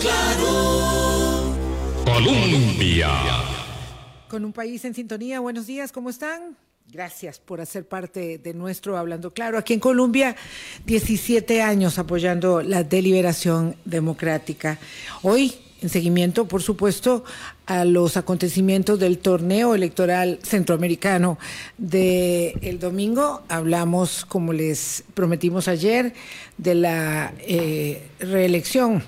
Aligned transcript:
claro. 0.00 1.54
Colombia. 2.04 3.10
Con 4.28 4.44
un 4.44 4.52
país 4.52 4.84
en 4.84 4.94
sintonía, 4.94 5.40
buenos 5.40 5.66
días, 5.66 5.92
¿cómo 5.92 6.10
están? 6.10 6.56
Gracias 6.92 7.38
por 7.38 7.60
hacer 7.60 7.86
parte 7.86 8.38
de 8.38 8.52
nuestro 8.52 8.96
Hablando 8.96 9.30
Claro. 9.30 9.58
Aquí 9.58 9.74
en 9.74 9.80
Colombia, 9.80 10.34
17 10.86 11.62
años 11.62 11.98
apoyando 11.98 12.62
la 12.62 12.82
deliberación 12.82 13.76
democrática. 13.84 14.78
Hoy, 15.22 15.54
en 15.82 15.88
seguimiento, 15.88 16.48
por 16.48 16.62
supuesto, 16.62 17.24
a 17.66 17.84
los 17.84 18.16
acontecimientos 18.16 18.98
del 18.98 19.18
torneo 19.18 19.74
electoral 19.74 20.40
centroamericano 20.42 21.38
del 21.78 22.58
el 22.60 22.80
domingo, 22.80 23.42
hablamos, 23.48 24.24
como 24.24 24.52
les 24.52 25.04
prometimos 25.14 25.68
ayer, 25.68 26.12
de 26.58 26.74
la 26.74 27.32
eh, 27.38 28.08
reelección 28.18 29.04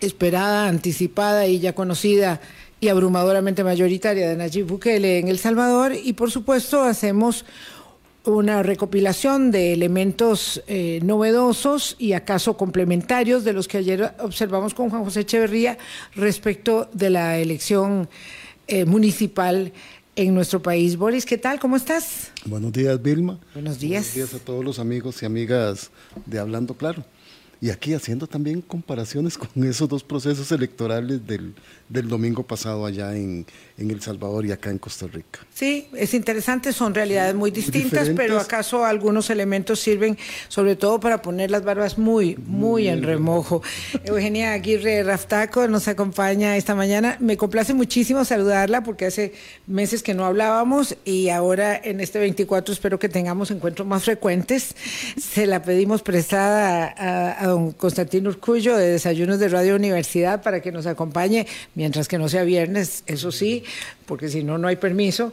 esperada, 0.00 0.68
anticipada 0.68 1.46
y 1.46 1.58
ya 1.60 1.74
conocida 1.74 2.40
y 2.80 2.88
abrumadoramente 2.88 3.64
mayoritaria 3.64 4.28
de 4.28 4.36
Nayib 4.36 4.66
Bukele 4.66 5.18
en 5.18 5.28
El 5.28 5.38
Salvador 5.38 5.92
y 5.94 6.12
por 6.12 6.30
supuesto 6.30 6.82
hacemos 6.82 7.44
una 8.24 8.62
recopilación 8.62 9.50
de 9.50 9.72
elementos 9.72 10.62
eh, 10.66 11.00
novedosos 11.02 11.96
y 11.98 12.12
acaso 12.12 12.56
complementarios 12.56 13.44
de 13.44 13.52
los 13.52 13.68
que 13.68 13.78
ayer 13.78 14.14
observamos 14.20 14.74
con 14.74 14.90
Juan 14.90 15.04
José 15.04 15.20
Echeverría 15.20 15.78
respecto 16.14 16.88
de 16.92 17.10
la 17.10 17.38
elección 17.38 18.08
eh, 18.66 18.84
municipal 18.84 19.72
en 20.14 20.34
nuestro 20.34 20.60
país. 20.60 20.96
Boris, 20.96 21.24
¿qué 21.24 21.38
tal? 21.38 21.58
¿Cómo 21.58 21.76
estás? 21.76 22.32
Buenos 22.44 22.72
días, 22.72 23.00
Vilma. 23.00 23.38
Buenos 23.54 23.78
días. 23.78 24.12
Buenos 24.12 24.32
días 24.32 24.42
a 24.42 24.44
todos 24.44 24.64
los 24.64 24.78
amigos 24.78 25.22
y 25.22 25.26
amigas 25.26 25.90
de 26.26 26.38
Hablando 26.38 26.74
Claro. 26.74 27.04
Y 27.60 27.70
aquí 27.70 27.92
haciendo 27.92 28.26
también 28.26 28.60
comparaciones 28.60 29.36
con 29.38 29.64
esos 29.64 29.88
dos 29.88 30.04
procesos 30.04 30.52
electorales 30.52 31.26
del, 31.26 31.54
del 31.88 32.08
domingo 32.08 32.44
pasado 32.44 32.86
allá 32.86 33.16
en, 33.16 33.46
en, 33.76 33.90
El 33.90 34.00
Salvador 34.00 34.46
y 34.46 34.52
acá 34.52 34.70
en 34.70 34.78
Costa 34.78 35.06
Rica. 35.06 35.40
Sí, 35.52 35.88
es 35.94 36.14
interesante, 36.14 36.72
son 36.72 36.94
realidades 36.94 37.34
muy 37.34 37.50
distintas, 37.50 38.08
muy 38.08 38.16
pero 38.16 38.38
acaso 38.38 38.84
algunos 38.84 39.30
elementos 39.30 39.80
sirven 39.80 40.16
sobre 40.48 40.76
todo 40.76 41.00
para 41.00 41.20
poner 41.22 41.50
las 41.50 41.64
barbas 41.64 41.98
muy, 41.98 42.36
muy, 42.36 42.36
muy 42.46 42.88
en 42.88 43.02
remojo. 43.02 43.62
Eugenia 44.04 44.52
Aguirre 44.52 45.02
Raftaco 45.02 45.66
nos 45.66 45.88
acompaña 45.88 46.56
esta 46.56 46.74
mañana. 46.74 47.16
Me 47.20 47.36
complace 47.36 47.74
muchísimo 47.74 48.24
saludarla 48.24 48.82
porque 48.82 49.06
hace 49.06 49.32
meses 49.66 50.02
que 50.02 50.14
no 50.14 50.24
hablábamos 50.24 50.96
y 51.04 51.30
ahora 51.30 51.76
en 51.76 52.00
este 52.00 52.18
24 52.18 52.72
espero 52.72 52.98
que 52.98 53.08
tengamos 53.08 53.50
encuentros 53.50 53.86
más 53.86 54.04
frecuentes. 54.04 54.76
Se 55.20 55.46
la 55.46 55.62
pedimos 55.62 56.02
prestada 56.02 56.94
a, 56.96 57.32
a 57.32 57.47
don 57.48 57.72
Constantino 57.72 58.30
Urcullo 58.30 58.76
de 58.76 58.88
Desayunos 58.88 59.38
de 59.38 59.48
Radio 59.48 59.76
Universidad 59.76 60.42
para 60.42 60.60
que 60.60 60.72
nos 60.72 60.86
acompañe, 60.86 61.46
mientras 61.74 62.08
que 62.08 62.18
no 62.18 62.28
sea 62.28 62.44
viernes, 62.44 63.02
eso 63.06 63.32
sí, 63.32 63.64
porque 64.06 64.28
si 64.28 64.42
no, 64.44 64.58
no 64.58 64.68
hay 64.68 64.76
permiso. 64.76 65.32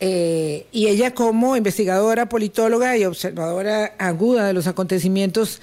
Eh, 0.00 0.66
y 0.72 0.88
ella 0.88 1.14
como 1.14 1.56
investigadora, 1.56 2.28
politóloga 2.28 2.96
y 2.96 3.04
observadora 3.04 3.94
aguda 3.98 4.46
de 4.46 4.52
los 4.52 4.66
acontecimientos 4.66 5.60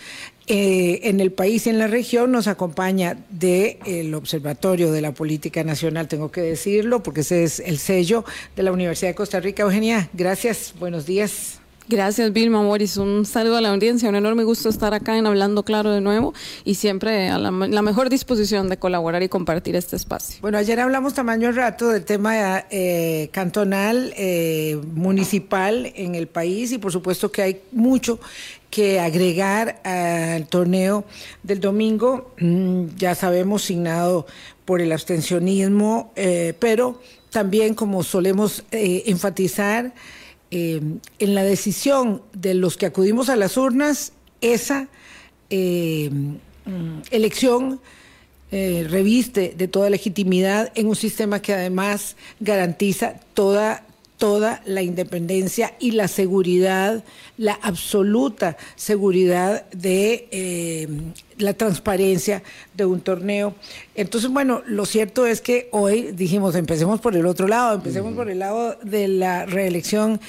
eh, 0.48 1.00
en 1.04 1.22
el 1.22 1.32
país 1.32 1.68
y 1.68 1.70
en 1.70 1.80
la 1.80 1.88
región 1.88 2.32
nos 2.32 2.48
acompaña 2.48 3.18
del 3.30 3.78
el 3.86 4.14
Observatorio 4.14 4.92
de 4.92 5.00
la 5.00 5.14
Política 5.14 5.64
Nacional, 5.64 6.10
tengo 6.10 6.32
que 6.32 6.42
decirlo, 6.42 7.02
porque 7.02 7.22
ese 7.22 7.44
es 7.44 7.60
el 7.62 7.78
sello 7.78 8.26
de 8.56 8.64
la 8.64 8.74
Universidad 8.74 9.12
de 9.12 9.16
Costa 9.16 9.40
Rica. 9.40 9.64
Eugenia, 9.64 10.10
gracias, 10.14 10.74
buenos 10.78 11.06
días. 11.06 11.63
Gracias, 11.90 12.32
Vilma 12.32 12.62
Morris. 12.62 12.96
Un 12.96 13.26
saludo 13.26 13.58
a 13.58 13.62
la 13.62 13.70
audiencia. 13.70 14.08
Un 14.08 14.16
enorme 14.16 14.46
gusto 14.46 14.70
estar 14.70 14.94
acá 14.94 15.18
en 15.18 15.28
Hablando 15.28 15.64
Claro 15.64 15.92
de 15.92 16.00
nuevo 16.00 16.34
y 16.64 16.76
siempre 16.76 17.30
a 17.30 17.38
la, 17.38 17.52
la 17.52 17.82
mejor 17.82 18.10
disposición 18.10 18.70
de 18.70 18.78
colaborar 18.78 19.22
y 19.22 19.28
compartir 19.28 19.76
este 19.76 19.98
espacio. 19.98 20.38
Bueno, 20.42 20.58
ayer 20.58 20.80
hablamos 20.80 21.14
tamaño 21.14 21.52
rato 21.52 21.90
del 21.90 22.06
tema 22.06 22.66
eh, 22.70 23.30
cantonal, 23.34 24.14
eh, 24.16 24.80
municipal 24.94 25.92
en 25.96 26.16
el 26.16 26.28
país 26.28 26.72
y 26.72 26.78
por 26.78 26.94
supuesto 26.94 27.32
que 27.32 27.42
hay 27.42 27.62
mucho 27.74 28.20
que 28.70 29.02
agregar 29.02 29.82
al 29.84 30.48
torneo 30.48 31.04
del 31.44 31.60
domingo. 31.60 32.34
Mm, 32.40 32.96
ya 32.96 33.14
sabemos, 33.14 33.64
signado 33.64 34.26
por 34.64 34.80
el 34.80 34.92
abstencionismo, 34.94 36.14
eh, 36.16 36.54
pero 36.60 37.02
también 37.30 37.74
como 37.74 38.04
solemos 38.04 38.64
enfatizar, 38.72 39.94
en 40.54 41.36
la 41.36 41.44
decisión 41.44 42.22
de 42.34 42.54
los 42.54 42.78
que 42.78 42.86
acudimos 42.86 43.30
a 43.30 43.36
las 43.36 43.58
urnas, 43.58 44.14
esa 44.42 44.88
eh, 45.50 46.10
elección 47.12 47.80
eh, 48.52 48.86
reviste 48.88 49.56
de 49.58 49.68
toda 49.68 49.90
legitimidad 49.90 50.72
en 50.76 50.88
un 50.88 50.96
sistema 50.96 51.42
que 51.42 51.54
además 51.54 52.16
garantiza 52.40 53.16
toda 53.34 53.84
toda 54.24 54.62
la 54.66 54.82
independencia 54.82 55.74
y 55.82 55.92
la 55.92 56.08
seguridad, 56.08 57.04
la 57.38 57.60
absoluta 57.62 58.56
seguridad 58.78 59.70
de 59.72 60.30
eh, 60.32 60.88
la 61.40 61.54
transparencia 61.54 62.42
de 62.74 62.86
un 62.86 63.02
torneo. 63.02 63.54
Entonces, 63.96 64.32
bueno, 64.32 64.62
lo 64.66 64.86
cierto 64.86 65.26
es 65.26 65.42
que 65.42 65.68
hoy 65.72 66.14
dijimos, 66.14 66.56
empecemos 66.56 67.02
por 67.02 67.18
el 67.18 67.26
otro 67.26 67.50
lado, 67.50 67.76
empecemos 67.76 68.14
por 68.14 68.30
el 68.30 68.40
lado 68.40 68.78
de 68.82 69.10
la 69.10 69.46
reelección 69.46 70.22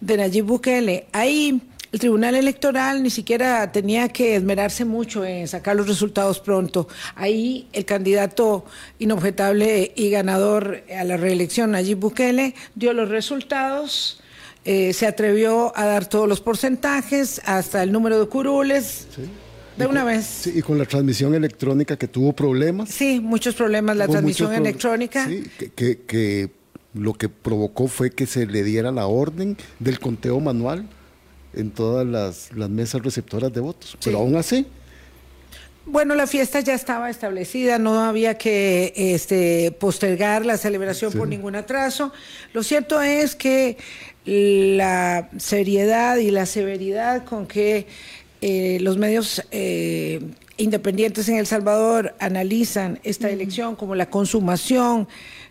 de 0.00 0.18
Nayib 0.18 0.44
Bukele. 0.44 1.06
Ahí 1.10 1.60
el 1.92 1.98
Tribunal 1.98 2.34
Electoral 2.36 3.02
ni 3.02 3.10
siquiera 3.10 3.72
tenía 3.72 4.08
que 4.08 4.36
esmerarse 4.36 4.84
mucho 4.84 5.24
en 5.24 5.48
sacar 5.48 5.74
los 5.76 5.88
resultados 5.88 6.38
pronto. 6.38 6.86
Ahí 7.16 7.66
el 7.72 7.84
candidato 7.84 8.64
inobjetable 9.00 9.92
y 9.96 10.10
ganador 10.10 10.84
a 10.96 11.04
la 11.04 11.16
reelección, 11.16 11.72
Nayib 11.72 11.98
Bukele, 11.98 12.54
dio 12.74 12.92
los 12.92 13.08
resultados. 13.08 14.20
Eh, 14.64 14.92
se 14.92 15.06
atrevió 15.06 15.72
a 15.76 15.86
dar 15.86 16.06
todos 16.06 16.28
los 16.28 16.40
porcentajes, 16.40 17.40
hasta 17.44 17.82
el 17.82 17.90
número 17.92 18.20
de 18.20 18.26
curules. 18.28 19.06
Sí. 19.14 19.22
De 19.76 19.86
una 19.86 20.02
con, 20.02 20.12
vez. 20.12 20.26
Sí, 20.26 20.52
y 20.56 20.62
con 20.62 20.76
la 20.78 20.84
transmisión 20.84 21.34
electrónica 21.34 21.96
que 21.96 22.06
tuvo 22.06 22.34
problemas. 22.34 22.90
Sí, 22.90 23.18
muchos 23.20 23.54
problemas 23.54 23.96
la 23.96 24.06
transmisión 24.06 24.50
pro- 24.50 24.58
electrónica. 24.58 25.26
Sí, 25.26 25.44
que, 25.58 25.70
que- 25.70 25.98
que 26.02 26.50
lo 26.92 27.14
que 27.14 27.28
provocó 27.30 27.88
fue 27.88 28.10
que 28.10 28.26
se 28.26 28.46
le 28.46 28.62
diera 28.62 28.90
la 28.92 29.06
orden 29.06 29.56
del 29.78 29.98
conteo 29.98 30.38
manual 30.40 30.86
en 31.54 31.70
todas 31.70 32.06
las, 32.06 32.52
las 32.56 32.68
mesas 32.70 33.02
receptoras 33.02 33.52
de 33.52 33.60
votos. 33.60 33.96
Pero 34.04 34.18
aún 34.18 34.36
así, 34.36 34.66
Bueno, 35.86 36.14
la 36.14 36.26
fiesta 36.26 36.60
ya 36.60 36.74
estaba 36.74 37.10
establecida, 37.10 37.78
no 37.78 37.98
había 38.04 38.36
que 38.38 38.92
este, 38.96 39.72
postergar 39.72 40.44
la 40.46 40.56
celebración 40.56 41.10
Sí. 41.10 41.18
por 41.18 41.26
ningún 41.26 41.56
atraso. 41.56 42.12
Lo 42.52 42.62
cierto 42.62 43.00
es 43.02 43.34
que 43.34 43.76
la 44.24 45.28
seriedad 45.38 46.16
y 46.18 46.30
la 46.30 46.46
severidad 46.46 47.24
con 47.24 47.46
que 47.46 47.86
eh, 48.42 48.78
los 48.80 48.98
medios 48.98 49.42
eh, 49.50 50.20
independientes 50.58 51.28
en 51.28 51.36
El 51.36 51.46
Salvador 51.46 52.14
analizan 52.20 53.00
esta 53.02 53.30
elección 53.30 53.74
como 53.76 53.94
la 53.94 54.08
consumación 54.10 55.08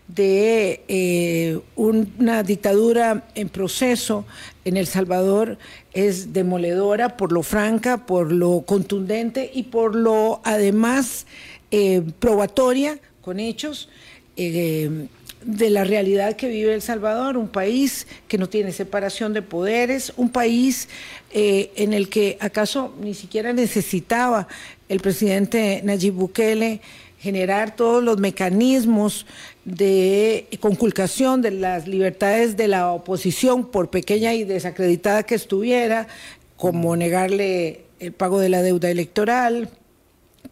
de 0.08 0.82
eh, 0.88 1.58
un- 1.76 2.12
una 2.18 2.42
dictadura 2.42 3.28
en 3.34 3.48
proceso 3.48 4.24
en 4.64 4.76
El 4.76 4.86
Salvador 4.86 5.58
es 5.92 6.32
demoledora 6.32 7.16
por 7.16 7.32
lo 7.32 7.42
franca, 7.42 8.06
por 8.06 8.32
lo 8.32 8.62
contundente 8.62 9.50
y 9.52 9.64
por 9.64 9.94
lo 9.94 10.40
además 10.44 11.26
eh, 11.70 12.02
probatoria 12.18 12.98
con 13.22 13.40
hechos 13.40 13.88
eh, 14.36 15.08
de 15.44 15.70
la 15.70 15.84
realidad 15.84 16.36
que 16.36 16.48
vive 16.48 16.74
El 16.74 16.82
Salvador, 16.82 17.36
un 17.36 17.48
país 17.48 18.06
que 18.28 18.38
no 18.38 18.48
tiene 18.48 18.72
separación 18.72 19.32
de 19.32 19.42
poderes, 19.42 20.12
un 20.16 20.30
país 20.30 20.88
eh, 21.32 21.72
en 21.76 21.94
el 21.94 22.08
que 22.08 22.36
acaso 22.40 22.94
ni 23.00 23.14
siquiera 23.14 23.52
necesitaba 23.52 24.48
el 24.88 25.00
presidente 25.00 25.80
Nayib 25.84 26.14
Bukele 26.14 26.80
generar 27.18 27.76
todos 27.76 28.02
los 28.02 28.18
mecanismos 28.18 29.26
de 29.70 30.48
conculcación 30.60 31.42
de 31.42 31.52
las 31.52 31.86
libertades 31.86 32.56
de 32.56 32.68
la 32.68 32.92
oposición, 32.92 33.70
por 33.70 33.90
pequeña 33.90 34.34
y 34.34 34.44
desacreditada 34.44 35.22
que 35.22 35.34
estuviera, 35.34 36.08
como 36.56 36.96
negarle 36.96 37.84
el 38.00 38.12
pago 38.12 38.40
de 38.40 38.48
la 38.48 38.62
deuda 38.62 38.90
electoral, 38.90 39.68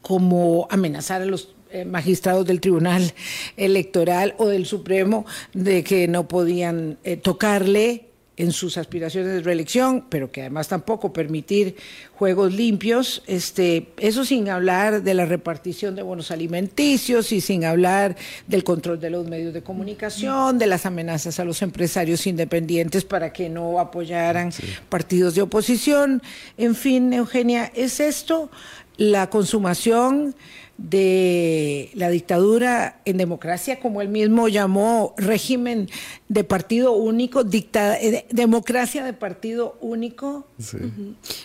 como 0.03 0.69
amenazar 0.71 1.23
a 1.23 1.27
los 1.27 1.55
eh, 1.71 1.85
magistrados 1.85 2.47
del 2.47 2.61
Tribunal 2.61 3.13
Electoral 3.57 4.35
o 4.39 4.47
del 4.47 4.67
Supremo 4.67 5.27
de 5.53 5.85
que 5.85 6.09
no 6.09 6.29
podían 6.29 6.99
eh, 7.05 7.17
tocarle 7.17 8.08
en 8.39 8.53
sus 8.53 8.79
aspiraciones 8.79 9.33
de 9.33 9.41
reelección, 9.41 10.05
pero 10.09 10.31
que 10.31 10.43
además 10.43 10.69
tampoco 10.69 11.13
permitir 11.13 11.77
juegos 12.15 12.55
limpios, 12.55 13.23
este, 13.27 13.89
eso 13.99 14.25
sin 14.25 14.49
hablar 14.49 15.03
de 15.03 15.15
la 15.15 15.27
repartición 15.27 15.97
de 15.97 16.03
bonos 16.03 16.31
alimenticios 16.31 17.33
y 17.33 17.41
sin 17.41 17.65
hablar 17.65 18.17
del 18.47 18.63
control 18.63 19.01
de 19.01 19.11
los 19.11 19.27
medios 19.27 19.53
de 19.53 19.63
comunicación, 19.63 20.57
de 20.57 20.69
las 20.69 20.87
amenazas 20.87 21.41
a 21.41 21.45
los 21.45 21.63
empresarios 21.63 22.27
independientes 22.29 23.05
para 23.05 23.33
que 23.33 23.49
no 23.49 23.81
apoyaran 23.81 24.53
partidos 24.89 25.35
de 25.35 25.43
oposición. 25.43 26.23
En 26.57 26.77
fin, 26.77 27.13
Eugenia, 27.13 27.73
¿es 27.75 27.99
esto 27.99 28.51
la 28.97 29.31
consumación 29.31 30.35
de 30.79 31.91
la 31.95 32.09
dictadura 32.09 33.01
en 33.05 33.17
democracia, 33.17 33.81
como 33.81 34.01
él 34.01 34.09
mismo 34.09 34.47
llamó 34.49 35.13
régimen 35.17 35.89
de 36.29 36.45
partido 36.45 36.93
único, 36.93 37.43
dicta, 37.43 38.01
eh, 38.01 38.27
democracia 38.31 39.05
de 39.05 39.13
partido 39.13 39.77
único. 39.81 40.47
Sí. 40.59 40.79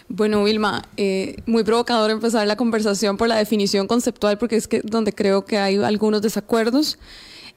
Bueno, 0.07 0.43
Vilma, 0.43 0.87
eh, 0.97 1.37
muy 1.47 1.63
provocador 1.63 2.11
empezar 2.11 2.45
la 2.45 2.55
conversación 2.55 3.17
por 3.17 3.27
la 3.27 3.35
definición 3.35 3.87
conceptual, 3.87 4.37
porque 4.37 4.55
es 4.55 4.67
que 4.67 4.81
donde 4.83 5.11
creo 5.11 5.45
que 5.45 5.57
hay 5.57 5.77
algunos 5.77 6.21
desacuerdos. 6.21 6.99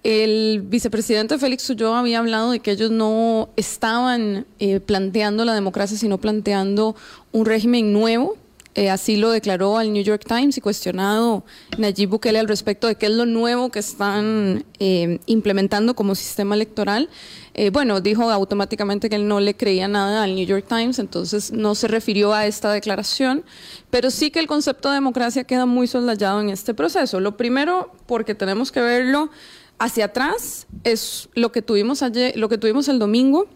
El 0.02 0.62
vicepresidente 0.64 1.36
Félix 1.38 1.68
Ulloa 1.68 1.98
había 1.98 2.20
hablado 2.20 2.52
de 2.52 2.60
que 2.60 2.70
ellos 2.70 2.90
no 2.90 3.50
estaban 3.56 4.46
eh, 4.60 4.80
planteando 4.80 5.44
la 5.44 5.52
democracia, 5.52 5.98
sino 5.98 6.18
planteando 6.18 6.96
un 7.32 7.44
régimen 7.44 7.92
nuevo 7.92 8.36
eh, 8.76 8.90
así 8.90 9.16
lo 9.16 9.30
declaró 9.30 9.78
al 9.78 9.90
New 9.90 10.02
York 10.02 10.24
Times 10.28 10.58
y 10.58 10.60
cuestionado 10.60 11.44
Nayib 11.78 12.10
Bukele 12.10 12.38
al 12.38 12.46
respecto 12.46 12.86
de 12.86 12.96
qué 12.96 13.06
es 13.06 13.12
lo 13.12 13.24
nuevo 13.24 13.70
que 13.70 13.78
están 13.78 14.66
eh, 14.78 15.18
implementando 15.24 15.96
como 15.96 16.14
sistema 16.14 16.54
electoral. 16.54 17.08
Eh, 17.54 17.70
bueno, 17.70 18.02
dijo 18.02 18.30
automáticamente 18.30 19.08
que 19.08 19.16
él 19.16 19.28
no 19.28 19.40
le 19.40 19.56
creía 19.56 19.88
nada 19.88 20.22
al 20.22 20.34
New 20.34 20.44
York 20.44 20.66
Times, 20.68 20.98
entonces 20.98 21.52
no 21.52 21.74
se 21.74 21.88
refirió 21.88 22.34
a 22.34 22.44
esta 22.44 22.70
declaración, 22.70 23.46
pero 23.88 24.10
sí 24.10 24.30
que 24.30 24.40
el 24.40 24.46
concepto 24.46 24.90
de 24.90 24.96
democracia 24.96 25.44
queda 25.44 25.64
muy 25.64 25.86
soslayado 25.86 26.42
en 26.42 26.50
este 26.50 26.74
proceso. 26.74 27.18
Lo 27.18 27.38
primero, 27.38 27.92
porque 28.04 28.34
tenemos 28.34 28.72
que 28.72 28.82
verlo 28.82 29.30
hacia 29.78 30.04
atrás, 30.04 30.66
es 30.84 31.30
lo 31.32 31.50
que 31.50 31.62
tuvimos 31.62 32.02
ayer, 32.02 32.36
lo 32.36 32.50
que 32.50 32.58
tuvimos 32.58 32.88
el 32.88 32.98
domingo 32.98 33.48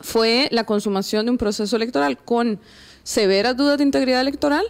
fue 0.00 0.48
la 0.50 0.64
consumación 0.64 1.24
de 1.24 1.30
un 1.30 1.38
proceso 1.38 1.76
electoral 1.76 2.18
con 2.18 2.60
severas 3.04 3.56
dudas 3.56 3.78
de 3.78 3.84
integridad 3.84 4.20
electoral 4.20 4.64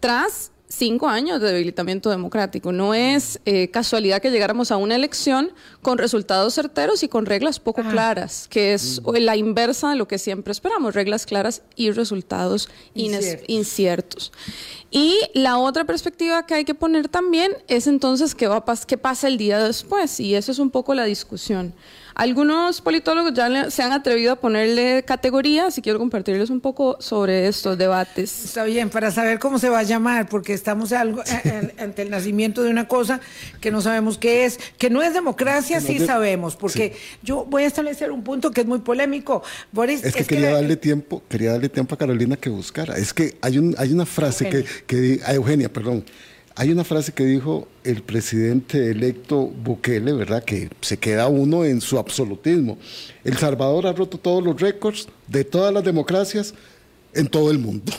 tras 0.00 0.50
cinco 0.66 1.06
años 1.06 1.40
de 1.40 1.52
debilitamiento 1.52 2.10
democrático. 2.10 2.72
No 2.72 2.94
es 2.94 3.38
eh, 3.44 3.70
casualidad 3.70 4.20
que 4.20 4.32
llegáramos 4.32 4.72
a 4.72 4.76
una 4.76 4.96
elección 4.96 5.52
con 5.82 5.98
resultados 5.98 6.54
certeros 6.54 7.04
y 7.04 7.08
con 7.08 7.26
reglas 7.26 7.60
poco 7.60 7.82
claras, 7.82 8.48
que 8.50 8.74
es 8.74 9.00
la 9.06 9.36
inversa 9.36 9.90
de 9.90 9.96
lo 9.96 10.08
que 10.08 10.18
siempre 10.18 10.50
esperamos, 10.50 10.94
reglas 10.94 11.26
claras 11.26 11.62
y 11.76 11.92
resultados 11.92 12.68
Inciertos. 12.94 13.44
inciertos. 13.48 14.32
Y 14.90 15.16
la 15.34 15.58
otra 15.58 15.84
perspectiva 15.84 16.44
que 16.44 16.54
hay 16.54 16.64
que 16.64 16.74
poner 16.74 17.06
también 17.08 17.52
es 17.68 17.86
entonces 17.86 18.34
qué, 18.34 18.48
va 18.48 18.56
a 18.56 18.64
pas- 18.64 18.84
qué 18.84 18.98
pasa 18.98 19.28
el 19.28 19.38
día 19.38 19.60
después, 19.60 20.18
y 20.18 20.34
eso 20.34 20.50
es 20.50 20.58
un 20.58 20.70
poco 20.70 20.94
la 20.94 21.04
discusión. 21.04 21.72
Algunos 22.16 22.80
politólogos 22.80 23.34
ya 23.34 23.48
le- 23.48 23.70
se 23.72 23.82
han 23.82 23.90
atrevido 23.92 24.32
a 24.32 24.36
ponerle 24.36 25.02
categorías 25.04 25.76
y 25.78 25.82
quiero 25.82 25.98
compartirles 25.98 26.48
un 26.48 26.60
poco 26.60 26.96
sobre 27.00 27.48
estos 27.48 27.76
debates. 27.76 28.44
Está 28.44 28.62
bien, 28.62 28.88
para 28.88 29.10
saber 29.10 29.40
cómo 29.40 29.58
se 29.58 29.68
va 29.68 29.80
a 29.80 29.82
llamar, 29.82 30.28
porque 30.28 30.52
estamos 30.52 30.92
algo, 30.92 31.22
ante 31.78 32.02
el 32.02 32.10
nacimiento 32.10 32.62
de 32.62 32.70
una 32.70 32.86
cosa 32.86 33.20
que 33.60 33.72
no 33.72 33.80
sabemos 33.80 34.16
qué 34.16 34.44
es, 34.44 34.60
que 34.78 34.90
no 34.90 35.02
es 35.02 35.12
democracia, 35.12 35.80
sí 35.80 35.98
sabemos, 35.98 36.54
porque 36.54 36.94
yo 37.24 37.44
voy 37.46 37.64
a 37.64 37.66
establecer 37.66 38.12
un 38.12 38.22
punto 38.22 38.52
que 38.52 38.60
es 38.60 38.66
muy 38.66 38.78
polémico. 38.78 39.42
Boris, 39.72 40.04
Es 40.04 40.14
que 40.14 40.24
quería 40.24 40.52
darle 40.52 40.76
tiempo, 40.76 41.20
quería 41.28 41.50
darle 41.52 41.68
tiempo 41.68 41.96
a 41.96 41.98
Carolina 41.98 42.36
que 42.36 42.48
buscara. 42.48 42.96
Es 42.96 43.12
que 43.12 43.36
hay 43.40 43.58
un, 43.58 43.74
hay 43.76 43.92
una 43.92 44.06
frase 44.06 44.48
que, 44.48 44.58
Eugenia. 44.58 44.82
que 44.86 44.96
di- 44.96 45.20
a 45.24 45.34
Eugenia, 45.34 45.72
perdón. 45.72 46.04
Hay 46.56 46.70
una 46.70 46.84
frase 46.84 47.12
que 47.12 47.24
dijo 47.24 47.66
el 47.82 48.02
presidente 48.02 48.90
electo 48.90 49.46
Bukele, 49.46 50.12
¿verdad? 50.12 50.44
Que 50.44 50.70
se 50.82 50.98
queda 50.98 51.26
uno 51.26 51.64
en 51.64 51.80
su 51.80 51.98
absolutismo. 51.98 52.78
El 53.24 53.36
Salvador 53.36 53.88
ha 53.88 53.92
roto 53.92 54.18
todos 54.18 54.42
los 54.44 54.60
récords 54.60 55.08
de 55.26 55.44
todas 55.44 55.74
las 55.74 55.82
democracias 55.82 56.54
en 57.12 57.26
todo 57.26 57.50
el 57.50 57.58
mundo, 57.58 57.92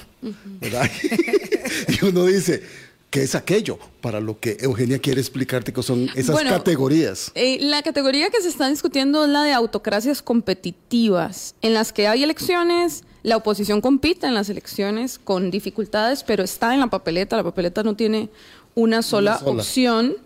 ¿verdad? 0.62 0.90
y 1.90 2.06
uno 2.06 2.25
dice, 2.25 2.63
¿qué 3.10 3.24
es 3.24 3.36
aquello? 3.36 3.78
Para 4.00 4.22
lo 4.22 4.40
que 4.40 4.56
Eugenia 4.62 5.00
quiere 5.00 5.19
explicarte 5.19 5.74
que 5.74 5.84
son 5.84 6.10
esas 6.16 6.31
Bueno, 6.34 6.51
categorías. 6.51 7.31
Eh, 7.36 7.58
la 7.60 7.84
categoría 7.84 8.30
que 8.30 8.42
se 8.42 8.48
está 8.48 8.69
discutiendo 8.69 9.25
es 9.25 9.30
la 9.30 9.44
de 9.44 9.51
autocracias 9.51 10.22
competitivas, 10.22 11.56
en 11.62 11.74
las 11.74 11.92
que 11.92 12.08
hay 12.08 12.24
elecciones, 12.24 13.04
la 13.25 13.38
oposición 13.38 13.81
compite 13.81 14.27
en 14.27 14.36
las 14.36 14.50
elecciones 14.50 15.18
con 15.18 15.50
dificultades, 15.50 16.24
pero 16.24 16.44
está 16.44 16.75
en 16.75 16.80
la 16.80 16.88
papeleta, 16.88 17.36
la 17.36 17.44
papeleta 17.44 17.81
no 17.81 17.95
tiene 17.95 18.30
una 18.75 19.01
sola, 19.01 19.39
sola. 19.39 19.63
opción. 19.63 20.18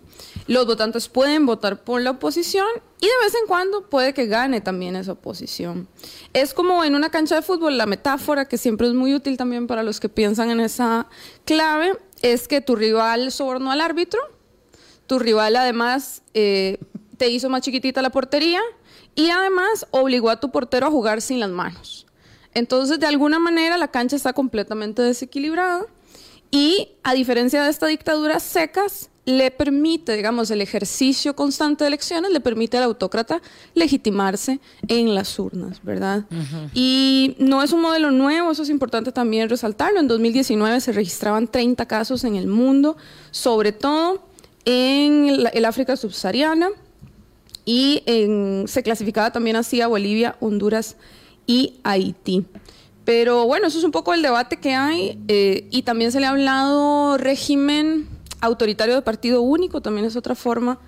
Los 0.47 0.65
votantes 0.65 1.07
pueden 1.07 1.45
votar 1.45 1.81
por 1.81 2.01
la 2.01 2.11
oposición 2.11 2.67
y 2.99 3.05
de 3.05 3.13
vez 3.23 3.33
en 3.35 3.47
cuando 3.47 3.89
puede 3.89 4.13
que 4.13 4.25
gane 4.25 4.59
también 4.59 4.97
esa 4.97 5.13
oposición. 5.13 5.87
Es 6.33 6.53
como 6.53 6.83
en 6.83 6.93
una 6.93 7.09
cancha 7.09 7.35
de 7.35 7.41
fútbol, 7.41 7.77
la 7.77 7.85
metáfora 7.85 8.49
que 8.49 8.57
siempre 8.57 8.87
es 8.87 8.93
muy 8.93 9.15
útil 9.15 9.37
también 9.37 9.65
para 9.65 9.81
los 9.81 10.01
que 10.01 10.09
piensan 10.09 10.49
en 10.49 10.59
esa 10.59 11.07
clave, 11.45 11.97
es 12.21 12.49
que 12.49 12.59
tu 12.59 12.75
rival 12.75 13.31
sobornó 13.31 13.71
al 13.71 13.79
árbitro, 13.79 14.19
tu 15.07 15.19
rival 15.19 15.55
además 15.55 16.21
eh, 16.33 16.79
te 17.17 17.29
hizo 17.29 17.47
más 17.49 17.61
chiquitita 17.61 18.01
la 18.01 18.09
portería 18.09 18.59
y 19.15 19.29
además 19.29 19.87
obligó 19.91 20.29
a 20.29 20.41
tu 20.41 20.51
portero 20.51 20.87
a 20.87 20.91
jugar 20.91 21.21
sin 21.21 21.39
las 21.39 21.49
manos. 21.49 22.05
Entonces, 22.53 22.99
de 22.99 23.05
alguna 23.07 23.39
manera, 23.39 23.77
la 23.77 23.89
cancha 23.89 24.15
está 24.15 24.33
completamente 24.33 25.01
desequilibrada 25.01 25.85
y, 26.51 26.89
a 27.03 27.13
diferencia 27.13 27.63
de 27.63 27.69
esta 27.69 27.87
dictadura 27.87 28.39
secas, 28.39 29.09
le 29.25 29.51
permite, 29.51 30.15
digamos, 30.17 30.49
el 30.49 30.59
ejercicio 30.61 31.35
constante 31.35 31.83
de 31.83 31.89
elecciones, 31.89 32.31
le 32.31 32.39
permite 32.39 32.77
al 32.77 32.83
autócrata 32.85 33.43
legitimarse 33.75 34.59
en 34.87 35.13
las 35.13 35.37
urnas, 35.37 35.83
¿verdad? 35.83 36.25
Y 36.73 37.35
no 37.37 37.61
es 37.61 37.71
un 37.71 37.81
modelo 37.81 38.09
nuevo, 38.09 38.49
eso 38.49 38.63
es 38.63 38.69
importante 38.71 39.11
también 39.11 39.47
resaltarlo. 39.47 39.99
En 39.99 40.07
2019 40.07 40.81
se 40.81 40.91
registraban 40.93 41.47
30 41.47 41.85
casos 41.85 42.23
en 42.23 42.35
el 42.37 42.47
mundo, 42.47 42.97
sobre 43.29 43.71
todo 43.71 44.23
en 44.65 45.27
el, 45.29 45.49
el 45.53 45.65
África 45.65 45.95
subsahariana 45.95 46.69
y 47.65 48.01
en- 48.07 48.65
se 48.67 48.81
clasificaba 48.81 49.31
también 49.31 49.55
así 49.57 49.79
a 49.81 49.87
Bolivia, 49.87 50.35
Honduras 50.39 50.95
y 51.49 51.79
Haití. 51.83 52.45
Pero 53.05 53.47
bueno, 53.47 53.65
eso 53.67 53.79
es 53.79 53.83
un 53.83 53.91
poco 53.91 54.13
el 54.13 54.21
debate 54.21 54.57
que 54.57 54.75
hay 54.75 55.17
eh, 55.27 55.65
y 55.71 55.81
también 55.81 56.11
se 56.11 56.19
le 56.19 56.27
ha 56.27 56.29
hablado 56.29 57.17
régimen 57.17 58.07
autoritario 58.39 58.93
de 58.93 59.01
partido 59.01 59.41
único, 59.41 59.81
también 59.81 60.05
es 60.05 60.15
otra 60.15 60.35
forma 60.35 60.79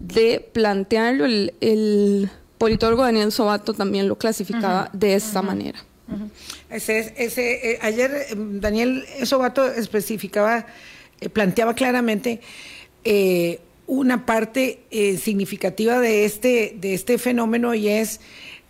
de 0.00 0.40
plantearlo. 0.52 1.26
El, 1.26 1.54
el 1.60 2.28
politólogo 2.58 3.04
Daniel 3.04 3.30
Sobato 3.30 3.72
también 3.72 4.08
lo 4.08 4.18
clasificaba 4.18 4.90
de 4.92 5.14
esta 5.14 5.42
manera. 5.42 5.78
Ese, 6.70 6.98
es- 6.98 7.12
ese, 7.16 7.70
eh, 7.74 7.78
ayer 7.82 8.10
eh, 8.30 8.34
Daniel 8.36 9.04
Sobato 9.22 9.64
especificaba, 9.64 10.66
eh, 11.20 11.28
planteaba 11.28 11.74
claramente 11.74 12.40
eh, 13.04 13.60
una 13.86 14.26
parte 14.26 14.80
eh, 14.90 15.16
significativa 15.18 16.00
de 16.00 16.24
este, 16.24 16.74
de 16.80 16.94
este 16.94 17.16
fenómeno 17.18 17.74
y 17.74 17.86
es 17.88 18.20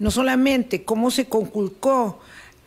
no 0.00 0.11
solamente 0.11 0.83
cómo 0.83 1.12
se 1.12 1.26
conculcó 1.26 2.19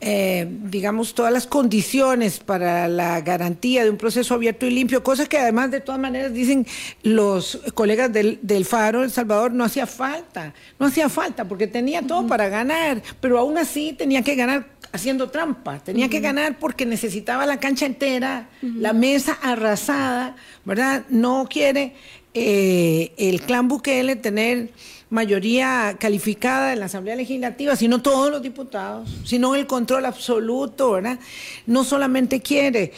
eh, 0.06 0.46
digamos, 0.63 1.13
todas 1.13 1.32
las 1.32 1.48
condiciones 1.48 2.40
para 2.40 2.90
la 2.90 3.22
garantía 3.22 3.86
de 3.86 3.90
un 3.90 3.96
proceso 3.96 4.34
abierto 4.34 4.66
y 4.66 4.72
limpio, 4.72 5.02
cosas 5.02 5.30
que 5.30 5.38
además 5.38 5.72
de 5.72 5.80
todas 5.80 6.02
maneras 6.02 6.34
dicen 6.34 6.68
los 7.04 7.62
colegas 7.74 8.12
del, 8.12 8.38
del 8.42 8.66
Faro 8.66 9.02
El 9.06 9.12
Salvador, 9.12 9.54
no 9.54 9.63
hacía 9.63 9.88
falta, 9.88 10.54
no 10.78 10.88
hacía 10.88 11.08
falta 11.08 11.46
porque 11.46 11.68
tenía 11.68 12.02
todo 12.02 12.28
para 12.28 12.50
ganar, 12.50 13.02
pero 13.22 13.40
aún 13.40 13.58
así 13.58 13.94
tenía 13.94 14.24
que 14.24 14.36
ganar 14.36 14.68
haciendo 14.92 15.30
trampa, 15.30 15.80
tenía 15.80 16.10
que 16.10 16.20
ganar 16.20 16.60
porque 16.60 16.86
necesitaba 16.86 17.46
la 17.46 17.62
cancha 17.62 17.86
entera, 17.86 18.50
la 18.62 18.92
mesa 18.92 19.40
arrasada, 19.42 20.36
¿verdad? 20.66 21.04
No 21.08 21.48
quiere 21.50 21.96
eh, 22.34 23.12
el 23.18 23.42
clan 23.42 23.68
Bukele 23.68 24.16
tener 24.16 24.70
mayoría 25.10 25.96
calificada 26.00 26.74
en 26.74 26.80
la 26.80 26.86
Asamblea 26.86 27.16
Legislativa, 27.16 27.75
sino 27.75 28.02
todos 28.02 28.32
los 28.32 28.42
diputados, 28.42 29.10
sino 29.24 29.54
el 29.54 29.68
control 29.68 30.06
absoluto, 30.06 30.94
¿verdad? 30.94 31.20
No 31.68 31.84
solamente 31.84 32.42
quiere 32.42 32.92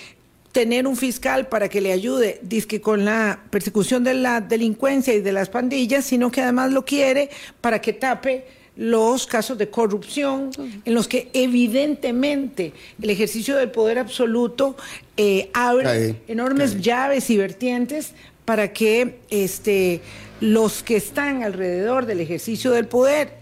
tener 0.53 0.87
un 0.87 0.95
fiscal 0.95 1.47
para 1.47 1.67
que 1.67 1.81
le 1.81 1.91
ayude, 1.91 2.39
dizque 2.41 2.79
con 2.79 3.03
la 3.03 3.41
persecución 3.49 4.05
de 4.05 4.13
la 4.13 4.39
delincuencia 4.39 5.13
y 5.13 5.19
de 5.19 5.33
las 5.33 5.49
pandillas, 5.49 6.05
sino 6.05 6.31
que 6.31 6.41
además 6.41 6.71
lo 6.71 6.85
quiere 6.85 7.29
para 7.59 7.81
que 7.81 7.91
tape 7.91 8.45
los 8.77 9.27
casos 9.27 9.57
de 9.57 9.69
corrupción 9.69 10.51
en 10.85 10.93
los 10.93 11.09
que 11.09 11.29
evidentemente 11.33 12.71
el 13.01 13.09
ejercicio 13.09 13.57
del 13.57 13.71
poder 13.71 13.99
absoluto 13.99 14.77
eh, 15.17 15.49
abre 15.53 15.83
Cae, 15.83 16.21
enormes 16.27 16.71
cae. 16.71 16.81
llaves 16.81 17.29
y 17.29 17.37
vertientes 17.37 18.13
para 18.45 18.71
que 18.71 19.19
este, 19.29 20.01
los 20.39 20.83
que 20.83 20.95
están 20.95 21.43
alrededor 21.43 22.05
del 22.05 22.21
ejercicio 22.21 22.71
del 22.71 22.87
poder, 22.87 23.33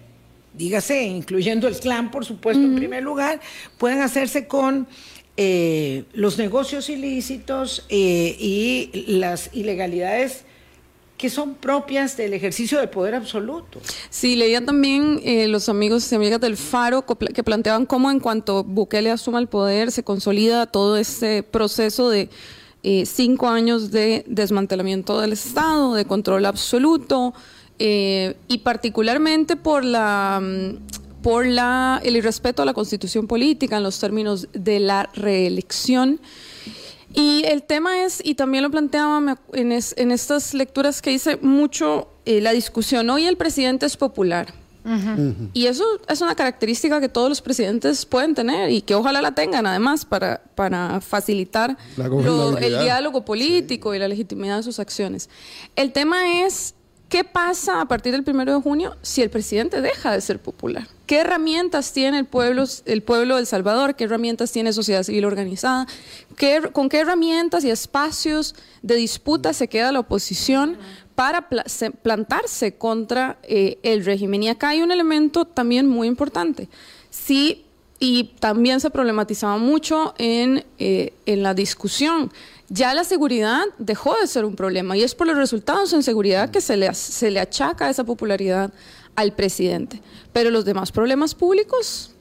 dígase, 0.54 1.04
incluyendo 1.04 1.68
el 1.68 1.78
clan, 1.78 2.10
por 2.10 2.26
supuesto, 2.26 2.64
en 2.64 2.76
primer 2.76 3.04
lugar, 3.04 3.42
puedan 3.78 4.02
hacerse 4.02 4.48
con 4.48 4.88
eh, 5.36 6.06
los 6.14 6.38
negocios 6.38 6.90
ilícitos 6.90 7.86
eh, 7.90 8.36
y 8.40 8.92
las 9.08 9.50
ilegalidades 9.54 10.46
que 11.18 11.30
son 11.30 11.56
propias 11.56 12.18
del 12.18 12.34
ejercicio 12.34 12.80
del 12.80 12.90
poder 12.90 13.16
absoluto. 13.16 13.80
Sí, 14.10 14.36
leía 14.36 14.64
también 14.64 15.22
eh, 15.24 15.48
los 15.48 15.70
amigos 15.70 16.12
y 16.12 16.16
amigas 16.16 16.42
del 16.42 16.58
Faro 16.58 17.06
que 17.06 17.44
planteaban 17.44 17.86
cómo 17.86 18.12
en 18.12 18.20
cuanto 18.20 18.64
Bukele 18.64 19.10
asuma 19.10 19.40
el 19.40 19.48
poder 19.48 19.92
se 19.92 20.04
consolida 20.04 20.66
todo 20.66 20.98
este 20.98 21.42
proceso 21.42 22.10
de 22.10 22.30
eh, 22.84 23.06
cinco 23.06 23.48
años 23.48 23.92
de 23.92 24.24
desmantelamiento 24.28 25.20
del 25.20 25.34
Estado, 25.34 25.94
de 25.94 26.06
control 26.06 26.46
absoluto, 26.46 27.34
eh, 27.80 28.36
y 28.48 28.60
particularmente 28.60 29.56
por 29.56 29.84
la 29.84 30.40
mm, 30.42 31.04
por 31.24 31.48
la, 31.48 32.02
el 32.04 32.18
irrespeto 32.18 32.62
a 32.62 32.66
la 32.66 32.74
constitución 32.74 33.28
política 33.28 33.78
en 33.78 33.84
los 33.84 33.98
términos 34.00 34.50
de 34.54 34.80
la 34.80 35.10
reelección. 35.14 36.20
Y 37.16 37.44
el 37.46 37.64
tema 37.64 38.04
es, 38.04 38.22
y 38.24 38.36
también 38.36 38.64
lo 38.64 38.70
planteaba 38.70 39.40
en, 39.54 39.72
en 39.72 40.12
estas 40.12 40.54
lecturas 40.54 41.02
que 41.02 41.12
hice 41.12 41.38
mucho, 41.38 42.10
eh, 42.26 42.42
la 42.42 42.52
discusión, 42.52 43.10
hoy 43.10 43.26
el 43.26 43.38
presidente 43.38 43.86
es 43.86 43.98
popular. 43.98 44.54
Y 45.54 45.68
eso 45.68 45.86
es 46.08 46.22
una 46.22 46.36
característica 46.36 47.00
que 47.00 47.10
todos 47.10 47.30
los 47.30 47.42
presidentes 47.42 48.06
pueden 48.06 48.36
tener 48.36 48.70
y 48.70 48.82
que 48.82 48.96
ojalá 48.96 49.22
la 49.22 49.34
tengan 49.34 49.66
además 49.66 50.06
para, 50.06 50.42
para 50.56 51.00
facilitar 51.02 51.78
el 51.98 52.80
diálogo 52.80 53.24
político 53.24 53.94
y 53.94 54.00
la 54.00 54.08
legitimidad 54.08 54.58
de 54.58 54.64
sus 54.64 54.80
acciones. 54.80 55.30
El 55.76 55.92
tema 55.92 56.44
es 56.44 56.76
¿Qué 57.14 57.24
pasa 57.24 57.80
a 57.80 57.86
partir 57.86 58.12
del 58.12 58.24
primero 58.24 58.56
de 58.56 58.60
junio 58.60 58.98
si 59.04 59.22
el 59.22 59.30
presidente 59.30 59.82
deja 59.82 60.12
de 60.12 60.20
ser 60.20 60.40
popular? 60.40 60.88
¿Qué 61.06 61.20
herramientas 61.20 61.94
tiene 61.94 62.18
el 62.18 62.26
pueblo, 62.26 62.64
el 62.86 63.04
pueblo 63.04 63.36
de 63.36 63.42
El 63.42 63.46
Salvador? 63.46 63.94
¿Qué 63.94 64.06
herramientas 64.06 64.52
tiene 64.52 64.74
sociedad 64.74 65.04
civil 65.04 65.26
organizada? 65.26 65.86
¿Con 66.72 66.90
qué 66.90 66.98
herramientas 66.98 67.64
y 67.66 67.70
espacios 67.70 68.56
de 68.82 68.96
disputa 68.96 69.54
se 69.54 69.68
queda 69.68 69.92
la 69.92 70.00
oposición 70.00 70.76
para 71.16 71.48
plantarse 72.02 72.76
contra 72.76 73.38
eh, 73.44 73.78
el 73.84 74.04
régimen? 74.06 74.44
Y 74.44 74.50
acá 74.50 74.70
hay 74.70 74.82
un 74.82 74.92
elemento 74.92 75.46
también 75.46 75.88
muy 75.88 76.08
importante. 76.08 76.70
Sí, 77.10 77.66
y 78.00 78.32
también 78.40 78.80
se 78.80 78.90
problematizaba 78.90 79.58
mucho 79.58 80.14
en, 80.18 80.66
eh, 80.80 81.14
en 81.26 81.44
la 81.44 81.54
discusión 81.54 82.32
ya 82.74 82.94
la 82.96 83.04
seguridad 83.04 83.66
dejó 83.78 84.16
de 84.20 84.26
ser 84.26 84.46
un 84.46 84.56
problema 84.56 84.98
y 84.98 85.04
es 85.04 85.14
por 85.14 85.28
los 85.28 85.38
resultados 85.38 85.94
en 85.94 86.02
seguridad 86.02 86.50
que 86.50 86.60
se 86.60 86.76
le, 86.76 86.92
se 86.96 87.30
le 87.30 87.40
achaca 87.40 87.88
esa 87.88 88.04
popularidad 88.04 88.74
al 89.16 89.34
presidente. 89.34 90.02
Pero 90.32 90.50
los 90.50 90.66
demás 90.66 90.92
problemas 90.92 91.36
públicos 91.36 92.13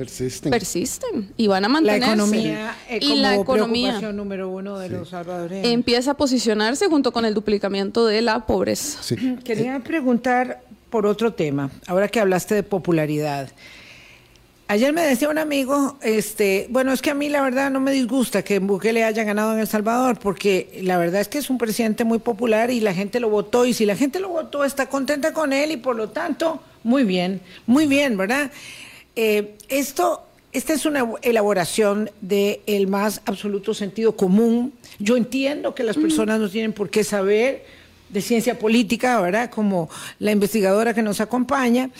persisten, 0.00 0.50
persisten 0.50 1.30
y 1.36 1.46
van 1.46 1.62
a 1.66 1.68
mantenerse. 1.68 2.06
La 2.06 2.14
economía 2.14 2.76
eh, 2.88 3.00
y 3.02 3.16
la 3.16 3.34
economía 3.36 4.00
número 4.12 4.48
uno 4.48 4.78
de 4.78 4.88
los 4.88 5.10
salvadoreños. 5.10 5.66
Empieza 5.66 6.12
a 6.12 6.14
posicionarse 6.14 6.86
junto 6.86 7.12
con 7.12 7.26
el 7.26 7.34
duplicamiento 7.34 8.06
de 8.06 8.22
la 8.22 8.46
pobreza. 8.46 9.00
Quería 9.44 9.78
preguntar 9.80 10.62
por 10.88 11.04
otro 11.04 11.34
tema, 11.34 11.70
ahora 11.86 12.08
que 12.08 12.18
hablaste 12.18 12.54
de 12.54 12.62
popularidad. 12.62 13.50
Ayer 14.68 14.90
me 14.94 15.02
decía 15.02 15.28
un 15.28 15.36
amigo, 15.36 15.98
este, 16.00 16.66
bueno, 16.70 16.92
es 16.92 17.02
que 17.02 17.10
a 17.10 17.14
mí 17.14 17.28
la 17.28 17.42
verdad 17.42 17.70
no 17.70 17.80
me 17.80 17.90
disgusta 17.90 18.42
que 18.42 18.58
Bukele 18.58 19.04
haya 19.04 19.24
ganado 19.24 19.52
en 19.52 19.58
El 19.58 19.66
Salvador, 19.66 20.18
porque 20.18 20.80
la 20.82 20.96
verdad 20.96 21.20
es 21.20 21.28
que 21.28 21.38
es 21.38 21.50
un 21.50 21.58
presidente 21.58 22.04
muy 22.04 22.20
popular 22.20 22.70
y 22.70 22.80
la 22.80 22.94
gente 22.94 23.20
lo 23.20 23.28
votó, 23.28 23.66
y 23.66 23.74
si 23.74 23.84
la 23.84 23.96
gente 23.96 24.18
lo 24.18 24.30
votó 24.30 24.64
está 24.64 24.86
contenta 24.86 25.34
con 25.34 25.52
él 25.52 25.72
y 25.72 25.76
por 25.76 25.96
lo 25.96 26.08
tanto, 26.08 26.62
muy 26.84 27.04
bien, 27.04 27.42
muy 27.66 27.86
bien, 27.86 28.16
¿verdad? 28.16 28.50
Eh, 29.16 29.56
esto, 29.68 30.22
esta 30.52 30.72
es 30.72 30.86
una 30.86 31.06
elaboración 31.22 32.10
del 32.20 32.86
más 32.86 33.22
absoluto 33.24 33.74
sentido 33.74 34.16
común. 34.16 34.72
Yo 34.98 35.16
entiendo 35.16 35.74
que 35.74 35.82
las 35.82 35.96
personas 35.96 36.40
no 36.40 36.48
tienen 36.48 36.72
por 36.72 36.90
qué 36.90 37.04
saber 37.04 37.64
de 38.08 38.20
ciencia 38.20 38.58
política, 38.58 39.20
¿verdad? 39.20 39.50
Como 39.50 39.88
la 40.18 40.32
investigadora 40.32 40.94
que 40.94 41.02
nos 41.02 41.20
acompaña, 41.20 41.90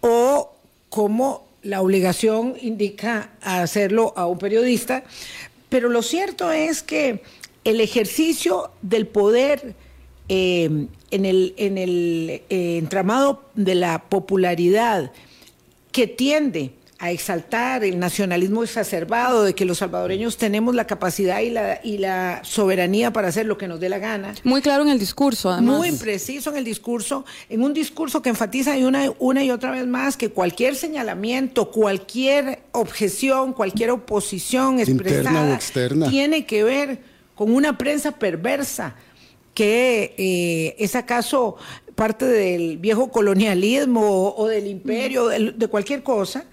o 0.00 0.52
como 0.88 1.46
la 1.62 1.80
obligación 1.80 2.54
indica 2.60 3.30
hacerlo 3.40 4.12
a 4.16 4.26
un 4.26 4.38
periodista, 4.38 5.04
pero 5.68 5.88
lo 5.88 6.02
cierto 6.02 6.50
es 6.50 6.82
que 6.82 7.22
el 7.64 7.80
ejercicio 7.80 8.72
del 8.82 9.06
poder 9.06 9.74
eh, 10.28 10.86
en 11.10 11.24
el, 11.24 11.54
en 11.56 11.78
el 11.78 12.42
eh, 12.50 12.78
entramado 12.78 13.44
de 13.54 13.74
la 13.74 14.02
popularidad 14.02 15.12
que 15.92 16.06
tiende 16.06 16.72
a 17.02 17.10
exaltar 17.10 17.82
el 17.82 17.98
nacionalismo 17.98 18.62
exacerbado 18.62 19.42
de 19.42 19.56
que 19.56 19.64
los 19.64 19.78
salvadoreños 19.78 20.36
tenemos 20.36 20.72
la 20.72 20.86
capacidad 20.86 21.40
y 21.40 21.50
la, 21.50 21.80
y 21.82 21.98
la 21.98 22.40
soberanía 22.44 23.12
para 23.12 23.26
hacer 23.26 23.44
lo 23.46 23.58
que 23.58 23.66
nos 23.66 23.80
dé 23.80 23.88
la 23.88 23.98
gana. 23.98 24.36
Muy 24.44 24.62
claro 24.62 24.84
en 24.84 24.88
el 24.88 25.00
discurso, 25.00 25.50
además. 25.50 25.78
Muy 25.78 25.90
preciso 25.90 26.50
en 26.50 26.58
el 26.58 26.64
discurso, 26.64 27.24
en 27.48 27.64
un 27.64 27.74
discurso 27.74 28.22
que 28.22 28.28
enfatiza 28.28 28.76
una, 28.76 29.12
una 29.18 29.42
y 29.42 29.50
otra 29.50 29.72
vez 29.72 29.84
más 29.84 30.16
que 30.16 30.30
cualquier 30.30 30.76
señalamiento, 30.76 31.72
cualquier 31.72 32.60
objeción, 32.70 33.52
cualquier 33.52 33.90
oposición 33.90 34.78
expresada 34.78 35.50
o 35.50 35.54
externa. 35.54 36.08
tiene 36.08 36.46
que 36.46 36.62
ver 36.62 37.00
con 37.34 37.52
una 37.52 37.78
prensa 37.78 38.12
perversa 38.12 38.94
que 39.54 40.14
eh, 40.16 40.76
es 40.78 40.94
acaso 40.94 41.56
parte 41.94 42.24
del 42.24 42.78
viejo 42.78 43.10
colonialismo 43.10 44.34
o, 44.36 44.48
del 44.48 44.66
imperio, 44.66 45.28
de 45.28 45.68
cualquier 45.68 46.02
cosa, 46.02 46.44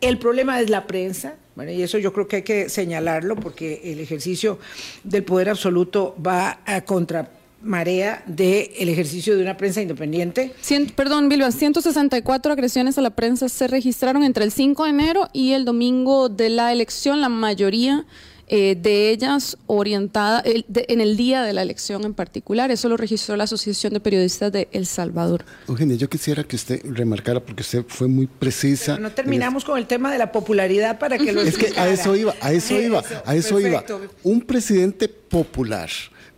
el 0.00 0.18
problema 0.18 0.60
es 0.60 0.70
la 0.70 0.86
prensa, 0.86 1.34
y 1.68 1.82
eso 1.82 1.98
yo 1.98 2.12
creo 2.12 2.26
que 2.26 2.36
hay 2.36 2.42
que 2.42 2.68
señalarlo 2.68 3.36
porque 3.36 3.80
el 3.84 4.00
ejercicio 4.00 4.58
del 5.04 5.24
poder 5.24 5.50
absoluto 5.50 6.16
va 6.24 6.60
a 6.64 6.80
contra 6.82 7.30
marea 7.62 8.22
del 8.26 8.88
ejercicio 8.88 9.36
de 9.36 9.42
una 9.42 9.56
prensa 9.56 9.82
independiente. 9.82 10.54
perdón, 10.96 11.28
Bilba, 11.28 11.50
164 11.50 12.52
agresiones 12.52 12.96
a 12.96 13.02
la 13.02 13.10
prensa 13.10 13.48
se 13.48 13.68
registraron 13.68 14.24
entre 14.24 14.44
el 14.44 14.52
5 14.52 14.84
de 14.84 14.90
enero 14.90 15.28
y 15.32 15.52
el 15.52 15.64
domingo 15.64 16.28
de 16.28 16.48
la 16.48 16.72
elección, 16.72 17.20
la 17.20 17.28
mayoría 17.28 18.06
eh, 18.52 18.74
de 18.74 19.10
ellas 19.10 19.56
orientada 19.68 20.42
en 20.44 21.00
el 21.00 21.16
día 21.16 21.42
de 21.42 21.52
la 21.52 21.62
elección 21.62 22.04
en 22.04 22.14
particular. 22.14 22.72
Eso 22.72 22.88
lo 22.88 22.96
registró 22.96 23.36
la 23.36 23.44
Asociación 23.44 23.92
de 23.92 24.00
Periodistas 24.00 24.50
de 24.50 24.66
El 24.72 24.86
Salvador. 24.86 25.44
Eugenia, 25.68 25.96
yo 25.96 26.10
quisiera 26.10 26.42
que 26.42 26.56
usted 26.56 26.82
remarcara, 26.84 27.38
porque 27.38 27.62
usted 27.62 27.84
fue 27.86 28.08
muy 28.08 28.26
precisa. 28.26 28.98
no 28.98 29.12
terminamos 29.12 29.64
con 29.64 29.78
el 29.78 29.86
tema 29.86 30.10
de 30.10 30.18
la 30.18 30.32
popularidad 30.32 30.98
para 30.98 31.16
que 31.16 31.32
lo 31.32 31.42
Es 31.42 31.56
que 31.56 31.78
a 31.78 31.88
eso 31.88 32.16
iba, 32.16 32.34
a 32.40 32.52
eso 32.52 32.80
iba, 32.80 33.04
a 33.24 33.36
eso 33.36 33.60
iba. 33.60 33.84
Un 34.24 34.40
presidente 34.40 35.06
popular 35.06 35.88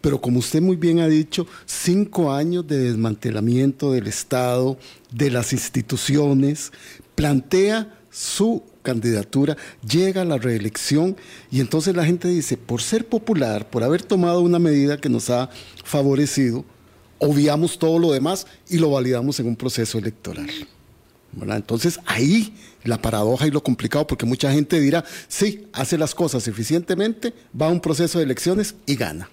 pero 0.03 0.21
como 0.21 0.41
usted 0.41 0.61
muy 0.61 0.75
bien 0.75 0.99
ha 0.99 1.07
dicho, 1.07 1.47
cinco 1.65 2.33
años 2.33 2.67
de 2.67 2.77
desmantelamiento 2.77 3.93
del 3.93 4.09
Estado, 4.09 4.77
de 5.13 5.31
las 5.31 5.53
instituciones, 5.53 6.73
plantea 7.15 7.95
su 8.11 8.65
candidatura, 8.83 9.57
llega 9.89 10.23
a 10.23 10.25
la 10.25 10.39
reelección 10.39 11.17
y 11.51 11.61
entonces 11.61 11.97
la 11.97 12.05
gente 12.05 12.29
dice, 12.29 12.57
por 12.57 12.83
ser 12.83 13.07
popular, 13.07 13.69
por 13.71 13.83
haber 13.83 14.03
tomado 14.03 14.41
una 14.41 14.59
medida 14.59 14.99
que 14.99 15.09
nos 15.09 15.31
ha 15.31 15.51
favorecido, 15.85 16.65
obviamos 17.19 17.79
todo 17.79 17.99
lo 17.99 18.13
demás 18.13 18.47
y 18.69 18.79
lo 18.79 18.91
validamos 18.91 19.39
en 19.41 19.47
un 19.47 19.57
proceso 19.57 19.99
electoral. 19.99 20.49
Entonces 21.41 21.99
ahí 22.07 22.55
la 22.85 23.01
paradoja 23.01 23.47
y 23.47 23.51
lo 23.51 23.63
complicado, 23.63 24.07
porque 24.07 24.27
mucha 24.27 24.53
gente 24.53 24.81
dirá, 24.81 25.05
sí, 25.29 25.67
hace 25.73 25.97
las 25.97 26.15
cosas 26.15 26.47
eficientemente, 26.49 27.33
va 27.59 27.67
a 27.67 27.71
un 27.71 27.81
proceso 27.81 28.19
de 28.19 28.25
elecciones 28.25 28.75
y 28.87 28.97
gana. 28.97 29.31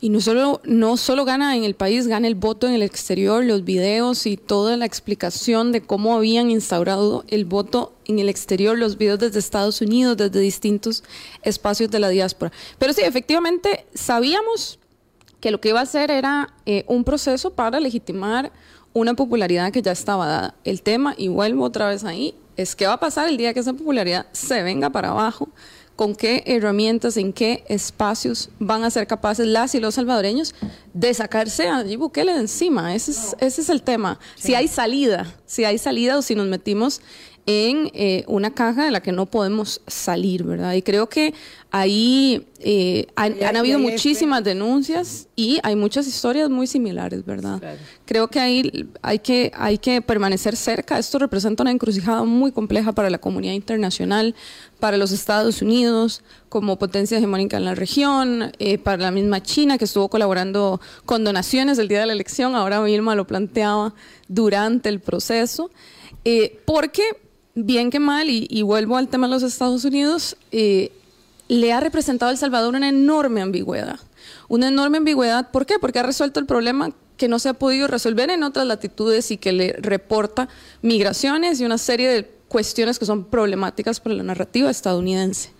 Y 0.00 0.10
no 0.10 0.20
solo, 0.20 0.60
no 0.64 0.96
solo 0.96 1.24
gana 1.24 1.56
en 1.56 1.64
el 1.64 1.74
país, 1.74 2.06
gana 2.06 2.28
el 2.28 2.36
voto 2.36 2.68
en 2.68 2.74
el 2.74 2.82
exterior, 2.82 3.44
los 3.44 3.64
videos 3.64 4.26
y 4.26 4.36
toda 4.36 4.76
la 4.76 4.86
explicación 4.86 5.72
de 5.72 5.80
cómo 5.80 6.14
habían 6.14 6.50
instaurado 6.50 7.24
el 7.26 7.44
voto 7.44 7.94
en 8.06 8.20
el 8.20 8.28
exterior, 8.28 8.78
los 8.78 8.96
videos 8.96 9.18
desde 9.18 9.40
Estados 9.40 9.80
Unidos, 9.80 10.16
desde 10.16 10.38
distintos 10.38 11.02
espacios 11.42 11.90
de 11.90 11.98
la 11.98 12.10
diáspora. 12.10 12.52
Pero 12.78 12.92
sí, 12.92 13.02
efectivamente, 13.02 13.86
sabíamos 13.92 14.78
que 15.40 15.50
lo 15.50 15.60
que 15.60 15.70
iba 15.70 15.80
a 15.80 15.84
hacer 15.84 16.10
era 16.12 16.54
eh, 16.64 16.84
un 16.86 17.02
proceso 17.02 17.50
para 17.54 17.80
legitimar 17.80 18.52
una 18.92 19.14
popularidad 19.14 19.72
que 19.72 19.82
ya 19.82 19.92
estaba 19.92 20.26
dada. 20.26 20.54
El 20.64 20.82
tema, 20.82 21.14
y 21.16 21.28
vuelvo 21.28 21.64
otra 21.64 21.88
vez 21.88 22.04
ahí, 22.04 22.34
es 22.56 22.74
qué 22.74 22.86
va 22.86 22.94
a 22.94 23.00
pasar 23.00 23.28
el 23.28 23.36
día 23.36 23.54
que 23.54 23.60
esa 23.60 23.72
popularidad 23.72 24.26
se 24.32 24.62
venga 24.62 24.90
para 24.90 25.10
abajo 25.10 25.48
con 25.98 26.14
qué 26.14 26.44
herramientas, 26.46 27.16
en 27.16 27.32
qué 27.32 27.64
espacios 27.66 28.50
van 28.60 28.84
a 28.84 28.90
ser 28.90 29.08
capaces 29.08 29.48
las 29.48 29.74
y 29.74 29.80
los 29.80 29.96
salvadoreños 29.96 30.54
de 30.94 31.12
sacarse 31.12 31.66
a 31.66 31.82
Nayib 31.82 31.98
Bukele 31.98 32.34
de 32.34 32.38
encima. 32.38 32.94
Ese 32.94 33.10
es, 33.10 33.34
ese 33.40 33.62
es 33.62 33.68
el 33.68 33.82
tema. 33.82 34.20
Si 34.36 34.54
hay 34.54 34.68
salida, 34.68 35.26
si 35.44 35.64
hay 35.64 35.76
salida 35.76 36.16
o 36.16 36.22
si 36.22 36.36
nos 36.36 36.46
metimos 36.46 37.00
en 37.48 37.90
eh, 37.94 38.24
una 38.26 38.50
caja 38.50 38.84
de 38.84 38.90
la 38.90 39.00
que 39.00 39.10
no 39.10 39.24
podemos 39.24 39.80
salir, 39.86 40.44
¿verdad? 40.44 40.74
Y 40.74 40.82
creo 40.82 41.08
que 41.08 41.32
ahí 41.70 42.46
eh, 42.60 43.06
han, 43.16 43.56
habido 43.56 43.78
muchísimas 43.78 44.44
denuncias 44.44 45.28
y 45.34 45.58
hay 45.62 45.74
muchas 45.74 46.06
historias 46.06 46.50
muy 46.50 46.66
similares, 46.66 47.24
¿verdad? 47.24 47.58
Creo 48.04 48.28
que 48.28 48.38
ahí 48.38 48.90
hay 49.00 49.20
que, 49.20 49.50
hay 49.54 49.78
que 49.78 50.02
permanecer 50.02 50.56
cerca. 50.56 50.98
Esto 50.98 51.18
representa 51.18 51.62
una 51.62 51.70
encrucijada 51.70 52.22
muy 52.24 52.52
compleja 52.52 52.92
para 52.92 53.08
la 53.08 53.16
comunidad 53.16 53.54
internacional, 53.54 54.34
para 54.78 54.98
los 54.98 55.10
Estados 55.10 55.62
Unidos 55.62 56.22
como 56.50 56.78
potencia 56.78 57.16
hegemónica 57.16 57.56
en 57.56 57.64
la 57.64 57.74
región, 57.74 58.52
eh, 58.58 58.76
para 58.76 58.98
la 58.98 59.10
misma 59.10 59.42
China 59.42 59.78
que 59.78 59.86
estuvo 59.86 60.10
colaborando 60.10 60.82
con 61.06 61.24
donaciones 61.24 61.78
el 61.78 61.88
día 61.88 62.00
de 62.00 62.06
la 62.08 62.12
elección, 62.12 62.54
ahora 62.54 62.82
Vilma 62.82 63.14
lo 63.14 63.26
planteaba 63.26 63.94
durante 64.28 64.90
el 64.90 65.00
proceso, 65.00 65.70
porque 66.66 67.04
bien 67.64 67.90
que 67.90 68.00
mal, 68.00 68.28
y, 68.30 68.62
vuelvo 68.62 68.96
al 68.96 69.08
tema 69.08 69.26
de 69.26 69.34
los 69.34 69.42
Estados 69.42 69.84
Unidos, 69.84 70.36
eh, 70.52 70.92
le 71.48 71.72
ha 71.72 71.80
representado 71.80 72.30
a 72.30 72.32
El 72.32 72.38
Salvador 72.38 72.74
una 72.74 72.88
enorme 72.88 73.40
ambigüedad. 73.40 73.98
Una 74.48 74.68
enorme 74.68 74.98
ambigüedad, 74.98 75.50
¿por 75.50 75.66
qué? 75.66 75.78
Porque 75.78 75.98
ha 75.98 76.02
resuelto 76.02 76.40
el 76.40 76.46
problema 76.46 76.90
que 77.16 77.28
no 77.28 77.38
se 77.38 77.48
ha 77.48 77.54
podido 77.54 77.88
resolver 77.88 78.30
en 78.30 78.42
otras 78.42 78.66
latitudes 78.66 79.30
y 79.30 79.38
que 79.38 79.52
le 79.52 79.72
reporta 79.72 80.48
migraciones 80.82 81.60
y 81.60 81.64
una 81.64 81.78
serie 81.78 82.08
de 82.08 82.30
cuestiones 82.48 82.98
que 82.98 83.06
son 83.06 83.24
problemáticas 83.24 84.00
para 84.00 84.14
la 84.14 84.22
narrativa 84.22 84.70
estadounidense 84.70 85.50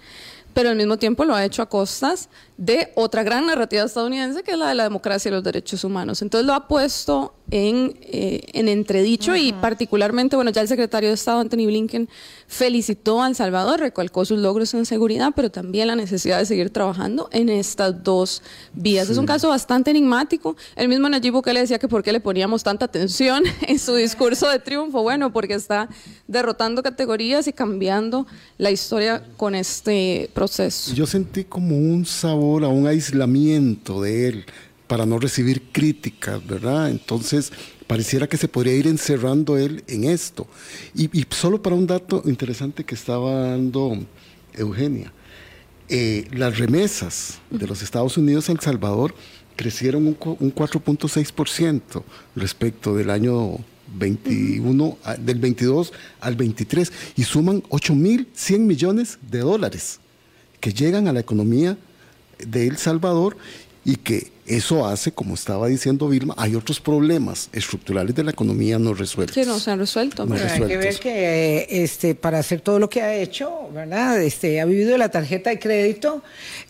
pero 0.59 0.71
al 0.71 0.77
mismo 0.77 0.97
tiempo 0.97 1.25
lo 1.25 1.37
ha 1.37 1.45
hecho 1.45 1.63
a 1.63 1.67
costas 1.67 2.29
de 2.57 2.91
otra 2.97 3.23
gran 3.23 3.47
narrativa 3.47 3.85
estadounidense 3.85 4.43
que 4.43 4.51
es 4.51 4.59
la 4.59 4.69
de 4.69 4.75
la 4.75 4.83
democracia 4.83 5.29
y 5.29 5.33
los 5.33 5.45
derechos 5.45 5.85
humanos. 5.85 6.21
Entonces 6.21 6.47
lo 6.47 6.53
ha 6.53 6.67
puesto 6.67 7.33
en, 7.51 7.95
eh, 8.03 8.41
en 8.53 8.69
entredicho 8.69 9.35
y 9.37 9.53
particularmente, 9.53 10.37
bueno, 10.37 10.51
ya 10.51 10.61
el 10.61 10.69
secretario 10.69 11.09
de 11.09 11.15
Estado, 11.15 11.41
Anthony 11.41 11.67
Blinken, 11.67 12.09
felicitó 12.47 13.23
a 13.23 13.29
El 13.29 13.35
Salvador, 13.35 13.81
recalcó 13.81 14.25
sus 14.25 14.39
logros 14.39 14.73
en 14.75 14.87
seguridad, 14.87 15.33
pero 15.37 15.51
también 15.51 15.89
la 15.89 15.97
necesidad 15.97 16.39
de 16.39 16.47
seguir 16.47 16.71
trabajando 16.71 17.29
en 17.33 17.49
estas 17.49 18.03
dos 18.03 18.43
vías. 18.73 19.11
Es 19.11 19.19
un 19.19 19.27
caso 19.27 19.49
bastante 19.49 19.91
enigmático. 19.91 20.57
El 20.77 20.89
mismo 20.89 21.09
Nayib 21.09 21.35
Bukele 21.35 21.61
decía 21.61 21.79
que 21.79 21.89
por 21.89 22.03
qué 22.03 22.13
le 22.13 22.21
poníamos 22.21 22.63
tanta 22.63 22.87
atención 22.87 23.45
en 23.67 23.79
su 23.79 23.95
discurso 23.95 24.49
de 24.49 24.59
triunfo. 24.59 25.03
Bueno, 25.03 25.33
porque 25.33 25.55
está 25.55 25.89
derrotando 26.27 26.83
categorías 26.83 27.47
y 27.47 27.53
cambiando 27.53 28.27
la 28.57 28.71
historia 28.71 29.23
con 29.37 29.55
este 29.55 30.31
proceso. 30.35 30.95
Yo 30.95 31.07
sentí 31.07 31.45
como 31.45 31.77
un 31.77 32.07
sabor 32.07 32.65
a 32.65 32.69
un 32.69 32.87
aislamiento 32.87 34.03
de 34.03 34.29
él 34.29 34.47
para 34.89 35.07
no 35.07 35.19
recibir 35.19 35.63
críticas, 35.71 36.45
¿verdad? 36.45 36.91
Entonces, 36.91 37.53
pareciera 37.87 38.27
que 38.27 38.37
se 38.37 38.49
podría 38.49 38.75
ir 38.75 38.89
encerrando 38.89 39.57
él 39.57 39.85
en 39.87 40.05
esto. 40.05 40.49
Y, 40.95 41.09
solo 41.31 41.63
para 41.63 41.77
un 41.77 41.87
dato 41.87 42.23
interesante 42.25 42.85
que 42.85 42.95
estaba 42.95 43.51
dando 43.51 43.99
Eugenia, 44.55 45.13
eh, 45.89 46.27
las 46.33 46.59
remesas 46.59 47.39
de 47.51 47.67
los 47.67 47.83
Estados 47.83 48.17
Unidos 48.17 48.49
a 48.49 48.53
El 48.53 48.61
Salvador 48.61 49.15
crecieron 49.57 50.07
un, 50.07 50.17
un 50.41 50.55
4.6% 50.55 52.03
respecto 52.35 52.95
del 52.97 53.11
año 53.11 53.59
21, 53.97 54.99
del 55.19 55.39
22 55.39 55.93
al 56.21 56.37
23 56.37 56.93
y 57.17 57.25
suman 57.25 57.63
8.100 57.65 58.59
millones 58.61 59.19
de 59.23 59.41
dólares 59.41 60.01
que 60.61 60.73
llegan 60.73 61.09
a 61.09 61.13
la 61.13 61.21
economía 61.21 61.79
de 62.39 62.67
El 62.67 62.77
Salvador 62.77 63.37
y 63.89 63.97
que 63.97 64.27
eso 64.47 64.87
hace, 64.87 65.13
como 65.13 65.33
estaba 65.33 65.67
diciendo 65.67 66.09
Vilma, 66.09 66.35
hay 66.37 66.55
otros 66.55 66.79
problemas 66.79 67.49
estructurales 67.55 68.15
de 68.15 68.23
la 68.23 68.33
economía 68.33 68.79
no 68.79 68.93
resueltos. 68.93 69.35
Sí, 69.35 69.49
no 69.49 69.59
se 69.59 69.71
han 69.71 69.79
resuelto. 69.79 70.27
No 70.27 70.35
hay 70.35 70.61
que 70.61 70.77
ver 70.77 70.99
que 70.99 71.67
este, 71.71 72.15
para 72.15 72.39
hacer 72.39 72.61
todo 72.61 72.79
lo 72.79 72.91
que 72.91 73.01
ha 73.01 73.15
hecho, 73.15 73.71
¿verdad? 73.73 74.21
Este, 74.21 74.61
ha 74.61 74.67
vivido 74.67 74.93
de 74.93 74.99
la 74.99 75.09
tarjeta 75.09 75.49
de 75.49 75.59
crédito, 75.59 76.23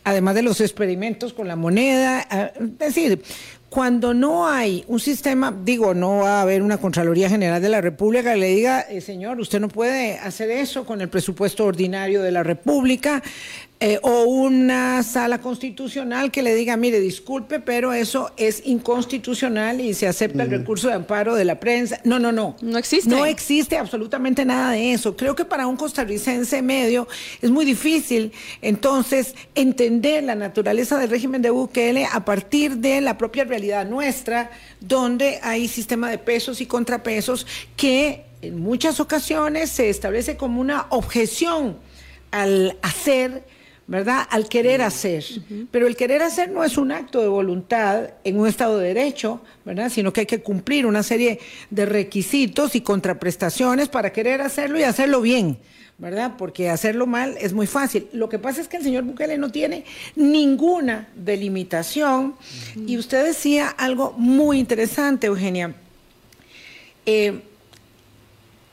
además 0.05 0.37
de 0.37 0.43
los 0.43 0.61
experimentos 0.61 1.33
con 1.33 1.49
la 1.49 1.57
moneda. 1.57 2.25
Ah, 2.31 2.53
es 2.57 2.79
decir, 2.79 3.21
cuando 3.69 4.15
no 4.15 4.49
hay 4.49 4.85
un 4.89 4.99
sistema, 4.99 5.55
digo, 5.65 5.93
no 5.93 6.19
va 6.19 6.39
a 6.39 6.43
haber 6.43 6.63
una 6.63 6.79
Contraloría 6.79 7.29
General 7.29 7.61
de 7.61 7.69
la 7.69 7.83
República 7.83 8.33
que 8.33 8.39
le 8.39 8.47
diga, 8.47 8.81
eh, 8.81 9.03
señor, 9.03 9.39
usted 9.41 9.61
no 9.61 9.69
puede 9.69 10.19
hacer 10.19 10.51
eso 10.51 10.87
con 10.87 11.03
el 11.03 11.11
presupuesto 11.11 11.67
ordinario 11.67 12.23
de 12.23 12.33
la 12.33 12.43
República, 12.43 13.23
eh, 13.81 14.01
o 14.03 14.25
una 14.25 15.05
sala 15.05 15.41
constitucional 15.41 16.33
que 16.33 16.43
le 16.43 16.53
diga, 16.57 16.77
mire, 16.77 16.99
disculpe, 16.99 17.61
pero 17.61 17.93
eso 17.93 18.33
es 18.37 18.63
inconstitucional 18.65 19.81
y 19.81 19.95
se 19.95 20.09
acepta 20.09 20.43
el 20.43 20.51
recurso 20.51 20.89
de 20.89 20.95
amparo 20.95 21.37
de 21.37 21.45
la 21.45 21.61
prensa. 21.61 22.01
No, 22.03 22.19
no, 22.19 22.33
no. 22.33 22.57
No 22.61 22.77
existe. 22.77 23.09
No 23.09 23.25
existe 23.25 23.79
absolutamente 23.79 24.45
nada 24.45 24.73
de 24.73 24.93
eso. 24.93 25.17
Creo 25.17 25.37
que 25.37 25.45
para 25.45 25.69
un 25.69 25.77
costarricense 25.77 26.61
medio 26.61 27.07
es 27.41 27.53
muy 27.53 27.65
difícil 27.65 28.33
entonces 28.63 29.37
entender 29.55 30.25
la 30.25 30.35
naturaleza 30.35 30.99
del 30.99 31.11
régimen 31.11 31.41
de 31.41 31.51
Bukele 31.51 32.05
a 32.13 32.25
partir 32.25 32.79
de 32.79 33.01
la 33.01 33.17
propia 33.17 33.45
realidad 33.45 33.87
nuestra, 33.87 34.51
donde 34.81 35.39
hay 35.41 35.69
sistema 35.69 36.11
de 36.11 36.19
pesos 36.19 36.61
y 36.61 36.67
contrapesos 36.67 37.47
que 37.77 38.25
en 38.43 38.59
muchas 38.59 38.99
ocasiones 38.99 39.71
se 39.71 39.89
establece 39.89 40.37
como 40.37 40.61
una 40.61 40.87
objeción 40.91 41.77
al 42.33 42.77
hacer 42.83 43.45
¿verdad? 43.89 44.27
Al 44.31 44.49
querer 44.49 44.83
hacer. 44.83 45.25
Pero 45.71 45.87
el 45.87 45.97
querer 45.97 46.23
hacer 46.23 46.51
no 46.51 46.63
es 46.63 46.77
un 46.77 46.93
acto 46.93 47.23
de 47.23 47.29
voluntad 47.29 48.11
en 48.23 48.39
un 48.39 48.47
Estado 48.47 48.79
de 48.79 48.89
Derecho, 48.89 49.41
¿verdad? 49.65 49.91
Sino 49.91 50.13
que 50.13 50.21
hay 50.21 50.27
que 50.27 50.43
cumplir 50.43 50.85
una 50.85 51.03
serie 51.03 51.41
de 51.71 51.87
requisitos 51.87 52.77
y 52.77 52.83
contraprestaciones 52.83 53.89
para 53.89 54.13
querer 54.13 54.43
hacerlo 54.43 54.79
y 54.79 54.83
hacerlo 54.83 55.23
bien, 55.23 55.59
¿verdad? 55.97 56.35
Porque 56.37 56.69
hacerlo 56.69 57.07
mal 57.07 57.37
es 57.41 57.55
muy 57.55 57.67
fácil. 57.67 58.09
Lo 58.13 58.29
que 58.29 58.39
pasa 58.39 58.61
es 58.61 58.69
que 58.69 58.77
el 58.77 58.83
señor 58.83 59.05
Bukele 59.05 59.39
no 59.39 59.51
tiene 59.51 59.85
ninguna 60.17 61.09
delimitación. 61.17 62.35
Y 62.87 62.99
usted 62.99 63.25
decía 63.25 63.69
algo 63.69 64.13
muy 64.19 64.59
interesante, 64.59 65.29
Eugenia. 65.29 65.75
Eh, 67.07 67.41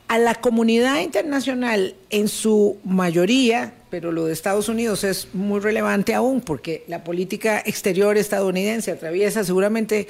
a 0.08 0.18
la 0.18 0.34
comunidad 0.36 1.00
internacional 1.00 1.94
en 2.10 2.28
su 2.28 2.78
mayoría, 2.84 3.74
pero 3.90 4.12
lo 4.12 4.26
de 4.26 4.32
Estados 4.32 4.68
Unidos 4.68 5.04
es 5.04 5.28
muy 5.34 5.60
relevante 5.60 6.14
aún 6.14 6.40
porque 6.40 6.84
la 6.86 7.02
política 7.02 7.62
exterior 7.64 8.16
estadounidense 8.16 8.92
atraviesa 8.92 9.42
seguramente 9.42 10.06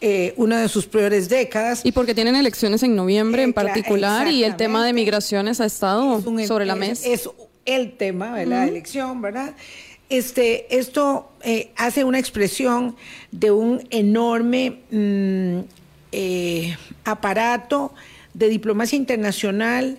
eh, 0.00 0.34
una 0.36 0.60
de 0.60 0.68
sus 0.68 0.86
peores 0.86 1.28
décadas. 1.28 1.80
Y 1.84 1.92
porque 1.92 2.14
tienen 2.14 2.36
elecciones 2.36 2.82
en 2.82 2.96
noviembre 2.96 3.42
en 3.42 3.52
particular 3.52 4.28
y 4.28 4.44
el 4.44 4.56
tema 4.56 4.84
de 4.84 4.92
migraciones 4.92 5.60
ha 5.60 5.66
estado 5.66 6.22
sobre 6.46 6.66
la 6.66 6.74
mesa. 6.74 7.08
Es 7.08 7.28
el 7.64 7.96
tema 7.96 8.36
de 8.36 8.46
la 8.46 8.66
elección, 8.66 9.20
¿verdad? 9.22 9.54
Este, 10.10 10.76
esto 10.76 11.30
eh, 11.42 11.70
hace 11.76 12.04
una 12.04 12.18
expresión 12.18 12.96
de 13.30 13.50
un 13.50 13.86
enorme 13.90 14.80
mm, 14.90 15.60
eh, 16.12 16.76
aparato 17.04 17.94
de 18.34 18.48
diplomacia 18.48 18.96
internacional 18.96 19.98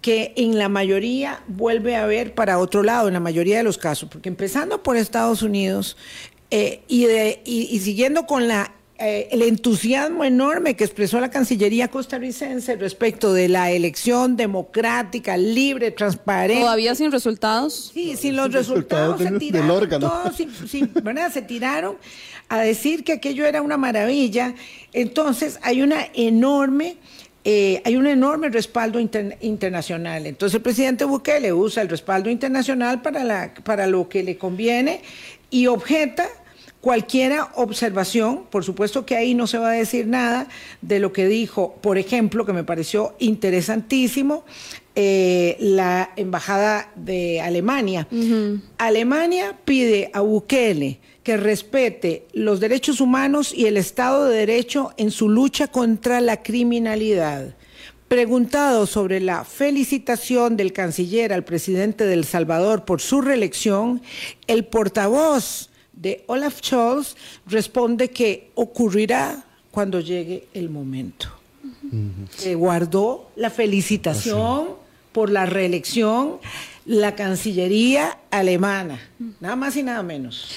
que 0.00 0.34
en 0.36 0.58
la 0.58 0.68
mayoría 0.68 1.42
vuelve 1.46 1.96
a 1.96 2.04
ver 2.04 2.34
para 2.34 2.58
otro 2.58 2.82
lado, 2.82 3.08
en 3.08 3.14
la 3.14 3.20
mayoría 3.20 3.56
de 3.56 3.62
los 3.62 3.78
casos, 3.78 4.08
porque 4.10 4.28
empezando 4.28 4.82
por 4.82 4.96
Estados 4.96 5.42
Unidos 5.42 5.96
eh, 6.50 6.82
y, 6.88 7.06
y, 7.44 7.78
siguiendo 7.80 8.26
con 8.26 8.46
la 8.46 8.72
eh, 8.98 9.28
el 9.32 9.42
entusiasmo 9.42 10.22
enorme 10.22 10.76
que 10.76 10.84
expresó 10.84 11.18
la 11.18 11.28
Cancillería 11.28 11.88
costarricense 11.88 12.76
respecto 12.76 13.32
de 13.32 13.48
la 13.48 13.72
elección 13.72 14.36
democrática, 14.36 15.36
libre, 15.36 15.90
transparente. 15.90 16.62
¿Todavía 16.62 16.94
sin 16.94 17.10
resultados? 17.10 17.90
Sí, 17.92 18.16
sin 18.16 18.36
los 18.36 18.52
resultados, 18.52 19.20
se 19.20 19.32
tiraron, 19.32 19.88
Todos, 20.00 20.36
se 20.36 21.42
tiraron 21.42 21.96
a 22.48 22.60
decir 22.60 23.02
que 23.02 23.14
aquello 23.14 23.46
era 23.46 23.62
una 23.62 23.76
maravilla. 23.76 24.54
Entonces 24.92 25.58
hay 25.62 25.82
una 25.82 26.06
enorme 26.14 26.96
eh, 27.44 27.82
hay 27.84 27.96
un 27.96 28.06
enorme 28.06 28.48
respaldo 28.48 28.98
internacional. 28.98 30.26
Entonces 30.26 30.54
el 30.56 30.62
presidente 30.62 31.04
Bukele 31.04 31.52
usa 31.52 31.82
el 31.82 31.90
respaldo 31.90 32.30
internacional 32.30 33.02
para, 33.02 33.22
la, 33.22 33.52
para 33.64 33.86
lo 33.86 34.08
que 34.08 34.22
le 34.22 34.38
conviene 34.38 35.02
y 35.50 35.66
objeta 35.66 36.26
cualquier 36.80 37.38
observación, 37.54 38.44
por 38.50 38.62
supuesto 38.62 39.06
que 39.06 39.16
ahí 39.16 39.34
no 39.34 39.46
se 39.46 39.56
va 39.56 39.70
a 39.70 39.72
decir 39.72 40.06
nada 40.06 40.48
de 40.82 40.98
lo 40.98 41.14
que 41.14 41.26
dijo, 41.26 41.76
por 41.80 41.96
ejemplo, 41.96 42.44
que 42.44 42.52
me 42.52 42.62
pareció 42.62 43.14
interesantísimo, 43.18 44.44
eh, 44.94 45.56
la 45.60 46.10
embajada 46.16 46.90
de 46.94 47.40
Alemania. 47.40 48.06
Alemania 48.76 49.56
pide 49.64 50.10
a 50.12 50.20
Bukele 50.20 51.00
que 51.24 51.38
respete 51.38 52.26
los 52.34 52.60
derechos 52.60 53.00
humanos 53.00 53.52
y 53.52 53.66
el 53.66 53.78
Estado 53.78 54.26
de 54.26 54.36
Derecho 54.36 54.92
en 54.98 55.10
su 55.10 55.30
lucha 55.30 55.66
contra 55.66 56.20
la 56.20 56.42
criminalidad. 56.42 57.54
Preguntado 58.08 58.86
sobre 58.86 59.20
la 59.20 59.44
felicitación 59.44 60.58
del 60.58 60.74
canciller 60.74 61.32
al 61.32 61.42
presidente 61.42 62.04
del 62.04 62.24
Salvador 62.24 62.84
por 62.84 63.00
su 63.00 63.22
reelección, 63.22 64.02
el 64.46 64.66
portavoz 64.66 65.70
de 65.94 66.22
Olaf 66.26 66.60
Scholz 66.62 67.16
responde 67.46 68.10
que 68.10 68.50
ocurrirá 68.54 69.44
cuando 69.70 70.00
llegue 70.00 70.46
el 70.52 70.68
momento. 70.68 71.28
guardó 72.54 73.30
la 73.36 73.48
felicitación 73.48 74.68
por 75.12 75.30
la 75.30 75.46
reelección 75.46 76.38
la 76.86 77.14
Cancillería 77.14 78.18
alemana, 78.30 79.00
nada 79.40 79.56
más 79.56 79.74
y 79.76 79.82
nada 79.82 80.02
menos. 80.02 80.50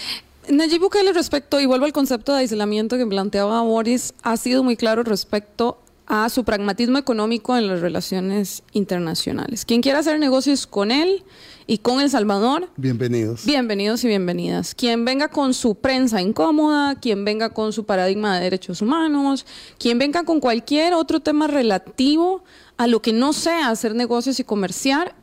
Nayib 0.49 0.79
Bukele 0.79 1.11
respecto, 1.11 1.59
y 1.59 1.65
vuelvo 1.65 1.85
al 1.85 1.91
concepto 1.91 2.31
de 2.31 2.39
aislamiento 2.39 2.97
que 2.97 3.05
planteaba 3.05 3.61
Boris, 3.63 4.13
ha 4.23 4.37
sido 4.37 4.63
muy 4.63 4.77
claro 4.77 5.03
respecto 5.03 5.77
a 6.05 6.29
su 6.29 6.45
pragmatismo 6.45 6.97
económico 6.97 7.57
en 7.57 7.67
las 7.67 7.81
relaciones 7.81 8.63
internacionales. 8.71 9.65
Quien 9.65 9.81
quiera 9.81 9.99
hacer 9.99 10.19
negocios 10.19 10.65
con 10.65 10.89
él 10.89 11.25
y 11.65 11.79
con 11.79 11.99
El 11.99 12.09
Salvador, 12.09 12.69
bienvenidos. 12.77 13.45
Bienvenidos 13.45 14.05
y 14.05 14.07
bienvenidas. 14.07 14.73
Quien 14.73 15.03
venga 15.03 15.27
con 15.27 15.53
su 15.53 15.75
prensa 15.75 16.21
incómoda, 16.21 16.95
quien 16.95 17.25
venga 17.25 17.49
con 17.49 17.73
su 17.73 17.85
paradigma 17.85 18.37
de 18.37 18.45
derechos 18.45 18.81
humanos, 18.81 19.45
quien 19.77 19.99
venga 19.99 20.23
con 20.23 20.39
cualquier 20.39 20.93
otro 20.93 21.19
tema 21.19 21.47
relativo 21.47 22.41
a 22.77 22.87
lo 22.87 23.01
que 23.01 23.11
no 23.11 23.33
sea 23.33 23.69
hacer 23.69 23.95
negocios 23.95 24.39
y 24.39 24.45
comerciar, 24.45 25.13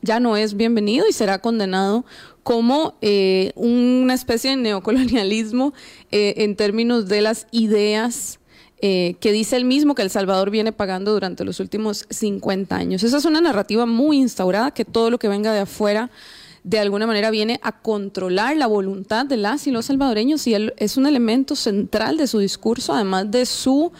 ya 0.00 0.18
no 0.18 0.38
es 0.38 0.56
bienvenido 0.56 1.06
y 1.06 1.12
será 1.12 1.40
condenado 1.42 2.06
como 2.46 2.94
eh, 3.00 3.50
una 3.56 4.14
especie 4.14 4.50
de 4.50 4.56
neocolonialismo 4.56 5.74
eh, 6.12 6.34
en 6.36 6.54
términos 6.54 7.08
de 7.08 7.20
las 7.20 7.48
ideas 7.50 8.38
eh, 8.80 9.16
que 9.18 9.32
dice 9.32 9.56
él 9.56 9.64
mismo 9.64 9.96
que 9.96 10.02
El 10.02 10.10
Salvador 10.10 10.50
viene 10.50 10.70
pagando 10.70 11.12
durante 11.12 11.44
los 11.44 11.58
últimos 11.58 12.06
50 12.08 12.76
años. 12.76 13.02
Esa 13.02 13.16
es 13.16 13.24
una 13.24 13.40
narrativa 13.40 13.84
muy 13.84 14.18
instaurada 14.18 14.70
que 14.70 14.84
todo 14.84 15.10
lo 15.10 15.18
que 15.18 15.26
venga 15.26 15.52
de 15.52 15.58
afuera 15.58 16.08
de 16.62 16.78
alguna 16.78 17.08
manera 17.08 17.32
viene 17.32 17.58
a 17.64 17.82
controlar 17.82 18.56
la 18.56 18.68
voluntad 18.68 19.26
de 19.26 19.38
las 19.38 19.66
y 19.66 19.72
los 19.72 19.86
salvadoreños 19.86 20.46
y 20.46 20.54
él 20.54 20.72
es 20.76 20.96
un 20.96 21.08
elemento 21.08 21.56
central 21.56 22.16
de 22.16 22.28
su 22.28 22.38
discurso, 22.38 22.92
además 22.92 23.28
de 23.28 23.44
su 23.44 23.90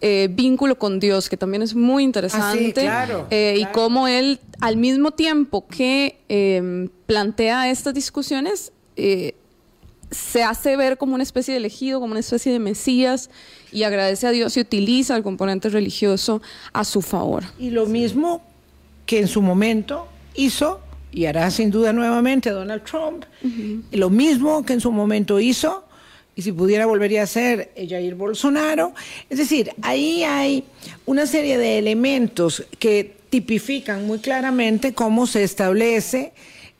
eh, 0.00 0.28
vínculo 0.30 0.78
con 0.78 1.00
Dios, 1.00 1.28
que 1.28 1.36
también 1.36 1.62
es 1.62 1.74
muy 1.74 2.04
interesante. 2.04 2.88
Ah, 2.88 3.04
claro, 3.04 3.26
eh, 3.30 3.56
Y 3.58 3.64
cómo 3.72 4.06
él, 4.08 4.40
al 4.60 4.76
mismo 4.76 5.10
tiempo 5.10 5.66
que 5.66 6.20
eh, 6.28 6.88
plantea 7.06 7.70
estas 7.70 7.94
discusiones, 7.94 8.72
eh, 8.96 9.34
se 10.10 10.42
hace 10.42 10.76
ver 10.76 10.96
como 10.96 11.14
una 11.14 11.22
especie 11.22 11.52
de 11.52 11.58
elegido, 11.58 12.00
como 12.00 12.12
una 12.12 12.20
especie 12.20 12.52
de 12.52 12.58
Mesías, 12.58 13.28
y 13.72 13.82
agradece 13.82 14.26
a 14.26 14.30
Dios 14.30 14.56
y 14.56 14.60
utiliza 14.60 15.16
el 15.16 15.22
componente 15.22 15.68
religioso 15.68 16.40
a 16.72 16.84
su 16.84 17.02
favor. 17.02 17.44
Y 17.58 17.70
lo 17.70 17.86
mismo 17.86 18.42
que 19.04 19.18
en 19.20 19.28
su 19.28 19.42
momento 19.42 20.06
hizo 20.34 20.80
y 21.10 21.24
hará 21.24 21.50
sin 21.50 21.70
duda 21.70 21.92
nuevamente 21.92 22.50
Donald 22.50 22.84
Trump, 22.84 23.24
lo 23.92 24.10
mismo 24.10 24.64
que 24.64 24.74
en 24.74 24.80
su 24.80 24.92
momento 24.92 25.40
hizo 25.40 25.87
y 26.38 26.42
si 26.42 26.52
pudiera 26.52 26.86
volvería 26.86 27.24
a 27.24 27.26
ser 27.26 27.72
eh, 27.74 27.88
Jair 27.88 28.14
Bolsonaro. 28.14 28.94
Es 29.28 29.38
decir, 29.38 29.72
ahí 29.82 30.22
hay 30.22 30.62
una 31.04 31.26
serie 31.26 31.58
de 31.58 31.78
elementos 31.78 32.64
que 32.78 33.16
tipifican 33.28 34.06
muy 34.06 34.20
claramente 34.20 34.94
cómo 34.94 35.26
se 35.26 35.42
establece 35.42 36.32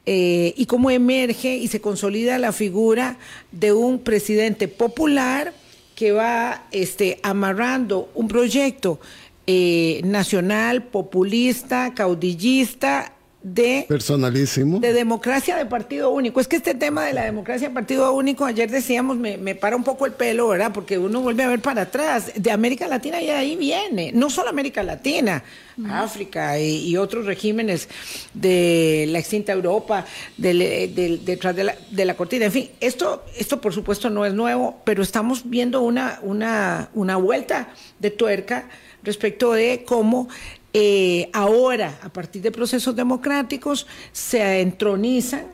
eh, 0.06 0.54
y 0.56 0.66
cómo 0.66 0.92
emerge 0.92 1.56
y 1.56 1.66
se 1.66 1.80
consolida 1.80 2.38
la 2.38 2.52
figura 2.52 3.18
de 3.50 3.72
un 3.72 3.98
presidente 3.98 4.68
popular 4.68 5.52
que 5.96 6.12
va 6.12 6.68
este, 6.70 7.18
amarrando 7.24 8.10
un 8.14 8.28
proyecto 8.28 9.00
eh, 9.48 10.02
nacional, 10.04 10.84
populista, 10.84 11.94
caudillista, 11.96 13.12
de 13.54 13.84
Personalísimo. 13.88 14.80
de 14.80 14.92
democracia 14.92 15.56
de 15.56 15.66
partido 15.66 16.10
único. 16.10 16.40
Es 16.40 16.48
que 16.48 16.56
este 16.56 16.74
tema 16.74 17.04
de 17.04 17.12
la 17.12 17.24
democracia 17.24 17.68
de 17.68 17.74
partido 17.74 18.12
único, 18.12 18.44
ayer 18.44 18.70
decíamos, 18.70 19.16
me, 19.16 19.36
me 19.38 19.54
para 19.54 19.76
un 19.76 19.84
poco 19.84 20.06
el 20.06 20.12
pelo, 20.12 20.48
¿verdad? 20.48 20.72
Porque 20.72 20.98
uno 20.98 21.20
vuelve 21.20 21.42
a 21.42 21.48
ver 21.48 21.60
para 21.60 21.82
atrás. 21.82 22.32
De 22.36 22.50
América 22.50 22.86
Latina 22.88 23.20
y 23.22 23.30
ahí 23.30 23.56
viene. 23.56 24.12
No 24.12 24.30
solo 24.30 24.50
América 24.50 24.82
Latina, 24.82 25.42
África 25.90 26.58
y, 26.58 26.88
y 26.88 26.96
otros 26.96 27.24
regímenes 27.26 27.88
de 28.34 29.06
la 29.08 29.18
extinta 29.18 29.52
Europa, 29.52 30.04
del- 30.36 30.94
del- 30.94 31.24
detrás 31.24 31.54
de 31.54 31.64
la, 31.64 31.74
de 31.90 32.04
la 32.04 32.14
cortina. 32.16 32.46
En 32.46 32.52
fin, 32.52 32.70
esto, 32.80 33.24
esto 33.36 33.60
por 33.60 33.72
supuesto 33.72 34.10
no 34.10 34.26
es 34.26 34.34
nuevo, 34.34 34.80
pero 34.84 35.02
estamos 35.02 35.48
viendo 35.48 35.80
una, 35.82 36.18
una, 36.22 36.88
una 36.94 37.16
vuelta 37.16 37.68
de 37.98 38.10
tuerca 38.10 38.68
respecto 39.04 39.52
de 39.52 39.84
cómo 39.86 40.28
eh, 40.72 41.30
ahora, 41.32 41.98
a 42.02 42.08
partir 42.08 42.42
de 42.42 42.50
procesos 42.50 42.94
democráticos, 42.94 43.86
se 44.12 44.60
entronizan 44.60 45.46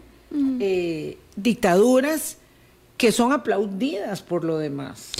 eh, 0.61 1.19
dictaduras 1.37 2.39
que 2.97 3.13
son 3.13 3.33
aplaudidas 3.33 4.23
por 4.23 4.45
lo 4.45 4.59
demás. 4.59 5.11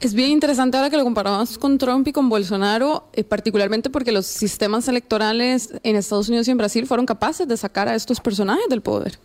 Es 0.00 0.12
bien 0.12 0.30
interesante 0.30 0.76
ahora 0.76 0.90
que 0.90 0.96
lo 0.96 1.04
comparamos 1.04 1.56
con 1.56 1.78
Trump 1.78 2.06
y 2.08 2.12
con 2.12 2.28
Bolsonaro, 2.28 3.08
eh, 3.14 3.24
particularmente 3.24 3.90
porque 3.90 4.12
los 4.12 4.26
sistemas 4.26 4.86
electorales 4.88 5.70
en 5.82 5.96
Estados 5.96 6.28
Unidos 6.28 6.48
y 6.48 6.50
en 6.50 6.58
Brasil 6.58 6.86
fueron 6.86 7.06
capaces 7.06 7.48
de 7.48 7.56
sacar 7.56 7.88
a 7.88 7.94
estos 7.94 8.20
personajes 8.20 8.68
del 8.68 8.82
poder. 8.82 9.18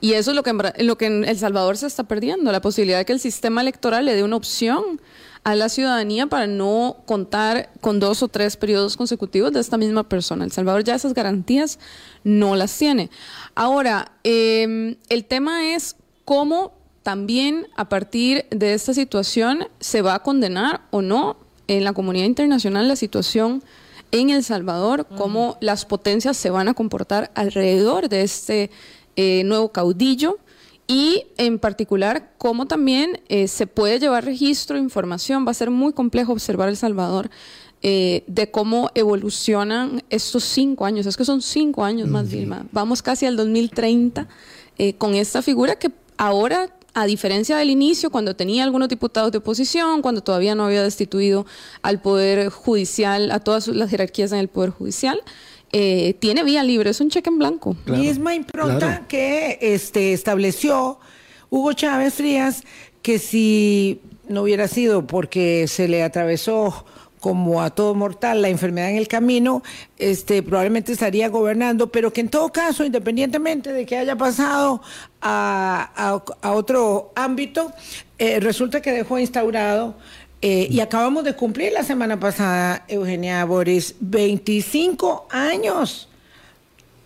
Y 0.00 0.12
eso 0.12 0.32
es 0.32 0.34
lo 0.34 0.42
que 0.42 0.50
en, 0.50 0.86
lo 0.86 0.98
que 0.98 1.06
en 1.06 1.24
El 1.24 1.38
Salvador 1.38 1.78
se 1.78 1.86
está 1.86 2.04
perdiendo, 2.04 2.52
la 2.52 2.60
posibilidad 2.60 2.98
de 2.98 3.06
que 3.06 3.14
el 3.14 3.20
sistema 3.20 3.62
electoral 3.62 4.04
le 4.04 4.14
dé 4.14 4.24
una 4.24 4.36
opción 4.36 5.00
a 5.46 5.54
la 5.54 5.68
ciudadanía 5.68 6.26
para 6.26 6.48
no 6.48 7.04
contar 7.06 7.70
con 7.80 8.00
dos 8.00 8.20
o 8.24 8.26
tres 8.26 8.56
periodos 8.56 8.96
consecutivos 8.96 9.52
de 9.52 9.60
esta 9.60 9.76
misma 9.76 10.08
persona. 10.08 10.44
El 10.44 10.50
Salvador 10.50 10.82
ya 10.82 10.96
esas 10.96 11.14
garantías 11.14 11.78
no 12.24 12.56
las 12.56 12.76
tiene. 12.76 13.10
Ahora, 13.54 14.10
eh, 14.24 14.96
el 15.08 15.24
tema 15.24 15.72
es 15.72 15.94
cómo 16.24 16.72
también 17.04 17.68
a 17.76 17.88
partir 17.88 18.46
de 18.50 18.74
esta 18.74 18.92
situación 18.92 19.68
se 19.78 20.02
va 20.02 20.16
a 20.16 20.22
condenar 20.24 20.80
o 20.90 21.00
no 21.00 21.36
en 21.68 21.84
la 21.84 21.92
comunidad 21.92 22.26
internacional 22.26 22.88
la 22.88 22.96
situación 22.96 23.62
en 24.10 24.30
El 24.30 24.42
Salvador, 24.42 25.06
cómo 25.16 25.58
las 25.60 25.84
potencias 25.84 26.36
se 26.36 26.50
van 26.50 26.66
a 26.66 26.74
comportar 26.74 27.30
alrededor 27.36 28.08
de 28.08 28.22
este 28.22 28.72
eh, 29.14 29.44
nuevo 29.44 29.70
caudillo 29.70 30.38
y 30.86 31.26
en 31.36 31.58
particular 31.58 32.32
cómo 32.38 32.66
también 32.66 33.20
eh, 33.28 33.48
se 33.48 33.66
puede 33.66 33.98
llevar 33.98 34.24
registro, 34.24 34.78
información. 34.78 35.46
Va 35.46 35.50
a 35.50 35.54
ser 35.54 35.70
muy 35.70 35.92
complejo 35.92 36.32
observar 36.32 36.68
El 36.68 36.76
Salvador 36.76 37.30
eh, 37.82 38.24
de 38.26 38.50
cómo 38.50 38.90
evolucionan 38.94 40.02
estos 40.10 40.44
cinco 40.44 40.84
años. 40.84 41.06
Es 41.06 41.16
que 41.16 41.24
son 41.24 41.42
cinco 41.42 41.84
años 41.84 42.08
más, 42.08 42.30
Vilma. 42.30 42.66
Vamos 42.72 43.02
casi 43.02 43.26
al 43.26 43.36
2030 43.36 44.28
eh, 44.78 44.94
con 44.94 45.14
esta 45.14 45.42
figura 45.42 45.76
que 45.76 45.90
ahora, 46.16 46.72
a 46.94 47.06
diferencia 47.06 47.56
del 47.56 47.70
inicio, 47.70 48.10
cuando 48.10 48.34
tenía 48.34 48.64
algunos 48.64 48.88
diputados 48.88 49.32
de 49.32 49.38
oposición, 49.38 50.02
cuando 50.02 50.22
todavía 50.22 50.54
no 50.54 50.66
había 50.66 50.82
destituido 50.82 51.46
al 51.82 52.00
Poder 52.00 52.48
Judicial, 52.48 53.30
a 53.30 53.40
todas 53.40 53.68
las 53.68 53.90
jerarquías 53.90 54.32
en 54.32 54.38
el 54.38 54.48
Poder 54.48 54.70
Judicial, 54.70 55.20
eh, 55.78 56.14
tiene 56.18 56.42
vía 56.42 56.62
libre, 56.62 56.90
es 56.90 57.00
un 57.00 57.10
cheque 57.10 57.28
en 57.28 57.38
blanco. 57.38 57.76
Claro, 57.84 58.00
Misma 58.02 58.34
impronta 58.34 58.78
claro. 58.78 59.04
que 59.08 59.58
este, 59.60 60.12
estableció 60.14 60.98
Hugo 61.50 61.72
Chávez 61.74 62.14
Frías, 62.14 62.62
que 63.02 63.18
si 63.18 64.00
no 64.28 64.42
hubiera 64.42 64.68
sido 64.68 65.06
porque 65.06 65.66
se 65.68 65.86
le 65.88 66.02
atravesó 66.02 66.86
como 67.20 67.60
a 67.62 67.70
todo 67.70 67.94
mortal 67.94 68.40
la 68.42 68.48
enfermedad 68.48 68.90
en 68.90 68.96
el 68.96 69.08
camino, 69.08 69.62
este, 69.98 70.42
probablemente 70.42 70.92
estaría 70.92 71.28
gobernando, 71.28 71.90
pero 71.90 72.12
que 72.12 72.20
en 72.20 72.28
todo 72.28 72.50
caso, 72.52 72.84
independientemente 72.84 73.72
de 73.72 73.84
que 73.84 73.96
haya 73.96 74.16
pasado 74.16 74.80
a, 75.20 75.90
a- 75.96 76.24
a 76.48 76.52
otro 76.52 77.12
ámbito, 77.16 77.72
eh, 78.18 78.38
resulta 78.40 78.80
que 78.80 78.92
dejó 78.92 79.18
instaurado 79.18 79.94
eh, 80.48 80.68
y 80.70 80.78
acabamos 80.78 81.24
de 81.24 81.34
cumplir 81.34 81.72
la 81.72 81.82
semana 81.82 82.20
pasada, 82.20 82.84
Eugenia 82.86 83.44
Boris, 83.44 83.96
25 83.98 85.26
años. 85.28 86.08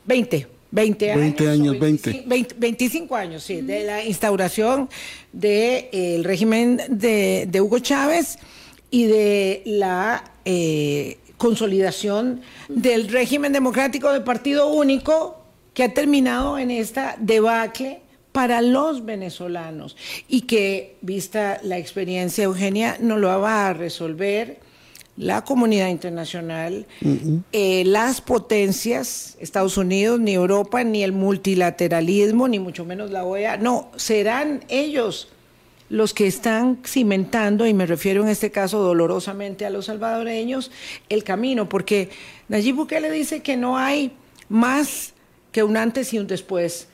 20, 0.05 0.47
20 0.71 1.11
años. 1.11 1.21
20 1.23 1.49
años, 1.49 1.75
o 1.75 1.79
20. 1.79 2.25
20, 2.27 2.55
25 2.59 3.17
años, 3.17 3.43
sí, 3.43 3.63
de 3.63 3.85
la 3.85 4.05
instauración 4.05 4.91
del 5.33 6.23
régimen 6.23 6.83
de, 6.91 7.49
de 7.49 7.61
Hugo 7.63 7.79
Chávez 7.79 8.39
y 8.91 9.07
de 9.07 9.63
la 9.65 10.23
eh, 10.45 11.17
consolidación 11.39 12.43
del 12.69 13.09
régimen 13.09 13.55
democrático 13.55 14.13
de 14.13 14.21
partido 14.21 14.69
único 14.69 15.43
que 15.73 15.85
ha 15.85 15.95
terminado 15.95 16.59
en 16.59 16.71
esta 16.71 17.17
debacle 17.19 18.03
para 18.33 18.63
los 18.63 19.05
venezolanos 19.05 19.97
y 20.29 20.43
que, 20.43 20.97
vista 21.01 21.61
la 21.63 21.79
experiencia, 21.79 22.45
Eugenia, 22.45 22.97
no 23.01 23.17
lo 23.17 23.29
va 23.41 23.69
a 23.69 23.73
resolver 23.73 24.59
la 25.17 25.45
comunidad 25.45 25.89
internacional, 25.89 26.87
eh, 27.53 27.85
las 27.85 28.23
potencias, 28.23 29.37
Estados 29.39 29.77
Unidos, 29.77 30.19
ni 30.19 30.33
Europa, 30.33 30.83
ni 30.83 31.03
el 31.03 31.13
multilateralismo, 31.13 32.49
ni 32.49 32.59
mucho 32.59 32.87
menos 32.87 33.11
la 33.11 33.25
OEA, 33.25 33.59
no, 33.59 33.91
serán 33.97 34.65
ellos 34.69 35.29
los 35.91 36.15
que 36.15 36.27
están 36.27 36.79
cimentando, 36.87 37.67
y 37.67 37.75
me 37.75 37.85
refiero 37.85 38.23
en 38.23 38.29
este 38.29 38.51
caso 38.51 38.79
dolorosamente 38.79 39.67
a 39.67 39.71
los 39.71 39.87
salvadoreños, 39.87 40.71
el 41.09 41.25
camino, 41.25 41.69
porque 41.69 42.09
Nayib 42.49 42.77
Bukele 42.77 43.11
dice 43.11 43.43
que 43.43 43.57
no 43.57 43.77
hay 43.77 44.13
más 44.49 45.13
que 45.53 45.65
un 45.65 45.77
antes 45.77 46.15
y 46.15 46.19
un 46.19 46.29
después, 46.29 46.89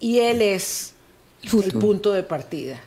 y 0.00 0.18
él 0.18 0.42
es 0.42 0.94
El 1.44 1.72
punto 1.72 2.12
de 2.12 2.22
partida. 2.24 2.80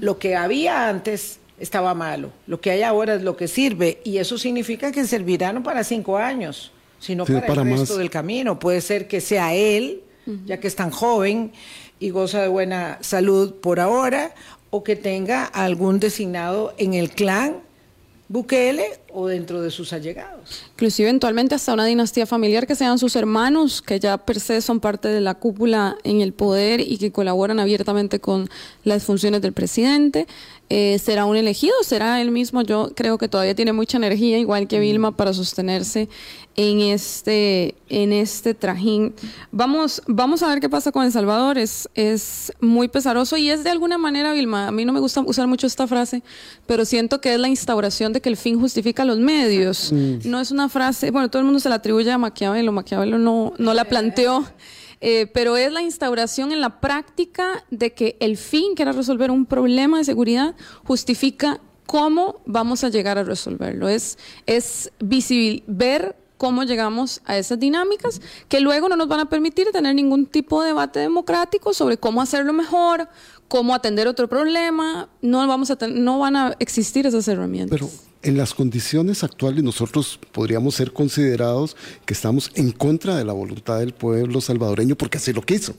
Lo 0.00 0.18
que 0.18 0.34
había 0.34 0.88
antes 0.88 1.38
estaba 1.58 1.92
malo, 1.94 2.30
lo 2.46 2.60
que 2.60 2.70
hay 2.70 2.82
ahora 2.82 3.14
es 3.14 3.22
lo 3.22 3.36
que 3.36 3.46
sirve, 3.46 4.00
y 4.04 4.16
eso 4.16 4.38
significa 4.38 4.90
que 4.90 5.04
servirá 5.06 5.52
no 5.52 5.62
para 5.62 5.84
cinco 5.84 6.16
años, 6.16 6.72
sino 6.98 7.26
Sí, 7.26 7.34
para, 7.34 7.46
para 7.46 7.62
el 7.62 7.68
más. 7.68 7.80
resto 7.80 7.98
del 7.98 8.08
camino. 8.10 8.58
Puede 8.58 8.80
ser 8.80 9.06
que 9.06 9.20
sea 9.20 9.54
él, 9.54 10.02
ya 10.46 10.58
que 10.58 10.66
es 10.68 10.76
tan 10.76 10.90
joven 10.90 11.52
y 11.98 12.10
goza 12.10 12.40
de 12.40 12.48
buena 12.48 12.98
salud 13.00 13.54
por 13.56 13.78
ahora, 13.80 14.34
o 14.70 14.82
que 14.84 14.96
tenga 14.96 15.44
algún 15.44 15.98
designado 16.00 16.72
en 16.78 16.94
el 16.94 17.10
clan 17.10 17.56
Bukele 18.30 18.84
o 19.12 19.26
dentro 19.26 19.60
de 19.60 19.72
sus 19.72 19.92
allegados. 19.92 20.62
Inclusive 20.74 21.08
eventualmente 21.08 21.56
hasta 21.56 21.74
una 21.74 21.84
dinastía 21.84 22.26
familiar 22.26 22.64
que 22.64 22.76
sean 22.76 22.96
sus 22.96 23.16
hermanos, 23.16 23.82
que 23.82 23.98
ya 23.98 24.18
per 24.18 24.38
se 24.38 24.60
son 24.60 24.78
parte 24.78 25.08
de 25.08 25.20
la 25.20 25.34
cúpula 25.34 25.96
en 26.04 26.20
el 26.20 26.32
poder 26.32 26.80
y 26.80 26.98
que 26.98 27.10
colaboran 27.10 27.58
abiertamente 27.58 28.20
con 28.20 28.48
las 28.84 29.02
funciones 29.02 29.42
del 29.42 29.52
presidente. 29.52 30.28
Eh, 30.72 31.00
¿Será 31.00 31.24
un 31.24 31.36
elegido? 31.36 31.74
¿Será 31.82 32.20
él 32.20 32.30
mismo? 32.30 32.62
Yo 32.62 32.92
creo 32.94 33.18
que 33.18 33.26
todavía 33.26 33.56
tiene 33.56 33.72
mucha 33.72 33.96
energía, 33.98 34.38
igual 34.38 34.68
que 34.68 34.78
Vilma, 34.78 35.16
para 35.16 35.34
sostenerse 35.34 36.08
en 36.54 36.80
este, 36.80 37.74
en 37.88 38.12
este 38.12 38.54
trajín. 38.54 39.12
Vamos, 39.50 40.00
vamos 40.06 40.44
a 40.44 40.48
ver 40.48 40.60
qué 40.60 40.68
pasa 40.68 40.92
con 40.92 41.04
El 41.04 41.10
Salvador. 41.10 41.58
Es, 41.58 41.88
es 41.96 42.52
muy 42.60 42.86
pesaroso 42.86 43.36
y 43.36 43.50
es 43.50 43.64
de 43.64 43.70
alguna 43.70 43.98
manera, 43.98 44.32
Vilma, 44.32 44.68
a 44.68 44.70
mí 44.70 44.84
no 44.84 44.92
me 44.92 45.00
gusta 45.00 45.22
usar 45.22 45.48
mucho 45.48 45.66
esta 45.66 45.88
frase, 45.88 46.22
pero 46.68 46.84
siento 46.84 47.20
que 47.20 47.34
es 47.34 47.40
la 47.40 47.48
instauración 47.48 48.12
de 48.12 48.20
que 48.20 48.28
el 48.28 48.36
fin 48.36 48.60
justifica 48.60 49.04
los 49.04 49.18
medios. 49.18 49.90
No 49.92 50.38
es 50.38 50.52
una 50.52 50.68
frase, 50.68 51.10
bueno, 51.10 51.28
todo 51.30 51.40
el 51.40 51.46
mundo 51.46 51.58
se 51.58 51.68
la 51.68 51.76
atribuye 51.76 52.12
a 52.12 52.18
Maquiavelo, 52.18 52.70
Maquiavelo 52.70 53.18
no, 53.18 53.54
no 53.58 53.74
la 53.74 53.86
planteó. 53.86 54.46
Eh, 55.00 55.26
pero 55.32 55.56
es 55.56 55.72
la 55.72 55.82
instauración 55.82 56.52
en 56.52 56.60
la 56.60 56.80
práctica 56.80 57.64
de 57.70 57.92
que 57.92 58.16
el 58.20 58.36
fin, 58.36 58.74
que 58.74 58.82
era 58.82 58.92
resolver 58.92 59.30
un 59.30 59.46
problema 59.46 59.98
de 59.98 60.04
seguridad, 60.04 60.54
justifica 60.84 61.60
cómo 61.86 62.40
vamos 62.44 62.84
a 62.84 62.88
llegar 62.90 63.18
a 63.18 63.24
resolverlo. 63.24 63.88
Es, 63.88 64.18
es 64.46 64.92
visibil, 65.00 65.64
ver 65.66 66.16
cómo 66.36 66.64
llegamos 66.64 67.20
a 67.26 67.36
esas 67.36 67.58
dinámicas 67.58 68.22
que 68.48 68.60
luego 68.60 68.88
no 68.88 68.96
nos 68.96 69.08
van 69.08 69.20
a 69.20 69.28
permitir 69.28 69.70
tener 69.72 69.94
ningún 69.94 70.24
tipo 70.24 70.62
de 70.62 70.68
debate 70.68 71.00
democrático 71.00 71.74
sobre 71.74 71.98
cómo 71.98 72.22
hacerlo 72.22 72.52
mejor, 72.52 73.08
cómo 73.50 73.74
atender 73.74 74.06
otro 74.06 74.28
problema. 74.28 75.08
No, 75.20 75.46
vamos 75.46 75.70
a 75.70 75.76
no 75.88 76.20
van 76.20 76.36
a 76.36 76.56
existir 76.60 77.04
esas 77.04 77.26
herramientas. 77.26 77.78
Pero 77.78 77.90
en 78.22 78.36
las 78.36 78.54
condiciones 78.54 79.24
actuales 79.24 79.64
nosotros 79.64 80.20
podríamos 80.30 80.76
ser 80.76 80.92
considerados 80.92 81.76
que 82.06 82.14
estamos 82.14 82.52
en 82.54 82.70
contra 82.70 83.16
de 83.16 83.24
la 83.24 83.32
voluntad 83.32 83.80
del 83.80 83.92
pueblo 83.92 84.40
salvadoreño 84.40 84.94
porque 84.94 85.18
así 85.18 85.32
lo 85.32 85.42
quiso 85.42 85.74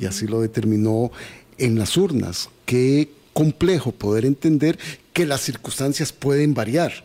y 0.00 0.06
así 0.06 0.26
lo 0.26 0.40
determinó 0.40 1.12
en 1.58 1.78
las 1.78 1.98
urnas. 1.98 2.48
Qué 2.64 3.10
complejo 3.34 3.92
poder 3.92 4.24
entender 4.24 4.78
que 5.12 5.26
las 5.26 5.42
circunstancias 5.42 6.12
pueden 6.12 6.54
variar. 6.54 7.04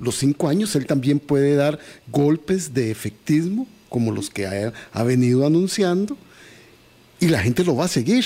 Los 0.00 0.16
cinco 0.16 0.48
años 0.48 0.74
él 0.74 0.86
también 0.86 1.20
puede 1.20 1.54
dar 1.54 1.78
golpes 2.10 2.72
de 2.72 2.90
efectismo 2.90 3.66
como 3.90 4.10
los 4.10 4.30
que 4.30 4.46
ha, 4.46 4.72
ha 4.92 5.02
venido 5.02 5.46
anunciando 5.46 6.16
y 7.20 7.28
la 7.28 7.40
gente 7.40 7.62
lo 7.62 7.76
va 7.76 7.84
a 7.84 7.88
seguir 7.88 8.24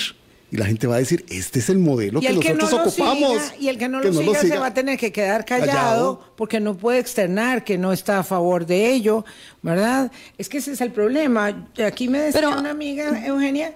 y 0.53 0.57
la 0.57 0.67
gente 0.67 0.85
va 0.85 0.97
a 0.97 0.99
decir, 0.99 1.25
este 1.29 1.57
es 1.57 1.69
el 1.69 1.79
modelo 1.79 2.21
que, 2.21 2.31
nosotros 2.53 2.93
ocupamos. 2.93 3.41
y 3.59 3.69
el 3.69 3.79
que 3.79 3.89
no, 3.89 3.99
lo, 4.01 4.13
siga 4.13 4.39
se 4.39 4.59
va 4.59 4.67
a 4.67 4.73
tener 4.75 4.99
que 4.99 5.11
quedar 5.11 5.45
callado, 5.45 6.21
porque 6.35 6.59
no 6.59 6.77
puede 6.77 6.99
externar 6.99 7.63
que 7.63 7.79
no 7.79 7.91
está 7.91 8.19
a 8.19 8.23
favor 8.23 8.67
de 8.67 8.91
ello, 8.91 9.25
¿verdad? 9.63 10.11
Es 10.37 10.49
que 10.49 10.59
ese 10.59 10.73
es 10.73 10.81
el 10.81 10.91
problema. 10.91 11.65
Aquí 11.83 12.07
me 12.07 12.19
decía 12.19 12.49
una 12.49 12.69
amiga, 12.69 13.25
Eugenia, 13.25 13.73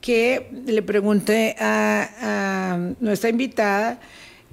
que 0.00 0.50
le 0.66 0.82
pregunté 0.82 1.54
a, 1.60 2.76
nuestra 2.98 3.30
invitada, 3.30 4.00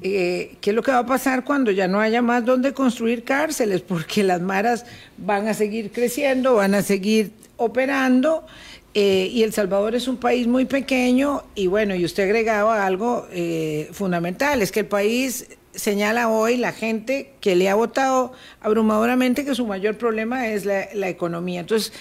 eh, 0.04 0.58
¿qué 0.62 0.70
es 0.70 0.76
lo 0.76 0.84
que 0.84 0.92
va 0.92 1.00
a 1.00 1.06
pasar 1.08 1.44
cuando 1.44 1.72
ya 1.72 1.88
no 1.88 2.00
haya 2.00 2.22
más 2.22 2.46
donde 2.46 2.74
construir 2.74 3.24
cárceles? 3.24 3.82
Porque 3.82 4.22
las 4.24 4.42
maras 4.42 4.86
van 5.18 5.48
a 5.48 5.56
seguir 5.56 5.92
creciendo, 5.92 6.54
van 6.54 6.76
a 6.76 6.84
seguir 6.84 7.32
operando 7.58 8.46
eh, 8.94 9.28
y 9.32 9.42
El 9.44 9.54
Salvador 9.54 9.96
es 9.96 10.08
un 10.08 10.18
país 10.18 10.46
muy 10.46 10.66
pequeño 10.66 11.44
y 11.56 11.68
bueno, 11.68 11.96
y 11.96 12.06
usted 12.06 12.24
agregaba 12.24 12.86
algo 12.86 13.28
eh, 13.32 13.90
fundamental, 13.92 14.62
es 14.62 14.72
que 14.72 14.82
el 14.82 14.86
país 14.86 15.48
señala 15.74 16.30
hoy 16.30 16.58
la 16.58 16.72
gente 16.72 17.34
que 17.42 17.56
le 17.56 17.70
ha 17.70 17.76
votado 17.76 18.34
abrumadoramente 18.62 19.46
que 19.46 19.56
su 19.56 19.66
mayor 19.66 19.98
problema 19.98 20.48
es 20.48 20.66
la, 20.66 21.10
economía. 21.10 21.62
Entonces, 21.62 21.92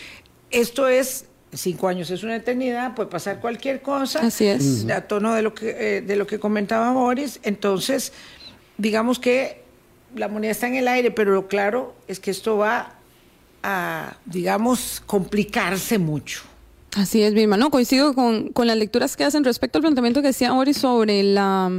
esto 0.50 0.86
es 0.86 1.26
cinco 1.54 1.88
años 1.88 2.10
es 2.10 2.22
una 2.22 2.36
eternidad, 2.36 2.94
puede 2.94 3.08
pasar 3.08 3.40
cualquier 3.40 3.80
cosa. 3.80 4.20
Así 4.20 4.46
es. 4.46 4.86
A 4.90 5.02
tono 5.02 5.34
de 5.34 5.42
lo 5.42 5.54
que 5.54 5.96
eh, 5.96 6.00
de 6.02 6.16
lo 6.16 6.26
que 6.26 6.38
comentaba 6.38 6.92
Boris. 6.92 7.40
Entonces, 7.42 8.12
digamos 8.76 9.18
que 9.18 9.62
la 10.14 10.28
moneda 10.28 10.50
está 10.50 10.66
en 10.66 10.74
el 10.74 10.88
aire, 10.88 11.10
pero 11.10 11.32
lo 11.32 11.48
claro 11.48 11.94
es 12.06 12.20
que 12.20 12.30
esto 12.30 12.58
va 12.58 12.94
a, 13.62 14.16
digamos, 14.26 15.02
complicarse 15.06 15.98
mucho. 15.98 16.51
Así 16.96 17.22
es, 17.22 17.32
Vilma. 17.32 17.56
No, 17.56 17.70
coincido 17.70 18.14
con, 18.14 18.48
con 18.50 18.66
las 18.66 18.76
lecturas 18.76 19.16
que 19.16 19.24
hacen 19.24 19.44
respecto 19.44 19.78
al 19.78 19.82
planteamiento 19.82 20.20
que 20.20 20.28
decía 20.28 20.52
Ori 20.52 20.74
sobre 20.74 21.22
la 21.22 21.70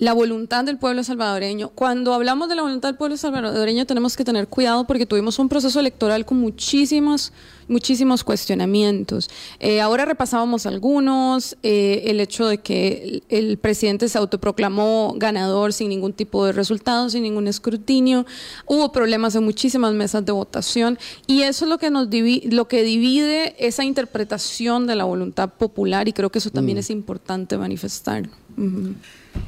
la 0.00 0.14
voluntad 0.14 0.64
del 0.64 0.78
pueblo 0.78 1.04
salvadoreño. 1.04 1.68
Cuando 1.68 2.14
hablamos 2.14 2.48
de 2.48 2.54
la 2.54 2.62
voluntad 2.62 2.88
del 2.88 2.96
pueblo 2.96 3.18
salvadoreño 3.18 3.84
tenemos 3.84 4.16
que 4.16 4.24
tener 4.24 4.48
cuidado 4.48 4.86
porque 4.86 5.04
tuvimos 5.04 5.38
un 5.38 5.50
proceso 5.50 5.78
electoral 5.78 6.24
con 6.24 6.38
muchísimos, 6.40 7.34
muchísimos 7.68 8.24
cuestionamientos. 8.24 9.28
Eh, 9.58 9.82
ahora 9.82 10.06
repasábamos 10.06 10.64
algunos, 10.64 11.54
eh, 11.62 12.04
el 12.06 12.18
hecho 12.20 12.46
de 12.46 12.58
que 12.58 13.22
el, 13.28 13.58
presidente 13.58 14.08
se 14.08 14.16
autoproclamó 14.16 15.12
ganador 15.18 15.74
sin 15.74 15.90
ningún 15.90 16.14
tipo 16.14 16.46
de 16.46 16.52
resultado, 16.52 17.10
sin 17.10 17.22
ningún 17.22 17.46
escrutinio. 17.46 18.24
Hubo 18.64 18.92
problemas 18.92 19.34
en 19.34 19.44
muchísimas 19.44 19.92
mesas 19.92 20.24
de 20.24 20.32
votación 20.32 20.98
y 21.26 21.42
eso 21.42 21.66
es 21.66 21.68
lo 21.68 21.76
que 21.76 21.90
nos 21.90 22.08
divide, 22.08 22.48
lo 22.50 22.68
que 22.68 22.82
divide 22.84 23.54
esa 23.58 23.84
interpretación 23.84 24.86
de 24.86 24.96
la 24.96 25.04
voluntad 25.04 25.50
popular 25.50 26.08
y 26.08 26.14
creo 26.14 26.30
que 26.30 26.38
eso 26.38 26.48
también 26.48 26.78
mm. 26.78 26.80
es 26.80 26.88
importante 26.88 27.58
manifestar. 27.58 28.30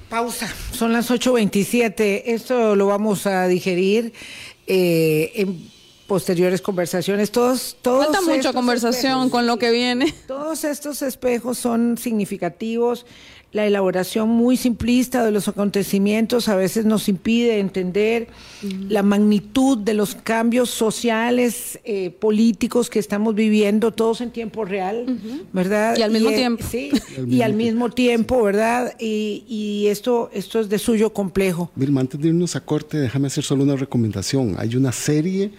Pausa, 0.09 0.49
son 0.73 0.93
las 0.93 1.11
8.27. 1.11 2.23
Esto 2.27 2.77
lo 2.77 2.87
vamos 2.87 3.27
a 3.27 3.47
digerir 3.47 4.13
eh, 4.67 5.33
en 5.35 5.71
posteriores 6.07 6.61
conversaciones. 6.61 7.31
Todos, 7.31 7.77
todos 7.81 8.05
Falta 8.05 8.21
mucha 8.21 8.53
conversación 8.53 9.31
con 9.31 9.47
lo 9.47 9.59
que 9.59 9.71
viene. 9.71 10.13
Todos 10.27 10.65
estos 10.65 11.01
espejos 11.03 11.57
son 11.57 11.97
significativos 11.97 13.07
la 13.53 13.67
elaboración 13.67 14.31
muy 14.31 14.57
simplista 14.57 15.25
de 15.25 15.31
los 15.31 15.47
acontecimientos 15.47 16.49
a 16.49 16.57
veces 16.57 16.87
nos 16.87 17.09
impide 17.09 17.59
entender 17.59 18.29
la 18.89 19.03
magnitud 19.03 19.77
de 19.77 19.93
los 19.93 20.15
cambios 20.15 20.71
sociales, 20.71 21.79
eh, 21.85 22.11
políticos 22.11 22.89
que 22.89 22.99
estamos 22.99 23.35
viviendo 23.35 23.93
todos 23.93 24.23
en 24.23 24.31
tiempo 24.31 24.65
real, 24.65 25.19
¿verdad? 25.53 25.97
Y 25.99 26.03
al 26.03 26.13
mismo 26.13 26.31
tiempo. 26.31 26.65
Sí, 26.71 26.91
y 27.29 27.43
al 27.43 27.53
mismo 27.55 27.91
tiempo, 27.91 28.43
¿verdad? 28.43 28.95
Y, 28.99 29.87
esto, 29.89 30.31
esto 30.33 30.61
es 30.61 30.69
de 30.69 30.79
suyo 30.79 31.13
complejo. 31.13 31.71
Vilma, 31.75 32.01
antes 32.01 32.21
de 32.21 32.29
irnos 32.29 32.57
a 32.57 32.61
corte, 32.61 32.99
déjame 32.99 33.27
hacer 33.27 33.45
solo 33.45 33.65
una 33.65 33.77
recomendación. 33.77 34.55
Hay 34.59 34.77
una 34.77 34.93
serie 34.93 35.51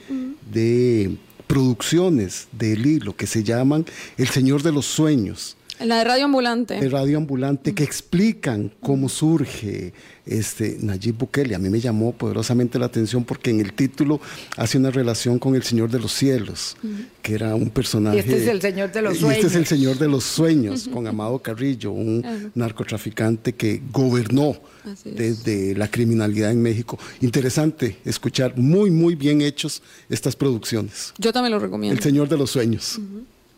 de 0.52 1.16
producciones 1.46 2.48
del 2.52 2.86
hilo 2.86 3.16
que 3.16 3.28
se 3.28 3.44
llaman 3.44 3.86
El 4.18 4.30
Señor 4.30 4.64
de 4.64 4.72
los 4.72 4.86
Sueños 4.86 5.58
la 5.86 5.98
de 5.98 6.04
Radio 6.04 6.26
Ambulante. 6.26 6.80
De 6.80 6.90
Radio 6.90 7.18
Ambulante, 7.18 7.74
que 7.74 7.84
explican 7.84 8.72
cómo 8.80 9.10
surge 9.10 9.94
este 10.26 10.78
Nayib 10.80 11.18
Bukele. 11.18 11.56
A 11.56 11.60
mí 11.60 11.70
me 11.70 11.80
llamó 11.80 12.14
poderosamente 12.14 12.80
la 12.80 12.86
atención 12.86 13.24
porque 13.24 13.50
en 13.50 13.60
el 13.60 13.74
título 13.74 14.22
hace 14.58 14.78
una 14.78 14.92
relación 14.92 15.40
con 15.40 15.56
el 15.56 15.64
Señor 15.64 15.90
de 15.90 16.00
los 16.00 16.14
Cielos, 16.14 16.78
que 17.22 17.36
era 17.36 17.56
un 17.56 17.70
personaje. 17.70 18.18
Y 18.18 18.20
este 18.20 18.38
es 18.38 18.48
el 18.48 18.62
Señor 18.62 18.92
de 18.92 19.02
los 19.02 19.18
Sueños. 19.18 19.38
este 19.38 19.48
es 19.48 19.56
el 19.56 19.66
Señor 19.66 19.98
de 19.98 20.08
los 20.08 20.24
Sueños, 20.24 20.88
con 20.88 21.08
Amado 21.08 21.40
Carrillo, 21.40 21.92
un 21.92 22.52
narcotraficante 22.56 23.54
que 23.54 23.82
gobernó 23.92 24.56
desde 25.04 25.76
la 25.76 25.90
criminalidad 25.90 26.52
en 26.52 26.62
México. 26.62 26.98
Interesante 27.22 27.98
escuchar, 28.06 28.58
muy, 28.58 28.90
muy 28.92 29.16
bien 29.16 29.42
hechos 29.42 29.82
estas 30.10 30.36
producciones. 30.36 31.14
Yo 31.18 31.34
también 31.34 31.52
lo 31.52 31.60
recomiendo. 31.60 31.98
El 31.98 32.04
Señor 32.04 32.30
de 32.30 32.38
los 32.38 32.52
Sueños. 32.52 33.00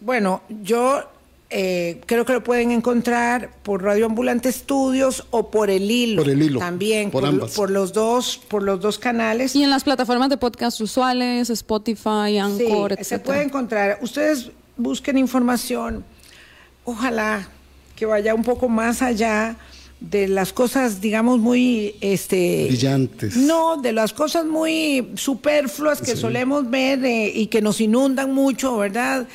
Bueno, 0.02 0.44
yo 0.62 1.04
eh, 1.50 2.02
creo 2.06 2.26
que 2.26 2.34
lo 2.34 2.44
pueden 2.44 2.72
encontrar 2.72 3.52
por 3.62 3.84
Radio 3.84 4.08
Ambulante 4.08 4.50
Estudios 4.50 5.26
o 5.30 5.52
por 5.52 5.70
el 5.70 5.90
hilo. 5.90 6.24
Por 6.24 6.32
el 6.32 6.42
hilo. 6.42 6.60
También, 6.60 7.12
por, 7.12 7.52
por, 7.54 7.70
los 7.70 7.94
dos, 7.94 8.42
por 8.48 8.64
los 8.64 8.82
dos 8.82 8.98
canales. 8.98 9.56
Y 9.56 9.64
en 9.64 9.70
las 9.70 9.84
plataformas 9.84 10.30
de 10.30 10.38
podcast 10.38 10.82
usuales, 10.82 11.50
Spotify, 11.50 12.38
Anchor, 12.40 12.96
sí, 12.98 13.04
Se 13.04 13.20
puede 13.20 13.44
encontrar. 13.44 14.00
Ustedes 14.02 14.52
busquen 14.76 15.18
información. 15.18 16.04
Ojalá 16.84 17.48
que 17.96 18.06
vaya 18.06 18.34
un 18.34 18.44
poco 18.44 18.68
más 18.68 19.02
allá 19.02 19.56
de 20.00 20.28
las 20.28 20.52
cosas, 20.52 21.00
digamos, 21.00 21.40
muy 21.40 21.96
este 22.02 22.66
brillantes. 22.68 23.38
No, 23.38 23.78
de 23.78 23.94
las 23.94 24.14
cosas 24.14 24.46
muy 24.46 25.12
superfluas 25.16 26.02
que 26.02 26.16
solemos 26.16 26.70
ver 26.70 27.04
eh, 27.06 27.32
y 27.34 27.48
que 27.48 27.62
nos 27.62 27.80
inundan 27.80 28.34
mucho, 28.34 28.78
¿verdad? 28.78 29.28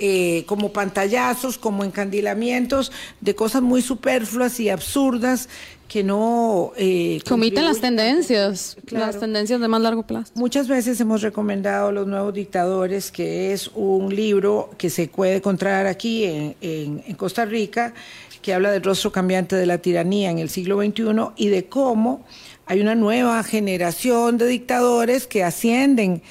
Eh, 0.00 0.44
como 0.46 0.72
pantallazos, 0.72 1.58
como 1.58 1.82
encandilamientos 1.82 2.92
de 3.20 3.34
cosas 3.34 3.62
muy 3.62 3.82
superfluas 3.82 4.60
y 4.60 4.68
absurdas 4.68 5.48
que 5.88 6.04
no... 6.04 6.72
Eh, 6.76 7.20
Comiten 7.26 7.64
las 7.64 7.80
tendencias, 7.80 8.76
las 8.90 9.18
tendencias 9.18 9.60
de 9.60 9.66
más 9.66 9.80
largo 9.80 10.06
plazo. 10.06 10.30
Muchas 10.36 10.68
veces 10.68 11.00
hemos 11.00 11.22
recomendado 11.22 11.90
Los 11.90 12.06
Nuevos 12.06 12.32
Dictadores, 12.32 13.10
que 13.10 13.52
es 13.52 13.72
un 13.74 14.14
libro 14.14 14.70
que 14.78 14.88
se 14.88 15.08
puede 15.08 15.36
encontrar 15.36 15.88
aquí 15.88 16.24
en, 16.24 16.54
en, 16.60 17.14
Costa 17.14 17.44
Rica, 17.44 17.92
que 18.40 18.54
habla 18.54 18.70
del 18.70 18.84
rostro 18.84 19.10
cambiante 19.10 19.56
de 19.56 19.66
la 19.66 19.78
tiranía 19.78 20.30
en 20.30 20.38
el 20.38 20.48
siglo 20.48 20.80
XXI 20.80 21.04
y 21.34 21.48
de 21.48 21.64
cómo 21.66 22.24
hay 22.66 22.80
una 22.80 22.94
nueva 22.94 23.42
generación 23.42 24.38
de 24.38 24.46
dictadores 24.46 25.26
que 25.26 25.42
ascienden 25.42 26.22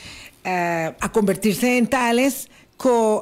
eh, 0.45 0.93
a 0.97 1.11
convertirse 1.11 1.77
en 1.77 1.87
tales 1.87 2.49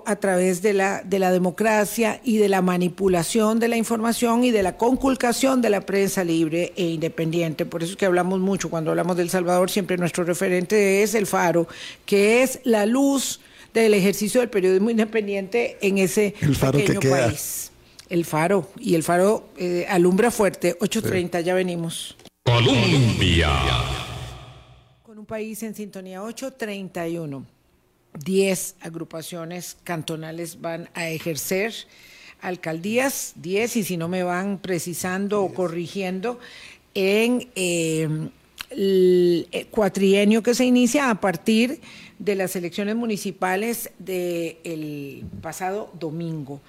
a 0.06 0.16
través 0.18 0.62
de 0.62 0.74
la, 0.74 1.02
de 1.04 1.18
la 1.18 1.32
democracia 1.32 2.20
y 2.24 2.38
de 2.38 2.50
la 2.50 2.62
manipulación 2.62 3.60
de 3.60 3.68
la 3.68 3.78
información 3.78 4.44
y 4.44 4.52
de 4.52 4.62
la 4.62 4.78
conculcación 4.78 5.62
de 5.62 5.70
la 5.70 5.82
prensa 5.82 6.24
libre 6.24 6.74
e 6.76 6.84
independiente. 6.84 7.66
Por 7.66 7.82
eso 7.82 7.94
es 7.94 7.98
que 7.98 8.06
hablamos 8.06 8.40
mucho, 8.40 8.70
cuando 8.70 8.92
hablamos 8.92 9.18
del 9.18 9.30
Salvador, 9.30 9.72
siempre 9.72 9.98
nuestro 9.98 10.24
referente 10.24 11.04
es 11.04 11.16
el 11.16 11.26
faro, 11.26 11.68
que 12.06 12.44
es 12.44 12.60
la 12.64 12.86
luz 12.86 13.40
del 13.74 13.94
ejercicio 13.94 14.42
del 14.42 14.50
periodismo 14.50 14.90
independiente 14.90 15.78
en 15.82 15.98
ese 15.98 16.36
pequeño 16.72 17.00
país. 17.00 17.72
El 18.08 18.24
faro, 18.24 18.70
y 18.78 18.94
el 18.94 19.02
faro 19.02 19.50
eh, 19.58 19.88
alumbra 19.90 20.30
fuerte, 20.30 20.78
8.30, 20.78 21.42
ya 21.42 21.56
venimos. 21.56 22.16
Colombia. 22.44 23.50
Con 25.02 25.18
un 25.18 25.26
país 25.26 25.64
en 25.64 25.74
sintonía 25.74 26.22
831. 26.22 27.55
10 28.24 28.76
agrupaciones 28.82 29.78
cantonales 29.84 30.62
van 30.62 30.90
a 30.94 31.10
ejercer 31.10 31.74
alcaldías, 32.42 33.34
10 33.38 33.78
y 33.78 33.84
si 33.84 33.98
no 33.98 34.08
me 34.08 34.24
van 34.24 34.60
precisando 34.60 35.42
o 35.44 35.54
corrigiendo, 35.54 36.40
en 36.94 37.50
eh, 37.56 38.08
el 38.70 39.68
cuatrienio 39.72 40.44
que 40.44 40.54
se 40.54 40.66
inicia 40.66 41.10
a 41.10 41.20
partir 41.20 41.82
de 42.20 42.36
las 42.36 42.56
elecciones 42.56 42.96
municipales 42.96 43.92
del 44.00 45.26
pasado 45.42 45.92
domingo. 46.00 46.62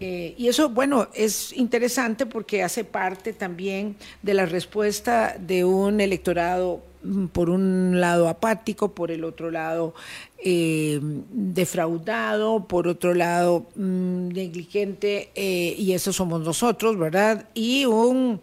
Eh, 0.00 0.34
y 0.36 0.48
eso, 0.48 0.68
bueno, 0.68 1.08
es 1.14 1.52
interesante 1.52 2.26
porque 2.26 2.62
hace 2.62 2.82
parte 2.82 3.32
también 3.32 3.96
de 4.22 4.34
la 4.34 4.46
respuesta 4.46 5.36
de 5.38 5.64
un 5.64 6.00
electorado, 6.00 6.82
por 7.32 7.50
un 7.50 8.00
lado 8.00 8.28
apático, 8.28 8.92
por 8.92 9.10
el 9.10 9.24
otro 9.24 9.50
lado 9.50 9.94
eh, 10.38 11.00
defraudado, 11.02 12.66
por 12.66 12.88
otro 12.88 13.14
lado 13.14 13.66
mm, 13.74 14.28
negligente, 14.28 15.30
eh, 15.34 15.74
y 15.78 15.92
eso 15.92 16.12
somos 16.12 16.40
nosotros, 16.42 16.98
¿verdad? 16.98 17.48
Y 17.54 17.84
un, 17.84 18.40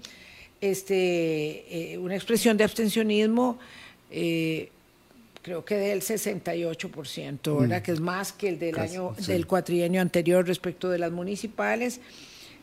este, 0.61 1.97
una 2.01 2.15
expresión 2.15 2.57
de 2.57 2.63
abstencionismo 2.63 3.57
creo 5.41 5.65
que 5.65 5.75
del 5.75 6.01
68%, 6.01 7.59
¿verdad? 7.59 7.79
Mm. 7.79 7.83
Que 7.83 7.91
es 7.91 7.99
más 7.99 8.31
que 8.31 8.49
el 8.49 8.59
del 8.59 8.77
año 8.77 9.15
del 9.25 9.47
cuatrienio 9.47 10.01
anterior 10.01 10.45
respecto 10.45 10.89
de 10.89 10.99
las 10.99 11.11
municipales. 11.11 12.01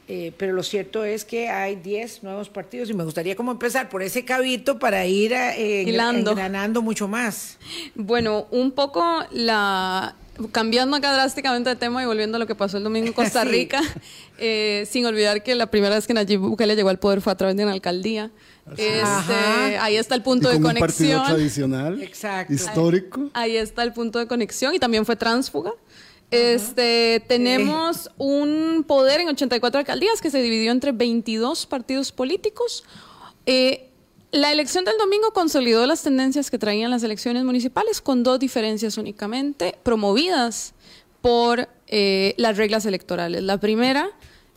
Eh, 0.09 0.33
pero 0.37 0.53
lo 0.53 0.63
cierto 0.63 1.05
es 1.05 1.25
que 1.25 1.49
hay 1.49 1.75
10 1.77 2.23
nuevos 2.23 2.49
partidos 2.49 2.89
y 2.91 2.95
me 2.95 3.03
gustaría 3.03 3.35
como 3.35 3.51
empezar 3.51 3.89
por 3.89 4.03
ese 4.03 4.25
cabito 4.25 4.79
para 4.79 5.05
ir 5.05 5.33
eh, 5.33 5.85
ganando 5.85 6.81
mucho 6.81 7.09
más. 7.09 7.59
Bueno, 7.97 8.47
un 8.53 8.71
poco 8.71 9.25
la 9.33 10.15
cambiando 10.53 10.97
acá 10.97 11.13
drásticamente 11.13 11.71
de 11.71 11.77
tema 11.77 12.03
y 12.03 12.07
volviendo 12.07 12.37
a 12.37 12.39
lo 12.39 12.47
que 12.47 12.55
pasó 12.55 12.77
el 12.77 12.85
domingo 12.85 13.07
en 13.07 13.13
Costa 13.15 13.45
Rica, 13.45 13.81
eh, 14.39 14.87
sin 14.91 15.07
olvidar 15.07 15.43
que 15.43 15.55
la 15.55 15.67
primera 15.71 15.95
vez 15.95 16.07
que 16.07 16.15
Nayib 16.15 16.41
Bukele 16.41 16.77
llegó 16.77 16.89
al 16.89 16.99
poder 16.99 17.21
fue 17.21 17.33
a 17.33 17.37
través 17.37 17.57
de 17.57 17.65
una 17.65 17.73
alcaldía. 17.73 18.31
Este, 18.77 19.79
ahí 19.79 19.97
está 19.97 20.15
el 20.15 20.23
punto 20.23 20.49
de 20.49 20.61
conexión. 20.61 21.21
Un 21.21 21.25
partido 21.25 21.37
tradicional, 21.37 22.03
histórico. 22.49 23.31
Ahí, 23.33 23.57
está 23.57 23.85
el 23.85 23.93
punto 23.93 24.19
de 24.19 24.27
conexión 24.27 24.75
y 24.75 24.79
también 24.79 25.07
fue 25.07 25.15
tránsfuga. 25.15 25.73
Este, 26.31 27.25
tenemos 27.29 28.11
un 28.19 28.85
poder 28.87 29.21
en 29.21 29.29
84 29.29 29.79
alcaldías 29.79 30.21
que 30.21 30.31
se 30.31 30.43
dividió 30.43 30.73
entre 30.73 30.93
22 30.93 31.67
partidos 31.67 32.11
políticos. 32.11 32.85
Eh, 33.47 33.91
la 34.33 34.51
elección 34.51 34.85
del 34.85 34.99
domingo 34.99 35.31
consolidó 35.33 35.87
las 35.87 36.03
tendencias 36.03 36.51
que 36.51 36.59
traían 36.59 36.91
las 36.91 37.05
elecciones 37.05 37.45
municipales 37.45 38.01
con 38.01 38.25
dos 38.25 38.41
diferencias 38.41 38.99
únicamente 38.99 39.79
promovidas 39.85 40.75
por 41.21 41.69
eh, 41.87 42.35
las 42.37 42.57
reglas 42.57 42.87
electorales. 42.87 43.43
La 43.45 43.59
primera, 43.59 44.11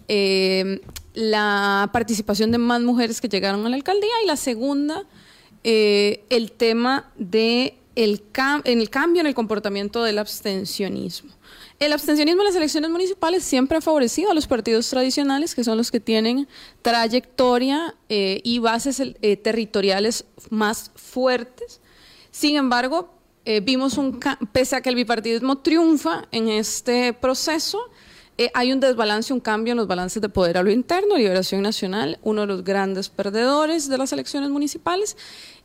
eh, 0.07 0.81
la 1.13 1.89
participación 1.93 2.51
de 2.51 2.57
más 2.57 2.81
mujeres 2.81 3.21
que 3.21 3.29
llegaron 3.29 3.65
a 3.67 3.69
la 3.69 3.75
alcaldía 3.75 4.09
y 4.23 4.27
la 4.27 4.37
segunda, 4.37 5.05
el 5.63 6.51
tema 6.53 7.11
de 7.17 7.77
el, 7.95 8.23
en 8.63 8.79
el 8.79 8.89
cambio 8.89 9.21
en 9.21 9.27
el 9.27 9.35
comportamiento 9.35 10.03
del 10.03 10.19
abstencionismo. 10.19 11.38
El 11.79 11.93
abstencionismo 11.93 12.41
en 12.41 12.47
las 12.47 12.55
elecciones 12.55 12.89
municipales 12.89 13.43
siempre 13.43 13.77
ha 13.77 13.81
favorecido 13.81 14.31
a 14.31 14.33
los 14.33 14.47
partidos 14.47 14.89
tradicionales, 14.89 15.55
que 15.55 15.63
son 15.63 15.77
los 15.77 15.91
que 15.91 15.99
tienen 15.99 16.47
trayectoria 16.81 17.95
eh, 18.09 18.41
y 18.43 18.59
bases 18.59 18.99
eh, 18.99 19.37
territoriales 19.37 20.25
más 20.49 20.91
fuertes. 20.95 21.79
Sin 22.31 22.57
embargo, 22.57 23.15
vimos 23.63 23.97
un, 23.97 24.19
pese 24.51 24.75
a 24.75 24.81
que 24.81 24.89
el 24.89 24.95
bipartidismo 24.95 25.57
triunfa 25.57 26.27
en 26.31 26.49
este 26.49 27.13
proceso, 27.13 27.89
eh, 28.39 28.51
hay 28.53 28.71
un 28.71 28.79
desbalance, 28.79 29.33
un 29.33 29.41
cambio 29.41 29.73
en 29.73 29.77
los 29.77 29.87
balances 29.87 30.21
de 30.21 30.29
poder 30.29 30.57
a 30.57 30.63
lo 30.63 30.71
interno. 30.71 31.17
Liberación 31.17 31.61
Nacional, 31.61 32.19
uno 32.21 32.41
de 32.41 32.47
los 32.47 32.63
grandes 32.63 33.09
perdedores 33.09 33.89
de 33.89 33.97
las 33.97 34.13
elecciones 34.13 34.49
municipales. 34.49 35.17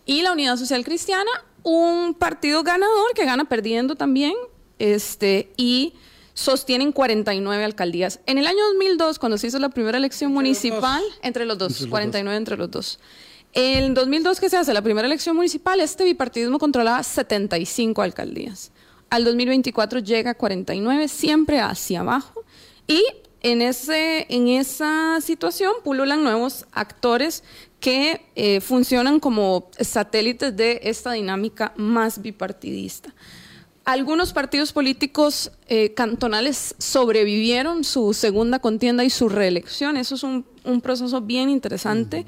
Y 0.07 0.23
la 0.23 0.33
Unidad 0.33 0.57
Social 0.57 0.85
Cristiana, 0.85 1.31
un 1.63 2.15
partido 2.15 2.65
ganador 2.65 3.15
que 3.15 3.25
gana 3.25 3.45
perdiendo 3.45 3.95
también. 3.95 4.35
Este, 4.79 5.53
y 5.57 5.95
sostienen 6.35 6.93
49 6.93 7.65
alcaldías. 7.65 8.21
En 8.27 8.39
el 8.39 8.47
año 8.47 8.65
2002, 8.73 9.19
cuando 9.19 9.39
se 9.39 9.47
hizo 9.47 9.59
la 9.59 9.69
primera 9.69 9.99
elección 9.99 10.33
municipal, 10.33 11.03
entre 11.23 11.47
los 11.47 11.57
dos, 11.59 11.87
49 11.87 12.37
entre 12.37 12.57
los 12.57 12.71
dos. 12.71 12.99
En 13.53 13.95
2002 13.95 14.41
que 14.41 14.51
se 14.51 14.57
hace 14.57 14.75
la 14.75 14.83
primera 14.83 15.07
elección 15.07 15.37
municipal, 15.37 15.79
este 15.79 16.03
bipartidismo 16.03 16.59
controlaba 16.59 17.03
75 17.03 18.03
alcaldías. 18.03 18.73
Al 19.11 19.23
2024 19.25 20.01
llega 20.01 20.33
a 20.33 20.35
49, 20.35 21.07
siempre 21.07 21.61
hacia 21.61 22.01
abajo. 22.01 22.45
Y 22.89 23.01
en, 23.43 23.63
ese, 23.63 24.27
en 24.29 24.49
esa 24.49 25.21
situación 25.21 25.73
pululan 25.85 26.25
nuevos 26.25 26.67
actores 26.73 27.45
que 27.79 28.27
eh, 28.35 28.61
funcionan 28.61 29.21
como 29.21 29.71
satélites 29.79 30.57
de 30.57 30.81
esta 30.83 31.13
dinámica 31.13 31.73
más 31.77 32.21
bipartidista. 32.21 33.15
Algunos 33.85 34.33
partidos 34.33 34.73
políticos 34.73 35.53
eh, 35.69 35.93
cantonales 35.93 36.75
sobrevivieron 36.79 37.85
su 37.85 38.15
segunda 38.15 38.59
contienda 38.59 39.05
y 39.05 39.11
su 39.11 39.29
reelección. 39.29 39.99
Eso 39.99 40.15
es 40.15 40.23
un, 40.23 40.45
proceso 40.83 41.21
bien 41.21 41.51
interesante. 41.51 42.25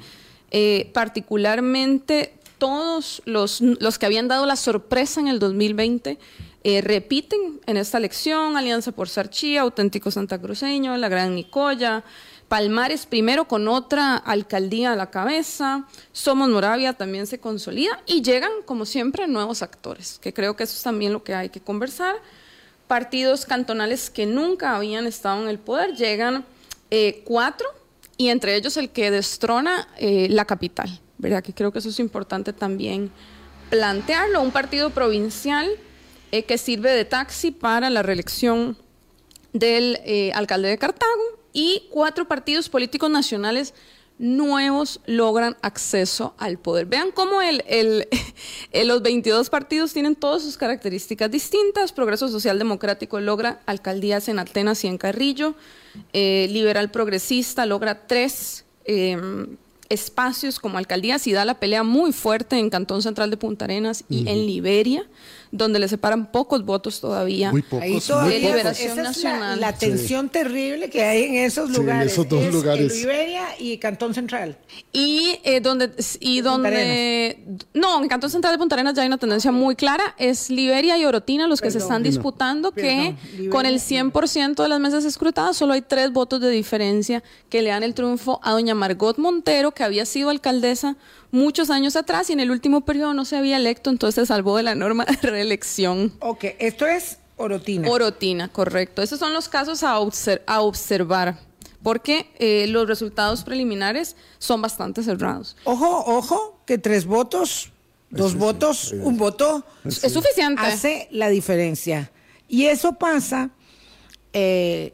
Eh, 0.51 0.91
particularmente 0.93 2.33
todos 2.59 3.21
los, 3.25 3.61
los, 3.61 3.97
que 3.97 4.05
habían 4.05 4.27
dado 4.27 4.45
la 4.45 4.55
sorpresa 4.55 5.19
en 5.19 5.27
el 5.27 5.39
2020 5.39 6.17
eh, 6.63 6.81
repiten 6.81 7.59
en 7.65 7.77
esta 7.77 7.97
elección, 7.97 8.57
Alianza 8.57 8.91
por 8.91 9.09
Sarchía, 9.09 9.61
Auténtico 9.61 10.11
Santa 10.11 10.39
Cruceño, 10.39 10.97
La 10.97 11.07
Gran 11.07 11.33
Nicoya, 11.33 12.03
Palmares 12.47 13.05
primero 13.05 13.45
con 13.45 13.67
otra 13.67 14.15
alcaldía 14.15 14.93
a 14.93 14.95
la 14.95 15.11
cabeza, 15.11 15.85
Somos 16.13 16.47
Moravia 16.47 16.93
también 16.93 17.27
se 17.27 17.39
consolida 17.39 18.01
y 18.05 18.21
llegan, 18.21 18.51
como 18.65 18.85
siempre, 18.85 19.27
nuevos 19.27 19.61
actores, 19.61 20.17
que 20.21 20.33
creo 20.33 20.55
que 20.55 20.63
eso 20.63 20.77
es 20.77 20.83
también 20.83 21.11
lo 21.11 21.25
que 21.25 21.35
hay 21.35 21.49
que 21.49 21.59
conversar. 21.59 22.15
Partidos 22.87 23.45
cantonales 23.45 24.09
que 24.09 24.25
nunca 24.25 24.77
habían 24.77 25.07
estado 25.07 25.41
en 25.43 25.49
el 25.49 25.59
poder, 25.59 25.95
llegan 25.95 26.45
eh, 26.89 27.21
cuatro 27.25 27.67
y 28.15 28.29
entre 28.29 28.55
ellos 28.55 28.77
el 28.77 28.91
que 28.91 29.11
destrona 29.11 29.89
eh, 29.97 30.27
la 30.29 30.45
capital, 30.45 31.01
¿verdad? 31.17 31.43
Que 31.43 31.51
creo 31.51 31.73
que 31.73 31.79
eso 31.79 31.89
es 31.89 31.99
importante 31.99 32.53
también 32.53 33.11
plantearlo, 33.69 34.41
un 34.41 34.51
partido 34.51 34.91
provincial 34.91 35.69
eh, 36.31 36.43
que 36.43 36.57
sirve 36.57 36.91
de 36.91 37.03
taxi 37.03 37.51
para 37.51 37.89
la 37.89 38.03
reelección 38.03 38.77
del 39.51 39.99
alcalde 40.33 40.69
de 40.69 40.77
Cartago 40.77 41.37
y 41.57 41.87
cuatro 41.89 42.27
partidos 42.27 42.69
políticos 42.69 43.09
nacionales 43.09 43.73
nuevos 44.19 44.99
logran 45.07 45.57
acceso 45.63 46.35
al 46.37 46.59
poder. 46.59 46.85
Vean 46.85 47.09
cómo 47.11 47.41
el, 47.41 47.63
los 48.85 49.01
22 49.01 49.49
partidos 49.49 49.91
tienen 49.91 50.15
todas 50.15 50.43
sus 50.43 50.55
características 50.55 51.31
distintas. 51.31 51.93
Progreso 51.93 52.27
Social 52.27 52.59
Democrático 52.59 53.19
logra 53.19 53.59
alcaldías 53.65 54.29
en 54.29 54.37
Atenas 54.37 54.83
y 54.83 54.87
en 54.87 54.99
Carrillo. 54.99 55.55
Eh, 56.13 56.47
Liberal 56.51 56.91
Progresista 56.91 57.65
logra 57.65 58.05
tres 58.05 58.63
em, 58.85 59.57
espacios 59.89 60.59
como 60.59 60.77
alcaldías 60.77 61.25
y 61.25 61.33
da 61.33 61.43
la 61.43 61.59
pelea 61.59 61.81
muy 61.81 62.13
fuerte 62.13 62.59
en 62.59 62.69
Cantón 62.69 63.01
Central 63.01 63.31
de 63.31 63.37
Punta 63.37 63.65
Arenas 63.65 64.03
y 64.09 64.29
en 64.29 64.45
Liberia. 64.45 65.07
Donde 65.51 65.79
le 65.79 65.87
separan 65.87 66.31
pocos 66.31 66.65
votos 66.65 66.99
todavía. 66.99 67.51
Muy 67.51 67.61
pocos. 67.61 67.81
Ahí 67.83 67.91
muy 67.93 68.01
todavía 68.01 68.35
de 68.35 68.41
pocos. 68.41 68.51
liberación 68.57 68.91
esa 68.91 68.91
es 68.91 68.97
la, 68.97 69.03
nacional. 69.31 69.59
la 69.61 69.73
tensión 69.73 70.29
terrible 70.29 70.89
que 70.89 71.03
hay 71.03 71.23
en 71.23 71.35
esos 71.35 71.69
Sí, 71.69 71.75
en 71.75 71.81
lugares. 71.81 72.11
esos 72.11 72.27
dos 72.29 72.43
Es 72.43 72.53
lugares. 72.53 72.93
en 72.93 73.01
Iberia 73.01 73.45
y 73.59 73.77
Cantón 73.77 74.13
Central. 74.13 74.57
Y 74.93 75.39
eh, 75.43 75.59
donde 75.61 75.91
y 76.19 76.41
donde 76.41 77.37
no, 77.73 78.01
en 78.01 78.07
Cantón 78.09 78.29
Central 78.29 78.53
de 78.53 78.57
Punta 78.59 78.75
Arenas 78.75 78.93
ya 78.93 79.01
hay 79.01 79.07
una 79.07 79.17
tendencia 79.17 79.51
muy 79.51 79.75
clara, 79.75 80.15
es 80.17 80.49
Liberia 80.49 80.97
y 80.97 81.05
Orotina 81.05 81.47
los 81.47 81.61
que 81.61 81.71
se 81.71 81.77
están 81.79 82.03
disputando 82.03 82.71
que 82.71 83.15
Perdón, 83.31 83.49
con 83.49 83.65
el 83.65 83.75
Liberia. 83.75 84.03
100% 84.11 84.63
de 84.63 84.69
las 84.69 84.79
mesas 84.79 85.05
escrutadas 85.05 85.57
solo 85.57 85.73
hay 85.73 85.81
tres 85.81 86.11
votos 86.11 86.41
de 86.41 86.49
diferencia 86.49 87.23
que 87.49 87.61
le 87.61 87.69
dan 87.69 87.83
el 87.83 87.93
triunfo 87.93 88.39
a 88.43 88.51
doña 88.51 88.75
Margot 88.75 89.17
Montero, 89.17 89.71
que 89.71 89.83
había 89.83 90.05
sido 90.05 90.29
alcaldesa 90.29 90.95
muchos 91.31 91.69
años 91.69 91.95
atrás 91.95 92.29
y 92.29 92.33
en 92.33 92.39
el 92.39 92.51
último 92.51 92.81
periodo 92.81 93.13
no 93.13 93.25
se 93.25 93.37
había 93.37 93.57
electo, 93.57 93.89
entonces 93.89 94.23
se 94.23 94.25
salvó 94.27 94.57
de 94.57 94.63
la 94.63 94.75
norma 94.75 95.05
de 95.05 95.15
reelección. 95.29 96.13
Ok, 96.19 96.45
esto 96.59 96.85
es 96.87 97.19
Orotina. 97.37 97.89
Orotina, 97.89 98.47
correcto. 98.47 99.01
Esos 99.01 99.19
son 99.19 99.33
los 99.33 99.49
casos 99.49 99.83
a, 99.83 99.99
obser- 99.99 100.41
a 100.47 100.61
observar, 100.61 101.39
porque 101.83 102.29
eh, 102.39 102.65
los 102.67 102.87
resultados 102.87 103.43
preliminares 103.43 104.15
son 104.39 104.61
bastante 104.61 105.03
cerrados. 105.03 105.55
Ojo, 105.65 106.03
ojo, 106.07 106.59
que 106.65 106.77
tres 106.77 107.05
votos, 107.05 107.71
dos 108.09 108.35
votos, 108.35 108.93
un 108.93 109.17
voto 109.17 109.63
Es 109.85 109.99
suficiente. 110.13 110.61
hace 110.61 111.07
la 111.11 111.29
diferencia. 111.29 112.11
Y 112.47 112.65
eso 112.65 112.93
pasa 112.93 113.49
eh, 114.33 114.93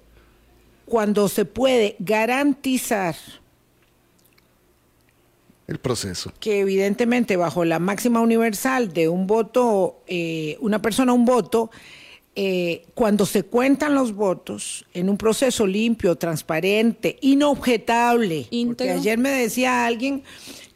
cuando 0.86 1.30
se 1.30 1.46
puede 1.46 1.96
garantizar 2.00 3.16
El 5.68 5.80
proceso. 5.80 6.32
que 6.40 6.60
evidentemente 6.60 7.38
bajo 7.38 7.64
la 7.66 7.80
máxima 7.80 8.20
universal 8.22 8.92
de 8.94 9.08
un 9.08 9.28
voto, 9.28 10.02
eh, 10.08 10.58
una 10.60 10.82
persona 10.82 11.14
un 11.14 11.24
voto, 11.26 11.72
eh, 12.36 12.86
cuando 12.96 13.26
se 13.26 13.44
cuentan 13.44 13.94
los 13.96 14.14
votos 14.14 14.86
en 14.94 15.08
un 15.10 15.18
proceso 15.18 15.66
limpio, 15.68 16.16
transparente, 16.16 17.18
inobjetable, 17.22 18.42
porque 18.44 18.56
Íntegro. 18.56 18.96
ayer 18.96 19.18
me 19.20 19.30
decía 19.30 19.86
alguien 19.86 20.24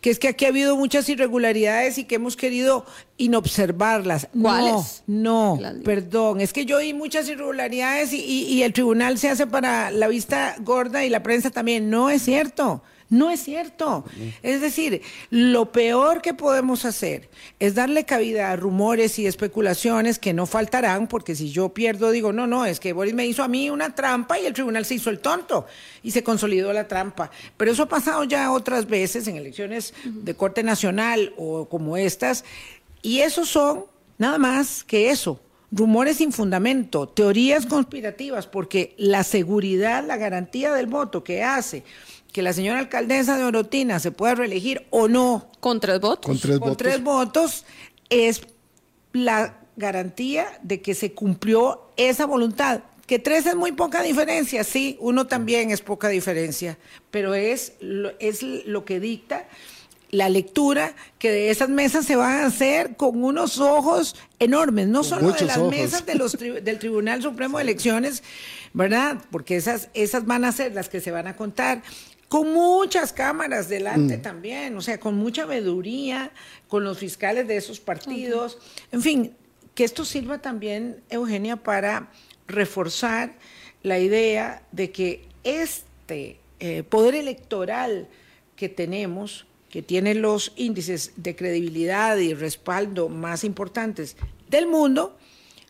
que 0.02 0.12
es 0.12 0.20
que 0.20 0.28
aquí 0.28 0.46
ha 0.46 0.50
habido 0.50 0.78
muchas 0.78 1.10
irregularidades 1.10 1.98
y 1.98 2.04
que 2.06 2.16
hemos 2.16 2.38
querido 2.38 2.86
inobservarlas. 3.18 4.30
¿Cuáles? 4.40 5.04
No, 5.08 5.58
no, 5.62 5.84
perdón, 5.84 6.42
es 6.42 6.54
que 6.54 6.66
yo 6.66 6.78
oí 6.78 6.94
muchas 6.94 7.28
irregularidades 7.30 8.14
y, 8.14 8.18
y- 8.24 8.44
y 8.54 8.64
el 8.64 8.74
tribunal 8.74 9.18
se 9.18 9.30
hace 9.30 9.48
para 9.48 9.92
la 9.92 10.08
vista 10.08 10.56
gorda 10.62 11.04
y 11.06 11.10
la 11.10 11.24
prensa 11.24 11.50
también. 11.50 11.90
No 11.90 12.10
es 12.10 12.22
cierto. 12.24 12.84
No 13.10 13.30
es 13.30 13.42
cierto. 13.42 14.04
Es 14.44 14.60
decir, 14.60 15.02
lo 15.30 15.72
peor 15.72 16.22
que 16.22 16.34
podemos 16.34 16.84
hacer 16.84 17.30
es 17.58 17.74
darle 17.74 18.04
cabida 18.04 18.52
a 18.52 18.56
rumores 18.58 19.18
y 19.18 19.26
especulaciones 19.26 20.20
que 20.20 20.34
no 20.34 20.46
faltarán, 20.46 21.08
porque 21.08 21.34
si 21.34 21.50
yo 21.50 21.70
pierdo, 21.70 22.12
digo, 22.12 22.34
no, 22.34 22.48
no, 22.48 22.66
es 22.66 22.82
que 22.82 22.92
Boris 22.92 23.14
me 23.14 23.26
hizo 23.26 23.44
a 23.44 23.48
mí 23.48 23.70
una 23.70 23.96
trampa 23.96 24.38
y 24.40 24.46
el 24.46 24.54
tribunal 24.54 24.84
se 24.84 24.96
hizo 24.96 25.10
el 25.10 25.20
tonto 25.20 25.66
y 26.04 26.12
se 26.12 26.24
consolidó 26.24 26.74
la 26.74 26.90
trampa. 26.90 27.32
Pero 27.56 27.72
eso 27.72 27.84
ha 27.84 27.90
pasado 27.90 28.26
ya 28.26 28.52
otras 28.52 28.88
veces 28.88 29.26
en 29.28 29.38
elecciones 29.38 29.94
de 30.04 30.34
corte 30.34 30.62
nacional 30.62 31.34
o 31.38 31.70
como 31.70 31.96
estas, 31.96 32.44
y 33.02 33.20
esos 33.20 33.48
son 33.48 33.86
nada 34.18 34.38
más 34.38 34.84
que 34.84 35.12
eso. 35.12 35.40
Rumores 35.70 36.18
sin 36.18 36.32
fundamento, 36.32 37.10
teorías 37.10 37.66
conspirativas, 37.66 38.48
porque 38.48 38.96
la 38.98 39.24
seguridad, 39.26 40.06
la 40.06 40.16
garantía 40.16 40.74
del 40.74 40.88
voto 40.88 41.26
que 41.26 41.44
hace 41.44 41.84
que 42.38 42.44
la 42.44 42.54
señora 42.54 42.78
alcaldesa 42.78 43.36
de 43.36 43.46
Orotina 43.46 44.00
se 44.00 44.12
pueda 44.12 44.36
reelegir 44.36 44.86
o 44.92 45.08
no 45.08 45.50
Con 45.60 45.80
tres 45.80 46.00
votos. 46.00 46.24
Con 46.24 46.38
tres 46.40 46.60
con 46.60 46.70
votos. 46.70 46.78
tres 46.78 47.04
votos 47.04 47.66
es 48.12 48.42
la 49.12 49.58
garantía 49.76 50.46
de 50.62 50.80
que 50.80 50.94
se 50.94 51.14
cumplió 51.14 51.90
esa 51.98 52.28
voluntad. 52.28 52.82
Que 53.08 53.18
tres 53.18 53.48
es 53.48 53.56
muy 53.56 53.72
poca 53.72 54.04
diferencia, 54.04 54.64
sí, 54.64 54.98
uno 55.00 55.26
también 55.26 55.72
es 55.72 55.82
poca 55.82 56.10
diferencia, 56.10 56.78
pero 57.10 57.34
es 57.34 57.74
lo, 57.80 58.12
es 58.20 58.44
lo 58.44 58.86
que 58.86 59.00
dicta 59.00 59.48
la 60.12 60.30
lectura 60.30 60.94
que 61.18 61.32
de 61.32 61.50
esas 61.50 61.70
mesas 61.70 62.06
se 62.06 62.16
van 62.16 62.42
a 62.42 62.46
hacer 62.46 62.98
con 62.98 63.24
unos 63.24 63.58
ojos 63.60 64.16
enormes, 64.38 64.88
no 64.88 65.04
solo 65.04 65.32
de 65.32 65.44
las 65.46 65.58
ojos. 65.58 65.72
mesas 65.72 66.06
de 66.06 66.14
los 66.16 66.38
tri- 66.38 66.62
del 66.62 66.78
Tribunal 66.78 67.24
Supremo 67.24 67.58
de 67.58 67.64
Elecciones, 67.64 68.22
¿verdad? 68.74 69.18
Porque 69.32 69.56
esas, 69.56 69.90
esas 69.96 70.26
van 70.28 70.46
a 70.46 70.52
ser 70.52 70.76
las 70.76 70.88
que 70.88 71.02
se 71.02 71.10
van 71.10 71.26
a 71.26 71.36
contar 71.36 71.82
con 72.28 72.52
muchas 72.54 73.14
cámaras 73.14 73.70
delante 73.70 74.18
también, 74.18 74.76
o 74.76 74.82
sea, 74.82 75.00
con 75.00 75.16
mucha 75.16 75.46
veeduría, 75.46 76.32
con 76.68 76.84
los 76.84 76.98
fiscales 76.98 77.48
de 77.48 77.58
esos 77.58 77.80
partidos, 77.80 78.58
en 78.92 79.02
fin, 79.02 79.36
que 79.74 79.84
esto 79.84 80.04
sirva 80.04 80.40
también, 80.40 81.02
Eugenia, 81.10 81.56
para 81.56 82.12
reforzar 82.48 83.34
la 83.84 84.00
idea 84.00 84.64
de 84.72 84.92
que 84.92 85.28
este 85.44 86.40
eh, 86.60 86.84
poder 86.84 87.16
electoral 87.16 88.08
que 88.56 88.68
tenemos, 88.68 89.46
que 89.70 89.82
tiene 89.82 90.16
los 90.16 90.52
índices 90.56 91.14
de 91.16 91.36
credibilidad 91.36 92.18
y 92.18 92.34
respaldo 92.34 93.08
más 93.08 93.44
importantes 93.44 94.18
del 94.50 94.68
mundo, 94.68 95.18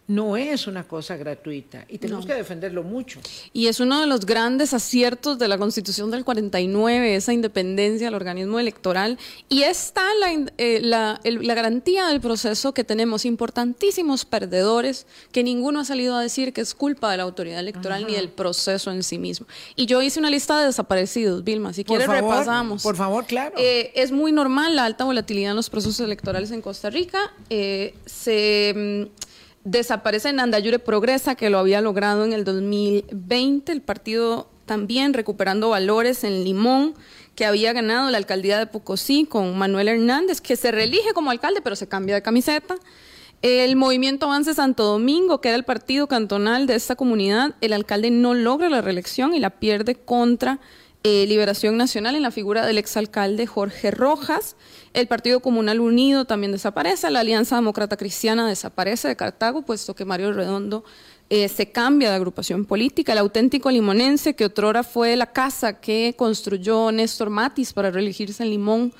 no 0.07 0.37
es 0.37 0.67
una 0.67 0.85
cosa 0.87 1.17
gratuita 1.17 1.83
y 1.89 1.97
tenemos 1.97 2.23
No. 2.25 2.27
que 2.31 2.37
defenderlo 2.37 2.81
mucho. 2.83 3.19
Y 3.51 3.67
es 3.67 3.81
uno 3.81 3.99
de 3.99 4.07
los 4.07 4.25
grandes 4.25 4.73
aciertos 4.73 5.37
de 5.37 5.49
la 5.49 5.57
Constitución 5.57 6.11
del 6.11 6.23
49, 6.23 7.15
esa 7.15 7.33
independencia 7.33 8.07
del 8.07 8.13
organismo 8.15 8.57
electoral. 8.57 9.17
Y 9.49 9.63
está 9.63 10.03
la, 10.21 10.45
eh, 10.57 10.79
la, 10.81 11.19
el- 11.25 11.45
la 11.45 11.53
garantía 11.55 12.07
del 12.07 12.21
proceso 12.21 12.73
que 12.73 12.85
tenemos 12.85 13.25
importantísimos 13.25 14.23
perdedores, 14.23 15.07
que 15.33 15.43
ninguno 15.43 15.81
ha 15.81 15.85
salido 15.85 16.15
a 16.15 16.21
decir 16.21 16.53
que 16.53 16.61
es 16.61 16.73
culpa 16.73 17.11
de 17.11 17.17
la 17.17 17.23
autoridad 17.23 17.59
electoral 17.59 18.05
ni 18.07 18.13
del 18.13 18.29
proceso 18.29 18.91
en 18.91 19.03
sí 19.03 19.17
mismo. 19.17 19.45
Y 19.75 19.87
yo 19.87 20.01
hice 20.01 20.19
una 20.19 20.29
lista 20.29 20.59
de 20.59 20.67
desaparecidos, 20.67 21.43
Vilma, 21.43 21.73
si 21.73 21.83
Por 21.83 21.97
quieres 21.97 22.07
favor, 22.07 22.31
repasamos. 22.33 22.81
Por 22.81 22.95
favor, 22.95 23.25
claro. 23.25 23.55
Eh, 23.57 23.91
es 23.95 24.11
muy 24.13 24.31
normal 24.31 24.75
la 24.77 24.85
alta 24.85 25.03
volatilidad 25.03 25.51
en 25.51 25.57
los 25.57 25.69
procesos 25.69 25.99
electorales 25.99 26.51
en 26.51 26.61
Costa 26.61 26.89
Rica. 26.89 27.19
Eh, 27.49 27.93
se 28.05 28.73
mm, 29.09 29.27
desaparece 29.67 30.31
Nandayure 30.31 30.79
Progresa, 30.79 31.35
que 31.35 31.49
lo 31.49 31.59
había 31.59 31.81
logrado 31.81 32.23
en 32.23 32.31
el 32.31 32.45
2020. 32.45 33.71
El 33.71 33.81
partido 33.81 34.49
también 34.65 35.13
recuperando 35.13 35.69
valores 35.69 36.23
en 36.23 36.43
Limón, 36.43 36.95
que 37.35 37.45
había 37.45 37.73
ganado 37.73 38.09
la 38.09 38.17
alcaldía 38.17 38.59
de 38.59 38.67
Pocosí 38.67 39.25
con 39.25 39.57
Manuel 39.57 39.89
Hernández, 39.89 40.39
que 40.39 40.55
se 40.55 40.71
reelige 40.71 41.13
como 41.13 41.31
alcalde, 41.31 41.61
pero 41.61 41.75
se 41.75 41.87
cambia 41.87 42.15
de 42.15 42.21
camiseta. 42.21 42.75
El 43.41 43.75
movimiento 43.75 44.25
Avance 44.25 44.53
Santo 44.53 44.83
Domingo, 44.85 45.41
que 45.41 45.49
era 45.49 45.57
el 45.57 45.65
partido 45.65 46.07
cantonal 46.07 46.65
de 46.65 46.75
esta 46.75 46.95
comunidad, 46.95 47.53
el 47.61 47.73
alcalde 47.73 48.09
no 48.09 48.33
logra 48.33 48.69
la 48.69 48.81
reelección 48.81 49.35
y 49.35 49.39
la 49.39 49.51
pierde 49.51 49.95
contra 49.95 50.59
eh, 51.03 51.25
Liberación 51.27 51.77
Nacional 51.77 52.15
en 52.15 52.23
la 52.23 52.31
figura 52.31 52.65
del 52.65 52.77
exalcalde 52.77 53.47
Jorge 53.47 53.91
Rojas. 53.91 54.55
El 54.93 55.07
Partido 55.07 55.39
Comunal 55.39 55.79
Unido 55.79 56.25
también 56.25 56.51
desaparece. 56.51 57.09
La 57.11 57.19
Alianza 57.21 57.55
Demócrata 57.55 57.97
Cristiana 57.97 58.47
desaparece 58.47 59.07
de 59.07 59.15
Cartago, 59.15 59.61
puesto 59.61 59.95
que 59.95 60.05
Mario 60.05 60.33
Redondo 60.33 60.83
eh, 61.29 61.49
se 61.49 61.71
cambia 61.71 62.09
de 62.09 62.15
agrupación 62.15 62.65
política. 62.65 63.11
El 63.11 63.19
auténtico 63.19 63.69
limonense, 63.69 64.35
que 64.35 64.45
otrora 64.45 64.83
fue 64.83 65.15
la 65.15 65.27
casa 65.27 65.79
que 65.79 66.15
construyó 66.17 66.91
Néstor 66.91 67.29
Matis 67.29 67.73
para 67.73 67.91
reelegirse 67.91 68.43
en 68.43 68.49
Limón, 68.49 68.93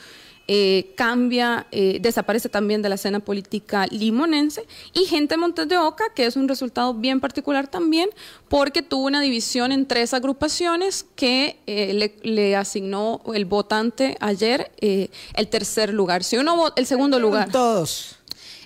eh, 0.48 0.94
cambia, 0.96 1.68
eh, 1.72 2.00
desaparece 2.02 2.48
también 2.50 2.82
de 2.82 2.90
la 2.90 2.96
escena 2.96 3.20
política 3.20 3.86
limonense 3.88 4.66
y 4.94 5.06
Gente 5.06 5.36
Montes 5.38 5.68
de 5.68 5.78
Oca, 5.78 6.06
que 6.16 6.26
es 6.26 6.36
un 6.36 6.48
resultado 6.48 6.94
bien 6.94 7.20
particular 7.20 7.68
también, 7.68 8.10
porque 8.48 8.82
tuvo 8.82 9.06
una 9.08 9.22
división 9.22 9.72
en 9.72 9.86
tres 9.86 10.14
agrupaciones 10.14 11.06
que 11.16 11.60
eh, 11.68 11.94
le, 11.94 12.16
le 12.24 12.56
asignó 12.56 13.22
el 13.34 13.46
votante 13.46 14.16
ayer 14.22 14.72
el 14.80 15.48
tercer 15.50 15.94
lugar. 15.94 16.24
Si 16.24 16.38
uno 16.38 16.56
vota, 16.56 16.80
el 16.80 16.88
segundo 16.88 17.20
lugar. 17.20 17.52
Todos. 17.52 18.14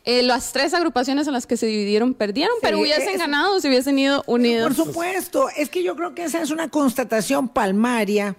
Eh, 0.04 0.24
las 0.24 0.52
tres 0.52 0.74
agrupaciones 0.74 1.28
en 1.28 1.34
las 1.34 1.46
que 1.46 1.58
se 1.58 1.68
dividieron 1.68 2.16
perdieron, 2.16 2.56
pero 2.62 2.80
hubiesen 2.80 3.10
es- 3.10 3.20
ganado 3.20 3.60
si 3.60 3.68
hubiesen 3.68 4.00
ido 4.00 4.24
unidos. 4.26 4.76
Por 4.76 4.88
supuesto, 4.88 5.48
es 5.56 5.70
que 5.70 5.84
yo 5.84 5.96
creo 5.96 6.16
que 6.16 6.24
esa 6.24 6.42
es 6.42 6.50
una 6.50 6.70
constatación 6.70 7.48
palmaria. 7.48 8.36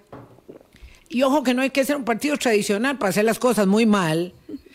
Y 1.13 1.23
ojo 1.25 1.43
que 1.43 1.53
no 1.53 1.61
hay 1.61 1.69
que 1.69 1.85
ser 1.85 1.97
un 1.97 2.05
partido 2.05 2.39
tradicional 2.39 2.97
para 2.97 3.11
hacer 3.11 3.27
las 3.27 3.39
cosas 3.39 3.67
muy 3.67 3.85
mal. 3.85 4.33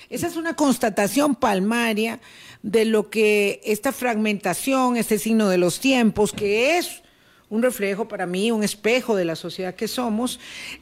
Esa 0.07 0.27
es 0.27 0.35
una 0.35 0.55
constatación 0.55 1.33
palmaria 1.33 2.19
de 2.61 2.85
lo 2.85 3.09
que 3.09 3.59
esta 3.65 3.91
fragmentación, 3.91 4.97
este 4.97 5.17
signo 5.17 5.49
de 5.49 5.57
los 5.57 5.79
tiempos, 5.79 6.31
que 6.31 6.77
es 6.77 7.01
un 7.49 7.63
reflejo 7.63 8.07
para 8.07 8.27
mí, 8.27 8.51
un 8.51 8.63
espejo 8.63 9.15
de 9.15 9.25
la 9.25 9.35
sociedad 9.35 9.73
que 9.73 9.87
somos, 9.87 10.39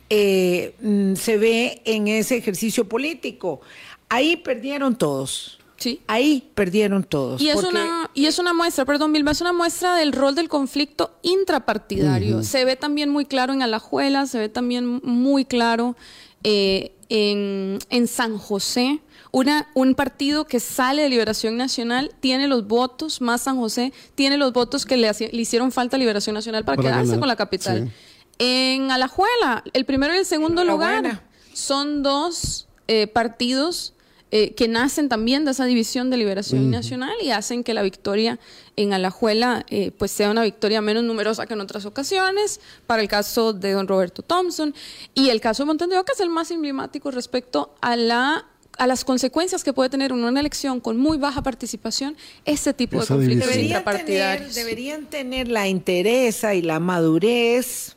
eh, 0.09 0.75
mm, 0.81 1.15
se 1.15 1.37
ve 1.37 1.81
en 1.85 2.09
ese 2.09 2.35
ejercicio 2.35 2.89
político. 2.89 3.61
Ahí 4.09 4.35
perdieron 4.35 4.97
todos. 4.97 5.59
Sí. 5.77 6.01
Ahí 6.07 6.49
perdieron 6.55 7.03
todos. 7.03 7.41
Y 7.41 7.49
es, 7.49 7.55
porque- 7.55 7.69
una, 7.69 8.09
y 8.13 8.25
es 8.27 8.39
una 8.39 8.53
muestra, 8.53 8.85
perdón, 8.85 9.11
Vilma, 9.13 9.31
es 9.31 9.41
una 9.41 9.53
muestra 9.53 9.95
del 9.95 10.13
rol 10.13 10.33
del 10.35 10.47
conflicto 10.49 11.11
intrapartidario. 11.21 12.43
Se 12.43 12.65
ve 12.65 12.75
también 12.75 13.09
muy 13.09 13.25
claro 13.25 13.53
en 13.53 13.61
Alajuela, 13.61 14.25
se 14.25 14.39
ve 14.39 14.49
también 14.49 14.99
muy 15.03 15.45
claro 15.45 15.95
eh, 16.43 16.93
en, 17.09 17.79
en 17.89 18.07
San 18.07 18.37
José, 18.37 19.01
una, 19.31 19.67
un 19.73 19.95
partido 19.95 20.45
que 20.45 20.59
sale 20.61 21.01
de 21.01 21.09
Liberación 21.09 21.57
Nacional 21.57 22.11
tiene 22.21 22.47
los 22.47 22.67
votos, 22.67 23.19
más 23.19 23.41
San 23.41 23.57
José, 23.57 23.91
tiene 24.15 24.37
los 24.37 24.53
votos 24.53 24.85
que 24.85 24.95
le, 24.95 25.11
le 25.11 25.41
hicieron 25.41 25.71
falta 25.73 25.97
a 25.97 25.99
Liberación 25.99 26.35
Nacional 26.35 26.63
para, 26.63 26.77
Para 26.77 26.87
quedarse 26.89 27.07
ganar, 27.07 27.19
con 27.19 27.27
la 27.27 27.35
capital. 27.35 27.85
sí. 27.87 27.91
En 28.37 28.91
Alajuela, 28.91 29.63
el 29.73 29.85
primero 29.85 30.13
y 30.13 30.17
el 30.17 30.25
segundo 30.25 30.63
lugar 30.65 31.21
son 31.53 32.03
dos 32.03 32.67
eh, 32.87 33.07
partidos 33.07 33.93
eh, 34.31 34.53
que 34.53 34.67
nacen 34.67 35.07
también 35.07 35.45
de 35.45 35.51
esa 35.51 35.65
división 35.65 36.09
de 36.09 36.17
Liberación 36.17 36.71
Nacional 36.71 37.15
y 37.21 37.31
hacen 37.31 37.63
que 37.63 37.73
la 37.73 37.83
victoria 37.83 38.39
en 38.75 38.91
Alajuela 38.91 39.65
eh, 39.69 39.91
pues 39.97 40.11
sea 40.11 40.31
una 40.31 40.43
victoria 40.43 40.81
menos 40.81 41.03
numerosa 41.03 41.45
que 41.45 41.53
en 41.53 41.61
otras 41.61 41.85
ocasiones, 41.85 42.59
para 42.87 43.01
el 43.01 43.07
caso 43.07 43.53
de 43.53 43.71
don 43.71 43.87
Roberto 43.87 44.23
Thompson. 44.23 44.73
Y 45.13 45.29
el 45.29 45.41
caso 45.41 45.65
de 45.65 45.87
de 45.87 45.97
Oca 45.97 46.13
es 46.13 46.19
el 46.19 46.29
más 46.29 46.51
emblemático 46.51 47.11
respecto 47.11 47.75
a 47.81 47.95
la 47.95 48.45
a 48.77 48.87
las 48.87 49.05
consecuencias 49.05 49.63
que 49.63 49.71
puede 49.71 49.89
tener 49.89 50.11
en 50.11 50.23
una 50.23 50.39
elección 50.39 50.81
con 50.81 50.97
muy 50.97 51.17
baja 51.17 51.41
participación 51.41 52.17
este 52.43 52.73
tipo 52.73 53.01
Esa 53.01 53.13
de 53.13 53.19
conflictos. 53.19 53.47
Deberían 53.47 53.71
tener, 53.71 53.79
intrapartidarios. 53.79 54.55
deberían 54.55 55.05
tener 55.05 55.47
la 55.47 55.67
interesa 55.67 56.55
y 56.55 56.61
la 56.61 56.79
madurez 56.79 57.95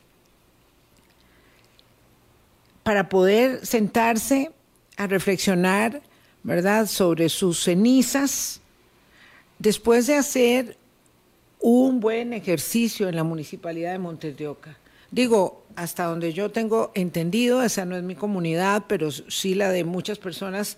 para 2.83 3.09
poder 3.09 3.65
sentarse 3.65 4.51
a 4.97 5.07
reflexionar, 5.07 6.01
¿verdad?, 6.43 6.87
sobre 6.87 7.29
sus 7.29 7.63
cenizas, 7.63 8.61
después 9.57 10.07
de 10.07 10.15
hacer 10.15 10.77
un 11.59 11.99
buen 11.99 12.33
ejercicio 12.33 13.09
en 13.09 13.15
la 13.15 13.23
municipalidad 13.23 13.91
de 13.91 13.99
Montes 13.99 14.37
de 14.37 14.47
Oca. 14.47 14.77
Digo, 15.11 15.63
hasta 15.75 16.05
donde 16.05 16.33
yo 16.33 16.51
tengo 16.51 16.91
entendido, 16.93 17.63
esa 17.63 17.85
no 17.85 17.97
es 17.97 18.03
mi 18.03 18.15
comunidad, 18.15 18.85
pero 18.87 19.11
sí 19.11 19.55
la 19.55 19.69
de 19.71 19.83
muchas 19.83 20.19
personas 20.19 20.77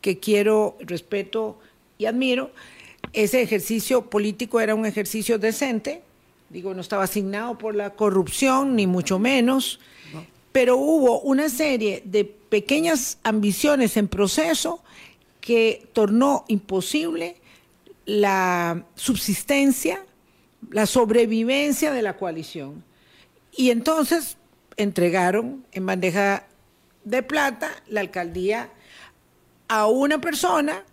que 0.00 0.18
quiero, 0.18 0.76
respeto 0.80 1.58
y 1.98 2.06
admiro. 2.06 2.50
Ese 3.12 3.42
ejercicio 3.42 4.08
político 4.10 4.60
era 4.60 4.74
un 4.74 4.86
ejercicio 4.86 5.38
decente, 5.38 6.02
digo, 6.50 6.74
no 6.74 6.80
estaba 6.80 7.04
asignado 7.04 7.58
por 7.58 7.74
la 7.74 7.90
corrupción, 7.90 8.76
ni 8.76 8.86
mucho 8.86 9.18
menos, 9.18 9.80
pero 10.52 10.76
hubo 10.76 11.20
una 11.20 11.48
serie 11.48 12.02
de 12.04 12.24
pequeñas 12.24 13.18
ambiciones 13.22 13.96
en 13.96 14.08
proceso 14.08 14.82
que 15.50 15.88
tornó 15.92 16.44
imposible 16.46 17.34
la 18.06 18.84
subsistencia, 18.94 19.98
la 20.70 20.86
sobrevivencia 20.86 21.90
de 21.90 22.02
la 22.02 22.16
coalición. 22.16 22.84
Y 23.56 23.70
entonces 23.70 24.36
entregaron 24.76 25.66
en 25.72 25.86
bandeja 25.86 26.46
de 27.02 27.24
plata 27.24 27.68
la 27.88 27.98
alcaldía 27.98 28.70
a 29.66 29.88
una 29.88 30.20
persona 30.20 30.84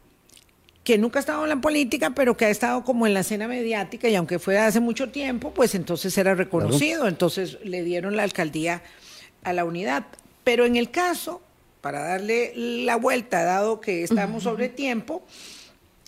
que 0.83 0.97
nunca 0.97 1.19
ha 1.19 1.21
estado 1.21 1.43
en 1.43 1.49
la 1.49 1.61
política, 1.61 2.09
pero 2.15 2.35
que 2.35 2.45
ha 2.45 2.49
estado 2.49 2.83
como 2.83 3.05
en 3.05 3.13
la 3.13 3.19
escena 3.19 3.47
mediática 3.47 4.09
y 4.09 4.15
aunque 4.15 4.39
fue 4.39 4.57
hace 4.57 4.79
mucho 4.79 5.09
tiempo, 5.09 5.53
pues 5.53 5.75
entonces 5.75 6.17
era 6.17 6.33
reconocido, 6.33 7.07
entonces 7.07 7.59
le 7.63 7.83
dieron 7.83 8.15
la 8.15 8.23
alcaldía 8.23 8.81
a 9.43 9.53
la 9.53 9.65
unidad. 9.65 10.07
Pero 10.43 10.65
en 10.65 10.77
el 10.77 10.89
caso, 10.89 11.43
para 11.87 12.01
darle 12.01 12.51
la 12.53 12.97
vuelta, 12.97 13.45
dado 13.45 13.79
que 13.79 14.03
estamos 14.03 14.43
sobre 14.43 14.67
tiempo, 14.67 15.25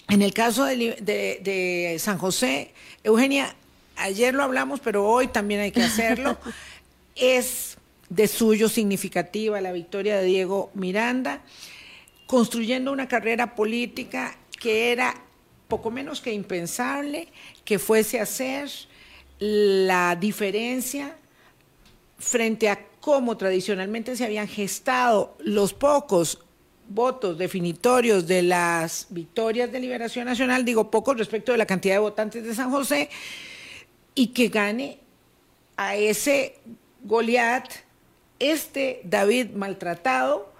en 0.09 0.21
el 0.21 0.33
caso 0.33 0.65
de, 0.65 0.75
de 0.99 1.95
San 1.99 2.17
José, 2.17 2.73
Eugenia, 3.01 3.55
ayer 3.95 4.33
lo 4.33 4.43
hablamos, 4.43 4.81
pero 4.81 5.07
hoy 5.07 5.29
también 5.29 5.61
hay 5.61 5.71
que 5.71 5.81
hacerlo, 5.81 6.37
es 7.15 7.77
de 8.09 8.27
suyo 8.27 8.67
significativa 8.67 9.61
la 9.61 9.71
victoria 9.71 10.17
de 10.17 10.25
Diego 10.25 10.69
Miranda, 10.73 11.43
construyendo 12.27 12.91
una 12.91 13.07
carrera 13.07 13.55
política 13.55 14.35
que 14.59 14.91
era 14.91 15.15
poco 15.69 15.91
menos 15.91 16.19
que 16.19 16.33
impensable 16.33 17.29
que 17.63 17.79
fuese 17.79 18.19
a 18.19 18.25
ser 18.25 18.69
la 19.39 20.17
diferencia 20.17 21.15
frente 22.17 22.67
a 22.67 22.88
cómo 23.09 23.37
tradicionalmente 23.37 24.15
se 24.15 24.23
habían 24.23 24.47
gestado 24.47 25.35
los 25.39 25.73
pocos 25.73 26.45
votos 26.89 27.39
definitorios 27.39 28.27
de 28.27 28.43
las 28.43 29.07
victorias 29.09 29.71
de 29.71 29.79
Liberación 29.79 30.25
Nacional, 30.25 30.63
digo 30.63 30.91
pocos 30.91 31.17
respecto 31.17 31.51
de 31.51 31.57
la 31.57 31.65
cantidad 31.65 31.95
de 31.95 31.99
votantes 32.01 32.43
de 32.43 32.53
San 32.53 32.69
José, 32.69 33.09
y 34.13 34.27
que 34.27 34.49
gane 34.49 34.99
a 35.75 35.95
ese 35.95 36.59
Goliat, 37.03 37.67
este 38.37 39.01
David 39.03 39.55
maltratado 39.55 40.53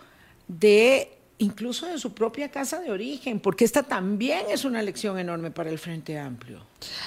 de 0.48 1.19
incluso 1.40 1.88
de 1.88 1.98
su 1.98 2.14
propia 2.14 2.50
casa 2.50 2.80
de 2.80 2.92
origen, 2.92 3.40
porque 3.40 3.66
esta 3.66 3.84
también 3.84 4.42
es 4.52 4.66
una 4.66 4.82
lección 4.82 5.18
enorme 5.18 5.52
para 5.52 5.70
el 5.70 5.80
Frente 5.80 6.20
Amplio. 6.20 6.60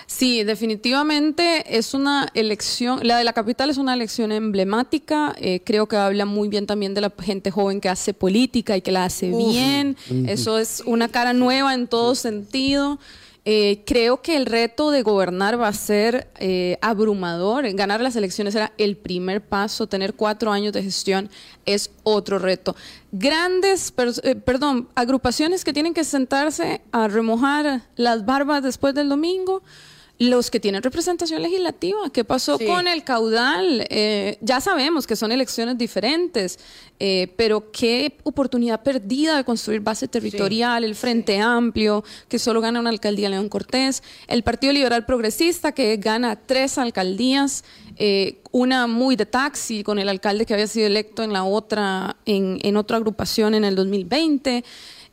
Sí, 0.07 0.43
definitivamente 0.43 1.79
es 1.79 1.95
una 1.95 2.29
elección, 2.35 3.07
la 3.07 3.19
de 3.19 3.25
la 3.25 3.33
capital 3.33 3.71
es 3.71 3.77
una 3.77 3.95
elección 3.95 4.33
emblemática, 4.33 5.35
eh, 5.39 5.61
creo 5.65 5.87
que 5.87 5.97
habla 5.97 6.25
muy 6.25 6.49
bien 6.49 6.67
también 6.67 6.95
de 6.95 7.03
la 7.03 7.13
gente 7.23 7.51
joven 7.51 7.81
que 7.81 7.89
hace 7.89 8.15
política 8.15 8.77
y 8.77 8.81
que 8.81 8.91
la 8.91 9.05
hace 9.05 9.31
bien, 9.31 9.97
eso 10.27 10.59
es 10.59 10.83
una 10.87 11.09
cara 11.09 11.33
nueva 11.33 11.75
en 11.75 11.87
todo 11.87 12.15
sentido. 12.15 12.99
Eh, 13.45 13.83
creo 13.85 14.23
que 14.23 14.37
el 14.37 14.47
reto 14.47 14.93
de 14.93 15.03
gobernar 15.03 15.61
va 15.61 15.67
a 15.67 15.73
ser 15.73 16.29
eh, 16.39 16.79
abrumador. 16.81 17.69
Ganar 17.73 18.01
las 18.01 18.15
elecciones 18.15 18.55
era 18.55 18.73
el 18.79 18.97
primer 18.97 19.41
paso. 19.41 19.89
Tener 19.89 20.15
cuatro 20.15 20.53
años 20.53 20.73
de 20.73 20.83
gestión 20.83 21.29
es 21.67 21.91
otro 22.05 22.39
reto. 22.39 22.77
Grandes, 23.11 23.93
eh, 24.23 24.37
perdón, 24.37 24.89
agrupaciones 24.95 25.65
que 25.65 25.73
tienen 25.73 25.93
que 25.93 26.05
sentarse 26.05 26.83
a 26.93 27.09
remojar 27.09 27.83
las 27.97 28.25
barbas 28.25 28.63
después 28.63 28.95
del 28.95 29.09
domingo. 29.09 29.63
Los 30.29 30.53
que 30.53 30.61
tienen 30.61 30.85
representación 30.85 31.43
legislativa, 31.43 31.99
¿qué 32.13 32.23
pasó 32.23 32.57
Sí. 32.57 32.65
con 32.67 32.87
el 32.87 33.03
caudal? 33.03 33.85
Eh, 33.91 34.39
ya 34.41 34.61
sabemos 34.61 35.05
que 35.05 35.17
son 35.17 35.33
elecciones 35.33 35.77
diferentes, 35.77 36.61
eh, 37.01 37.33
pero 37.37 37.73
qué 37.73 38.17
oportunidad 38.23 38.85
perdida 38.85 39.37
de 39.37 39.43
construir 39.43 39.81
base 39.81 40.07
territorial, 40.07 40.85
el 40.85 40.95
Frente 40.95 41.41
Amplio, 41.41 42.05
que 42.29 42.39
solo 42.39 42.61
gana 42.61 42.79
una 42.79 42.91
alcaldía 42.91 43.29
León 43.31 43.49
Cortés, 43.49 44.05
el 44.29 44.45
Partido 44.45 44.73
Liberal 44.73 45.05
Progresista, 45.07 45.73
que 45.73 45.97
gana 45.97 46.37
tres 46.37 46.79
alcaldías, 46.79 47.65
eh, 47.97 48.39
una 48.53 48.87
muy 48.87 49.17
de 49.17 49.27
taxi 49.27 49.83
con 49.83 49.99
el 49.99 50.09
alcalde 50.09 50.47
que 50.47 50.55
había 50.55 50.69
sido 50.69 50.87
electo 50.87 51.25
en 51.25 51.33
la 51.33 51.43
otra, 51.43 52.17
en, 52.27 52.59
en 52.63 52.77
otra 52.77 52.97
agrupación 52.99 53.55
en 53.55 53.65
el 53.65 53.75
2020. 53.75 54.63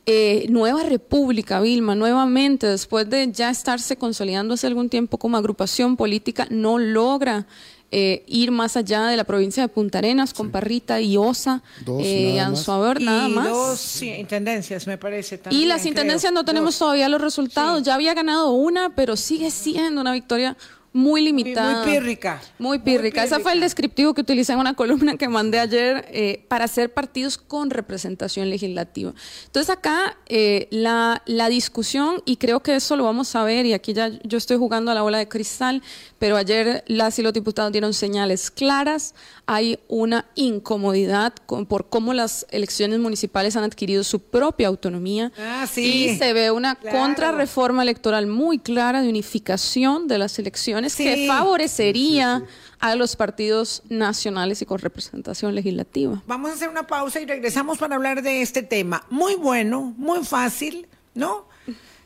Eh, 0.06 0.46
Nueva 0.48 0.82
República, 0.82 1.60
Vilma, 1.60 1.94
nuevamente, 1.94 2.66
después 2.66 3.08
de 3.08 3.30
ya 3.32 3.50
estarse 3.50 3.96
consolidando 3.96 4.54
hace 4.54 4.66
algún 4.66 4.88
tiempo 4.88 5.18
como 5.18 5.36
agrupación 5.36 5.96
política, 5.96 6.46
no 6.50 6.78
logra 6.78 7.46
eh, 7.92 8.24
ir 8.26 8.50
más 8.50 8.76
allá 8.76 9.06
de 9.06 9.16
la 9.16 9.24
provincia 9.24 9.62
de 9.62 9.68
Punta 9.68 9.98
Arenas 9.98 10.32
con 10.32 10.50
Parrita 10.50 11.00
y 11.00 11.16
Osa, 11.16 11.62
Dos, 11.84 12.02
eh, 12.04 12.34
nada 12.36 12.50
más. 12.50 12.68
Nada 13.00 13.28
y 13.28 13.32
más. 13.32 13.48
dos 13.48 13.78
sí, 13.80 14.08
intendencias, 14.10 14.86
me 14.86 14.96
parece. 14.96 15.34
Y 15.34 15.38
también, 15.38 15.68
las 15.68 15.80
creo. 15.82 15.90
intendencias 15.90 16.32
no 16.32 16.44
tenemos 16.44 16.74
Dos. 16.74 16.78
todavía 16.78 17.08
los 17.08 17.20
resultados. 17.20 17.82
Ya 17.82 17.94
había 17.94 18.14
ganado 18.14 18.52
una, 18.52 18.94
pero 18.94 19.16
sigue 19.16 19.50
siendo 19.50 20.00
una 20.00 20.12
victoria 20.12 20.56
muy 20.92 21.22
limitada. 21.22 21.84
muy 21.84 21.92
pírrica. 21.92 22.40
Muy 22.58 22.78
pírrica. 22.80 23.22
Ese 23.22 23.38
fue 23.38 23.52
el 23.52 23.60
descriptivo 23.60 24.12
que 24.12 24.22
utilicé 24.22 24.52
en 24.54 24.58
una 24.58 24.74
columna 24.74 25.16
que 25.16 25.28
mandé 25.28 25.60
ayer 25.60 26.04
eh, 26.10 26.44
para 26.48 26.64
hacer 26.64 26.92
partidos 26.92 27.38
con 27.38 27.70
representación 27.70 28.50
legislativa. 28.50 29.12
Entonces 29.46 29.70
acá 29.70 30.16
eh, 30.26 30.66
la, 30.70 31.22
la 31.26 31.48
discusión, 31.48 32.22
y 32.24 32.36
creo 32.36 32.60
que 32.60 32.74
eso 32.74 32.96
lo 32.96 33.04
vamos 33.04 33.36
a 33.36 33.44
ver, 33.44 33.66
y 33.66 33.72
aquí 33.72 33.92
ya 33.92 34.10
yo 34.24 34.36
estoy 34.36 34.56
jugando 34.56 34.90
a 34.90 34.94
la 34.94 35.02
bola 35.02 35.18
de 35.18 35.28
cristal, 35.28 35.80
pero 36.18 36.36
ayer 36.36 36.82
las 36.88 37.18
y 37.18 37.22
los 37.22 37.32
diputados 37.32 37.70
dieron 37.70 37.94
señales 37.94 38.50
claras. 38.50 39.14
Hay 39.46 39.78
una 39.88 40.26
incomodidad 40.34 41.32
con- 41.46 41.66
por 41.66 41.88
cómo 41.88 42.12
las 42.14 42.46
elecciones 42.50 42.98
municipales 42.98 43.56
han 43.56 43.64
adquirido 43.64 44.02
su 44.04 44.20
propia 44.20 44.68
autonomía. 44.68 45.30
Ah, 45.38 45.66
sí. 45.70 46.06
Y 46.10 46.16
se 46.18 46.32
ve 46.32 46.50
una 46.50 46.74
Claro. 46.74 46.98
contrarreforma 46.98 47.82
electoral 47.82 48.26
muy 48.26 48.58
clara 48.58 49.02
de 49.02 49.08
unificación 49.08 50.08
de 50.08 50.18
las 50.18 50.38
elecciones 50.38 50.79
que 50.82 51.14
Sí. 51.14 51.26
favorecería 51.26 52.42
a 52.78 52.94
los 52.94 53.16
partidos 53.16 53.82
nacionales 53.88 54.62
y 54.62 54.66
con 54.66 54.78
representación 54.78 55.54
legislativa. 55.54 56.22
Vamos 56.26 56.50
a 56.50 56.54
hacer 56.54 56.68
una 56.68 56.86
pausa 56.86 57.20
y 57.20 57.26
regresamos 57.26 57.78
para 57.78 57.96
hablar 57.96 58.22
de 58.22 58.42
este 58.42 58.62
tema. 58.62 59.04
Muy 59.10 59.34
bueno, 59.34 59.94
muy 59.96 60.24
fácil, 60.24 60.86
¿no? 61.14 61.46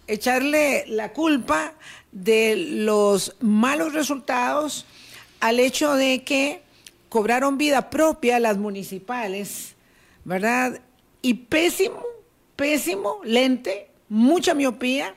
Echarle 0.07 0.85
la 0.89 1.13
culpa 1.13 1.73
de 2.13 2.57
los 2.57 3.37
malos 3.41 3.93
resultados 3.93 4.85
al 5.41 5.61
hecho 5.61 5.95
de 5.95 6.25
que 6.25 6.63
cobraron 7.09 7.57
vida 7.59 7.91
propia 7.91 8.41
las 8.41 8.57
municipales, 8.59 9.75
¿verdad? 10.25 10.81
Y 11.23 11.35
pésimo, 11.35 12.03
pésimo 12.57 13.21
lente, 13.25 13.89
mucha 14.09 14.55
miopía 14.55 15.15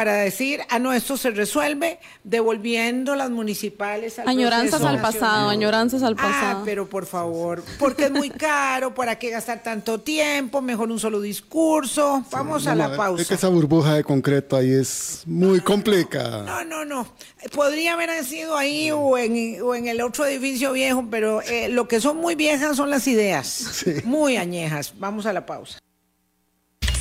para 0.00 0.14
decir, 0.14 0.60
ah, 0.70 0.78
no, 0.78 0.94
esto 0.94 1.18
se 1.18 1.30
resuelve 1.30 1.98
devolviendo 2.24 3.14
las 3.16 3.28
municipales 3.28 4.18
al 4.18 4.26
Añoranzas 4.28 4.80
al 4.80 4.98
pasado, 4.98 5.50
añoranzas 5.50 6.02
al 6.02 6.14
Ah, 6.16 6.22
pasado. 6.22 6.62
pero 6.64 6.88
por 6.88 7.04
favor, 7.04 7.62
porque 7.78 8.04
es 8.06 8.10
muy 8.10 8.30
caro, 8.30 8.94
¿para 8.94 9.18
qué 9.18 9.28
gastar 9.28 9.62
tanto 9.62 10.00
tiempo? 10.00 10.62
Mejor 10.62 10.90
un 10.90 10.98
solo 10.98 11.20
discurso. 11.20 12.24
Vamos 12.30 12.66
a 12.66 12.70
No, 12.70 12.76
la 12.76 12.86
no, 12.86 12.92
Es 12.94 12.96
pausa. 12.96 13.24
que 13.28 13.34
esa 13.34 13.48
burbuja 13.48 13.92
de 13.92 14.02
concreto 14.02 14.56
ahí 14.56 14.70
es 14.72 15.22
muy 15.26 15.60
complicada. 15.60 16.44
No, 16.44 16.64
no, 16.64 16.86
no. 16.86 17.06
Podría 17.54 17.92
haber 17.92 18.24
sido 18.24 18.56
ahí 18.56 18.90
o 18.90 19.18
en, 19.18 19.60
o 19.60 19.74
en 19.74 19.86
el 19.86 20.00
otro 20.00 20.24
edificio 20.24 20.72
viejo, 20.72 21.04
pero 21.10 21.42
eh, 21.42 21.68
lo 21.68 21.86
que 21.88 22.00
son 22.00 22.16
muy 22.16 22.36
viejas 22.36 22.74
son 22.74 22.88
las 22.88 23.06
ideas. 23.06 23.84
Muy 24.04 24.38
añejas. 24.38 24.94
Vamos 24.98 25.26
a 25.26 25.34
la 25.34 25.44
pausa. 25.44 25.78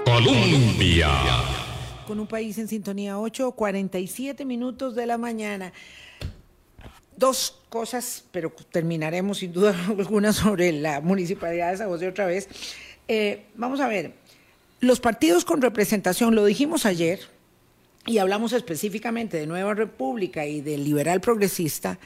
Colombia. 0.04 1.08
Con 2.10 2.20
un 2.20 2.26
país 2.26 2.58
en 2.58 2.68
sintonía 2.68 3.20
8, 3.20 3.52
47 3.52 4.44
minutos 4.44 4.96
de 4.96 5.06
la 5.06 5.20
mañana. 5.20 5.72
Dos 7.16 7.62
cosas, 7.70 8.24
pero 8.32 8.52
terminaremos 8.72 9.38
sin 9.38 9.54
duda 9.54 9.76
alguna 9.88 10.34
sobre 10.34 10.72
la 10.72 11.02
municipalidad 11.02 11.70
de 11.70 11.78
San 11.78 11.88
José 11.88 12.08
otra 12.08 12.26
vez. 12.26 12.50
Eh, 13.08 13.46
vamos 13.54 13.80
a 13.80 13.88
ver, 13.88 14.14
los 14.80 15.00
partidos 15.00 15.46
con 15.46 15.62
representación, 15.62 16.34
lo 16.34 16.46
dijimos 16.46 16.88
ayer, 16.88 17.20
y 18.08 18.18
hablamos 18.18 18.54
específicamente 18.54 19.38
de 19.38 19.46
Nueva 19.46 19.76
República 19.76 20.48
y 20.48 20.62
del 20.62 20.84
liberal 20.84 21.22
progresista. 21.22 22.00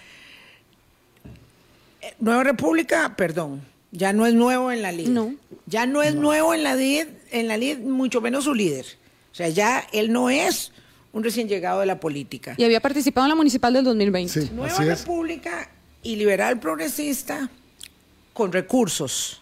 Eh, 2.01 2.13
Nueva 2.19 2.43
República, 2.43 3.15
perdón, 3.15 3.61
ya 3.91 4.11
no 4.11 4.25
es 4.25 4.33
nuevo 4.33 4.69
en 4.69 4.81
la 4.81 4.91
LID. 4.91 5.07
No. 5.07 5.33
Ya 5.65 5.85
no 5.85 6.03
es 6.03 6.13
nuevo 6.13 6.53
en 6.53 6.63
la 6.63 6.75
LID, 6.75 7.07
en 7.31 7.47
la 7.47 7.55
LID, 7.55 7.77
mucho 7.77 8.19
menos 8.19 8.43
su 8.43 8.53
líder. 8.53 9.01
O 9.33 9.35
sea, 9.35 9.49
ya 9.49 9.83
él 9.91 10.13
no 10.13 10.29
es 10.29 10.71
un 11.11 11.23
recién 11.23 11.49
llegado 11.49 11.79
de 11.79 11.87
la 11.87 11.99
política. 11.99 12.53
Y 12.55 12.63
había 12.63 12.79
participado 12.79 13.25
en 13.25 13.29
la 13.29 13.35
municipal 13.35 13.73
del 13.73 13.83
2020. 13.83 14.41
Sí, 14.41 14.51
Nueva 14.53 14.71
así 14.71 14.83
es. 14.87 14.99
República 15.01 15.69
y 16.03 16.17
liberal 16.17 16.59
progresista 16.59 17.49
con 18.33 18.51
recursos. 18.51 19.41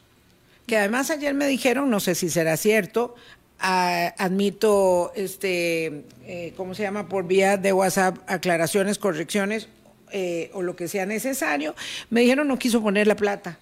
Que 0.66 0.78
además 0.78 1.10
ayer 1.12 1.34
me 1.34 1.46
dijeron, 1.48 1.90
no 1.90 2.00
sé 2.00 2.16
si 2.16 2.30
será 2.30 2.56
cierto, 2.56 3.16
ah, 3.60 4.14
admito, 4.18 5.12
este, 5.14 6.06
eh, 6.26 6.54
¿cómo 6.56 6.74
se 6.74 6.84
llama? 6.84 7.10
Por 7.10 7.28
vía 7.28 7.58
de 7.58 7.74
WhatsApp, 7.74 8.18
aclaraciones, 8.28 8.98
correcciones 8.98 9.68
eh, 10.14 10.52
o 10.54 10.62
lo 10.62 10.78
que 10.78 10.88
sea 10.88 11.06
necesario. 11.06 11.76
Me 12.10 12.22
dijeron 12.22 12.48
no 12.48 12.58
quiso 12.58 12.82
poner 12.82 13.08
la 13.08 13.18
plata. 13.18 13.58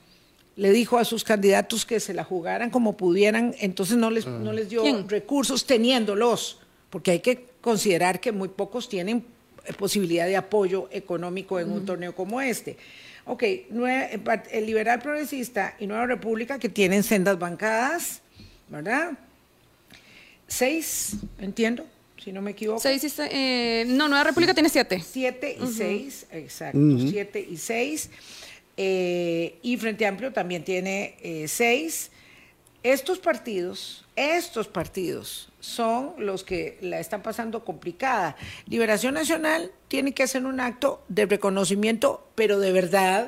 Le 0.60 0.72
dijo 0.72 0.98
a 0.98 1.06
sus 1.06 1.24
candidatos 1.24 1.86
que 1.86 2.00
se 2.02 2.14
la 2.14 2.24
jugaran 2.26 2.70
como 2.70 2.98
pudieran, 2.98 3.56
entonces 3.60 3.96
no 3.96 4.10
les, 4.12 4.28
no 4.28 4.52
les 4.52 4.68
dio 4.70 4.82
¿Quién? 4.82 5.08
recursos 5.08 5.66
teniéndolos, 5.66 6.60
porque 6.90 7.12
hay 7.12 7.20
que 7.22 7.46
considerar 7.62 8.20
que 8.20 8.34
muy 8.34 8.50
pocos 8.50 8.90
tienen 8.90 9.24
eh, 9.66 9.72
posibilidad 9.74 10.26
de 10.28 10.36
apoyo 10.36 10.90
económico 10.92 11.60
en 11.62 11.72
un 11.72 11.86
torneo 11.86 12.14
como 12.14 12.42
este. 12.42 12.76
Ok, 13.26 13.44
eh, 13.44 14.20
el 14.52 14.66
liberal 14.66 15.00
progresista 15.00 15.76
y 15.80 15.88
Nueva 15.88 16.06
República 16.08 16.60
que 16.60 16.68
tienen 16.68 17.04
sendas 17.04 17.40
bancadas, 17.40 18.22
¿verdad? 18.68 19.12
Seis, 20.48 21.12
entiendo, 21.40 21.86
si 22.24 22.32
no 22.32 22.42
me 22.42 22.52
equivoco. 22.52 22.80
Seis 22.80 23.04
y 23.04 23.10
se- 23.10 23.30
eh, 23.32 23.86
no, 23.88 24.08
Nueva 24.08 24.24
República 24.24 24.54
tiene 24.54 24.70
siete. 24.70 25.02
Siete 25.08 25.56
y 25.62 25.68
seis, 25.68 26.26
exacto, 26.32 26.80
siete 27.10 27.46
y 27.50 27.58
seis. 27.58 28.10
Eh, 28.82 29.60
y 29.62 29.76
Frente 29.76 30.08
Amplio 30.08 30.32
también 30.32 30.64
tiene 30.64 31.18
eh, 31.22 31.50
seis. 31.50 32.12
Estos 32.82 33.20
partidos, 33.20 34.06
estos 34.16 34.70
partidos 34.70 35.52
son 35.60 36.14
los 36.18 36.46
que 36.46 36.78
la 36.80 37.02
están 37.02 37.22
pasando 37.22 37.66
complicada. 37.66 38.38
Liberación 38.68 39.16
Nacional 39.16 39.70
tiene 39.90 40.14
que 40.14 40.24
hacer 40.24 40.46
un 40.46 40.62
acto 40.62 41.04
de 41.10 41.26
reconocimiento, 41.26 42.26
pero 42.36 42.58
de 42.58 42.72
verdad, 42.72 43.28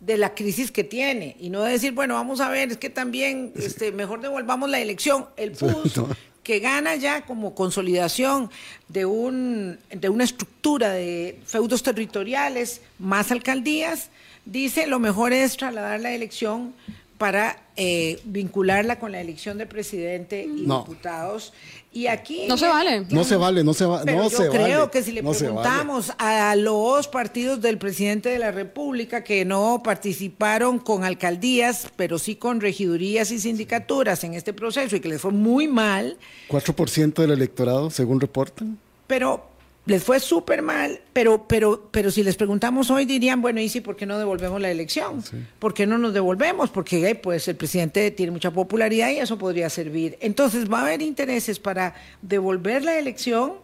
de 0.00 0.18
la 0.18 0.34
crisis 0.34 0.70
que 0.70 0.84
tiene 0.84 1.38
y 1.40 1.48
no 1.48 1.62
decir, 1.62 1.92
bueno, 1.92 2.12
vamos 2.12 2.42
a 2.42 2.50
ver, 2.50 2.70
es 2.70 2.76
que 2.76 2.90
también 2.90 3.54
este, 3.56 3.92
mejor 3.92 4.20
devolvamos 4.20 4.68
la 4.68 4.78
elección. 4.78 5.24
El 5.38 5.52
PUS, 5.52 6.02
que 6.42 6.58
gana 6.58 6.96
ya 6.96 7.22
como 7.22 7.54
consolidación 7.54 8.50
de, 8.88 9.06
un, 9.06 9.78
de 9.88 10.10
una 10.10 10.24
estructura 10.24 10.90
de 10.90 11.40
feudos 11.46 11.82
territoriales, 11.82 12.82
más 12.98 13.32
alcaldías, 13.32 14.10
dice 14.50 14.86
lo 14.86 14.98
mejor 14.98 15.32
es 15.32 15.56
trasladar 15.56 16.00
la 16.00 16.12
elección 16.12 16.74
para 17.18 17.58
eh, 17.76 18.18
vincularla 18.24 18.98
con 18.98 19.12
la 19.12 19.20
elección 19.20 19.58
de 19.58 19.66
presidente 19.66 20.42
y 20.42 20.62
No. 20.66 20.78
diputados. 20.80 21.52
Y 21.92 22.06
aquí... 22.06 22.46
No 22.48 22.56
se 22.56 22.66
vale. 22.66 23.04
No 23.10 23.24
se 23.24 23.36
vale, 23.36 23.62
no 23.62 23.74
se 23.74 23.84
va, 23.84 24.02
Pero 24.04 24.22
no 24.22 24.30
yo 24.30 24.38
se 24.38 24.48
creo 24.48 24.78
vale. 24.80 24.90
que 24.90 25.02
si 25.02 25.12
le 25.12 25.20
no 25.22 25.34
se 25.34 25.48
vale. 25.50 25.60
preguntamos 25.60 26.12
a 26.16 26.56
los 26.56 27.08
partidos 27.08 27.60
del 27.60 27.76
presidente 27.76 28.30
de 28.30 28.38
la 28.38 28.52
República 28.52 29.22
que 29.22 29.44
no 29.44 29.82
participaron 29.84 30.78
con 30.78 31.04
alcaldías, 31.04 31.88
pero 31.96 32.18
sí 32.18 32.36
con 32.36 32.60
regidurías 32.62 33.30
y 33.32 33.38
sindicaturas 33.38 34.24
en 34.24 34.32
este 34.32 34.54
proceso 34.54 34.96
y 34.96 35.00
que 35.00 35.08
les 35.08 35.20
fue 35.20 35.32
muy 35.32 35.68
mal, 35.68 36.16
4% 36.48 37.14
del 37.20 37.32
electorado, 37.32 37.90
según 37.90 38.18
reportan. 38.20 38.78
pero 39.06 39.49
les 39.90 40.04
fue 40.04 40.20
súper 40.20 40.62
mal, 40.62 41.00
pero, 41.12 41.48
pero, 41.48 41.88
pero 41.90 42.12
si 42.12 42.22
les 42.22 42.36
preguntamos 42.36 42.92
hoy 42.92 43.06
dirían, 43.06 43.42
bueno, 43.42 43.60
¿y 43.60 43.68
si 43.68 43.80
por 43.80 43.96
qué 43.96 44.06
no 44.06 44.20
devolvemos 44.20 44.60
la 44.60 44.70
elección? 44.70 45.20
¿Por 45.58 45.74
qué 45.74 45.84
no 45.84 45.98
nos 45.98 46.14
devolvemos? 46.14 46.70
Porque 46.70 47.10
eh, 47.10 47.16
pues 47.16 47.48
el 47.48 47.56
presidente 47.56 48.08
tiene 48.12 48.30
mucha 48.30 48.52
popularidad 48.52 49.10
y 49.10 49.16
eso 49.16 49.36
podría 49.36 49.68
servir. 49.68 50.16
Entonces 50.20 50.70
va 50.70 50.78
a 50.78 50.82
haber 50.82 51.02
intereses 51.02 51.58
para 51.58 51.96
devolver 52.22 52.84
la 52.84 53.00
elección 53.00 53.54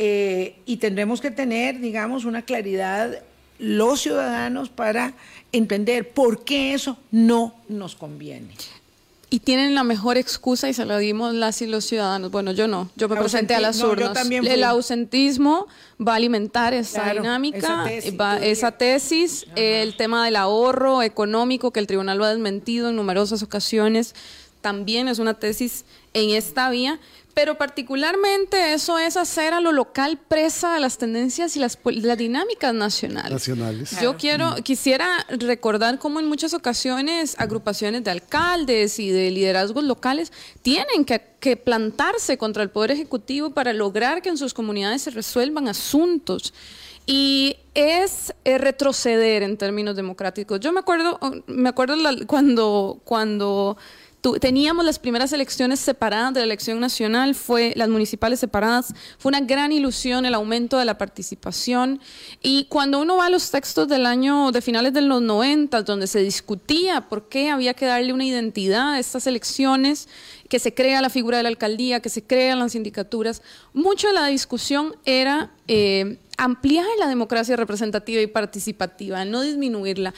eh, 0.00 0.56
y 0.66 0.78
tendremos 0.78 1.20
que 1.20 1.30
tener, 1.30 1.78
digamos, 1.78 2.24
una 2.24 2.42
claridad 2.42 3.22
los 3.60 4.00
ciudadanos 4.00 4.70
para 4.70 5.14
entender 5.52 6.10
por 6.10 6.44
qué 6.44 6.74
eso 6.74 6.98
no 7.12 7.54
nos 7.68 7.94
conviene. 7.94 8.54
Y 9.34 9.40
tienen 9.40 9.74
la 9.74 9.82
mejor 9.82 10.16
excusa 10.16 10.68
y 10.68 10.74
se 10.74 10.84
la 10.84 10.96
dimos 10.96 11.34
las 11.34 11.60
y 11.60 11.66
los 11.66 11.84
ciudadanos. 11.84 12.30
Bueno, 12.30 12.52
yo 12.52 12.68
no, 12.68 12.88
yo 12.94 13.08
me 13.08 13.16
presenté 13.16 13.56
a 13.56 13.60
las 13.60 13.78
no, 13.80 13.88
urnas. 13.90 14.16
el 14.30 14.62
ausentismo 14.62 15.66
va 16.00 16.12
a 16.12 16.16
alimentar 16.16 16.72
esa 16.72 17.02
Claro, 17.02 17.22
dinámica, 17.22 17.58
esa 17.58 17.84
tesis, 17.84 18.20
va- 18.20 18.38
esa 18.38 18.70
tesis, 18.72 19.46
el 19.56 19.96
tema 19.96 20.24
del 20.24 20.36
ahorro 20.36 21.02
económico 21.02 21.72
que 21.72 21.80
el 21.80 21.88
tribunal 21.88 22.18
lo 22.18 22.24
ha 22.26 22.30
desmentido 22.30 22.90
en 22.90 22.94
numerosas 22.94 23.42
ocasiones, 23.42 24.14
también 24.64 25.08
es 25.08 25.18
una 25.18 25.34
tesis 25.34 25.84
en 26.14 26.30
esta 26.30 26.70
vía, 26.70 26.98
pero 27.34 27.58
particularmente 27.58 28.72
eso 28.72 28.96
es 28.98 29.18
hacer 29.18 29.52
a 29.52 29.60
lo 29.60 29.72
local 29.72 30.18
presa 30.26 30.72
de 30.72 30.80
las 30.80 30.96
tendencias 30.96 31.54
y 31.54 31.58
las, 31.60 31.76
pol- 31.76 32.00
las 32.00 32.16
dinámicas 32.16 32.72
nacionales. 32.72 33.30
Nacionales. 33.30 34.00
Yo 34.00 34.16
quiero, 34.16 34.54
quisiera 34.62 35.06
recordar 35.28 35.98
cómo 35.98 36.18
en 36.18 36.26
muchas 36.26 36.54
ocasiones 36.54 37.34
agrupaciones 37.38 38.04
de 38.04 38.10
alcaldes 38.10 38.98
y 38.98 39.10
de 39.10 39.30
liderazgos 39.30 39.84
locales 39.84 40.32
tienen 40.62 41.04
que, 41.04 41.20
que 41.40 41.58
plantarse 41.58 42.38
contra 42.38 42.62
el 42.62 42.70
Poder 42.70 42.92
Ejecutivo 42.92 43.50
para 43.50 43.74
lograr 43.74 44.22
que 44.22 44.30
en 44.30 44.38
sus 44.38 44.54
comunidades 44.54 45.02
se 45.02 45.10
resuelvan 45.10 45.68
asuntos. 45.68 46.54
Y 47.06 47.56
es 47.74 48.32
eh, 48.46 48.56
retroceder 48.56 49.42
en 49.42 49.58
términos 49.58 49.94
democráticos. 49.94 50.58
Yo 50.60 50.72
me 50.72 50.80
acuerdo, 50.80 51.20
me 51.46 51.68
acuerdo 51.68 51.96
la- 51.96 52.24
cuando, 52.26 52.98
cuando 53.04 53.76
teníamos 54.32 54.84
las 54.84 54.98
primeras 54.98 55.32
elecciones 55.32 55.80
separadas 55.80 56.32
de 56.32 56.40
la 56.40 56.46
elección 56.46 56.80
nacional, 56.80 57.34
fue 57.34 57.74
las 57.76 57.88
municipales 57.88 58.40
separadas, 58.40 58.94
fue 59.18 59.28
una 59.28 59.40
gran 59.40 59.70
ilusión 59.70 60.24
el 60.24 60.34
aumento 60.34 60.78
de 60.78 60.86
la 60.86 60.96
participación 60.96 62.00
y 62.42 62.64
cuando 62.70 63.00
uno 63.00 63.16
va 63.16 63.26
a 63.26 63.30
los 63.30 63.50
textos 63.50 63.86
del 63.86 64.06
año 64.06 64.50
de 64.50 64.62
finales 64.62 64.94
de 64.94 65.02
los 65.02 65.20
90 65.20 65.82
donde 65.82 66.06
se 66.06 66.20
discutía 66.20 67.02
por 67.02 67.28
qué 67.28 67.50
había 67.50 67.74
que 67.74 67.86
darle 67.86 68.12
una 68.12 68.24
identidad 68.24 68.94
a 68.94 68.98
estas 68.98 69.26
elecciones, 69.26 70.08
que 70.48 70.58
se 70.58 70.72
crea 70.72 71.02
la 71.02 71.10
figura 71.10 71.36
de 71.36 71.42
la 71.42 71.48
alcaldía, 71.50 72.00
que 72.00 72.08
se 72.08 72.22
crean 72.22 72.58
las 72.58 72.72
sindicaturas, 72.72 73.42
mucho 73.72 74.08
de 74.08 74.14
la 74.14 74.26
discusión 74.26 74.96
era 75.04 75.50
eh, 75.68 76.18
ampliar 76.36 76.86
la 76.98 77.08
democracia 77.08 77.56
representativa 77.56 78.22
y 78.22 78.26
participativa, 78.26 79.24
no 79.24 79.42
disminuirla. 79.42 80.14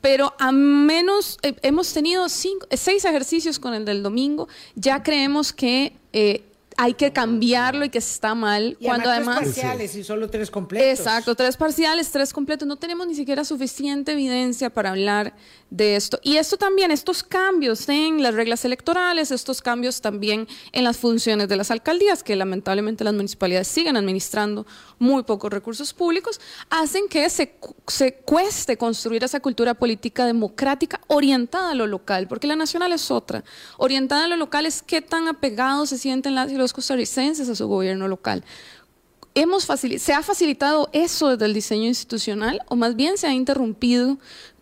Pero 0.00 0.34
a 0.38 0.50
menos, 0.50 1.38
eh, 1.42 1.54
hemos 1.62 1.92
tenido 1.92 2.28
cinco, 2.28 2.66
eh, 2.70 2.76
seis 2.76 3.04
ejercicios 3.04 3.58
con 3.58 3.74
el 3.74 3.84
del 3.84 4.02
domingo, 4.02 4.48
ya 4.74 5.02
creemos 5.02 5.52
que 5.52 5.94
eh, 6.12 6.42
hay 6.76 6.94
que 6.94 7.12
cambiarlo 7.12 7.84
y 7.84 7.90
que 7.90 7.98
está 7.98 8.34
mal. 8.34 8.78
Y 8.80 8.86
cuando 8.86 9.10
además, 9.10 9.36
además... 9.36 9.54
tres 9.54 9.64
parciales 9.64 9.96
y 9.96 10.04
solo 10.04 10.30
tres 10.30 10.50
completos. 10.50 10.98
Exacto, 11.00 11.34
tres 11.34 11.56
parciales, 11.56 12.10
tres 12.10 12.32
completos. 12.32 12.66
No 12.66 12.76
tenemos 12.76 13.06
ni 13.06 13.14
siquiera 13.14 13.44
suficiente 13.44 14.12
evidencia 14.12 14.70
para 14.70 14.90
hablar 14.90 15.34
de 15.70 15.96
esto. 15.96 16.18
Y 16.22 16.36
esto 16.36 16.56
también, 16.56 16.90
estos 16.90 17.22
cambios 17.22 17.88
en 17.88 18.22
las 18.22 18.34
reglas 18.34 18.64
electorales, 18.64 19.30
estos 19.30 19.62
cambios 19.62 20.00
también 20.00 20.48
en 20.72 20.84
las 20.84 20.96
funciones 20.96 21.48
de 21.48 21.56
las 21.56 21.70
alcaldías, 21.70 22.22
que 22.22 22.36
lamentablemente 22.36 23.04
las 23.04 23.14
municipalidades 23.14 23.68
siguen 23.68 23.96
administrando 23.96 24.66
muy 24.98 25.22
pocos 25.22 25.50
recursos 25.52 25.94
públicos, 25.94 26.40
hacen 26.68 27.08
que 27.08 27.28
se, 27.30 27.54
se 27.86 28.14
cueste 28.14 28.76
construir 28.76 29.24
esa 29.24 29.40
cultura 29.40 29.74
política 29.74 30.26
democrática 30.26 31.00
orientada 31.06 31.70
a 31.70 31.74
lo 31.74 31.86
local, 31.86 32.26
porque 32.28 32.46
la 32.46 32.56
nacional 32.56 32.92
es 32.92 33.10
otra. 33.10 33.44
Orientada 33.78 34.24
a 34.24 34.28
lo 34.28 34.36
local 34.36 34.66
es 34.66 34.82
qué 34.82 35.00
tan 35.00 35.28
apegados 35.28 35.88
se 35.88 35.98
sienten 35.98 36.34
las 36.34 36.50
los 36.50 36.72
costarricenses 36.72 37.48
a 37.48 37.54
su 37.54 37.66
gobierno 37.68 38.08
local. 38.08 38.44
Hemos 39.34 39.68
¿Se 39.98 40.12
ha 40.12 40.22
facilitado 40.22 40.90
eso 40.92 41.28
desde 41.28 41.44
el 41.44 41.54
diseño 41.54 41.86
institucional 41.86 42.60
o 42.68 42.74
más 42.74 42.96
bien 42.96 43.16
se 43.16 43.28
ha 43.28 43.32
interrumpido 43.32 44.18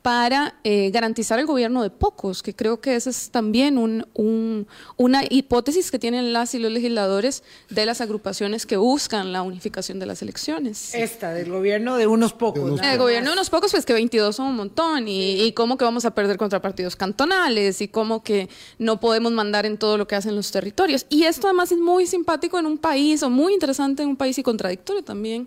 para 0.08 0.54
eh, 0.64 0.88
garantizar 0.90 1.38
el 1.38 1.44
gobierno 1.44 1.82
de 1.82 1.90
pocos, 1.90 2.42
que 2.42 2.54
creo 2.56 2.80
que 2.80 2.96
esa 2.96 3.10
es 3.10 3.28
también 3.30 3.76
una 3.76 5.24
hipótesis 5.28 5.90
que 5.90 5.98
tienen 5.98 6.32
las 6.32 6.54
y 6.54 6.58
los 6.58 6.72
legisladores 6.72 7.42
de 7.68 7.84
las 7.84 8.00
agrupaciones 8.00 8.64
que 8.64 8.78
buscan 8.78 9.34
la 9.34 9.42
unificación 9.42 9.98
de 9.98 10.06
las 10.06 10.22
elecciones. 10.22 10.94
Esta, 10.94 11.34
del 11.34 11.50
gobierno 11.50 11.98
de 11.98 12.06
unos 12.06 12.32
pocos. 12.32 12.80
el 12.80 12.96
gobierno 12.96 13.28
de 13.28 13.34
unos 13.34 13.50
pocos, 13.50 13.70
pues 13.70 13.84
que 13.84 13.92
22 13.92 14.34
son 14.34 14.46
un 14.46 14.56
montón, 14.56 15.08
y, 15.08 15.42
y 15.42 15.52
cómo 15.52 15.76
que 15.76 15.84
vamos 15.84 16.06
a 16.06 16.14
perder 16.14 16.38
contra 16.38 16.62
partidos 16.62 16.96
cantonales, 16.96 17.82
y 17.82 17.88
cómo 17.88 18.22
que 18.22 18.48
no 18.78 19.00
podemos 19.00 19.32
mandar 19.32 19.66
en 19.66 19.76
todo 19.76 19.98
lo 19.98 20.08
que 20.08 20.16
hacen 20.16 20.34
los 20.34 20.50
territorios. 20.50 21.04
Y 21.10 21.24
esto 21.24 21.48
además 21.48 21.70
es 21.70 21.78
muy 21.80 22.06
simpático 22.06 22.58
en 22.58 22.64
un 22.64 22.78
país, 22.78 23.22
o 23.22 23.28
muy 23.28 23.52
interesante 23.52 24.04
en 24.04 24.08
un 24.08 24.16
país 24.16 24.38
y 24.38 24.42
contradictorio 24.42 25.04
también 25.04 25.46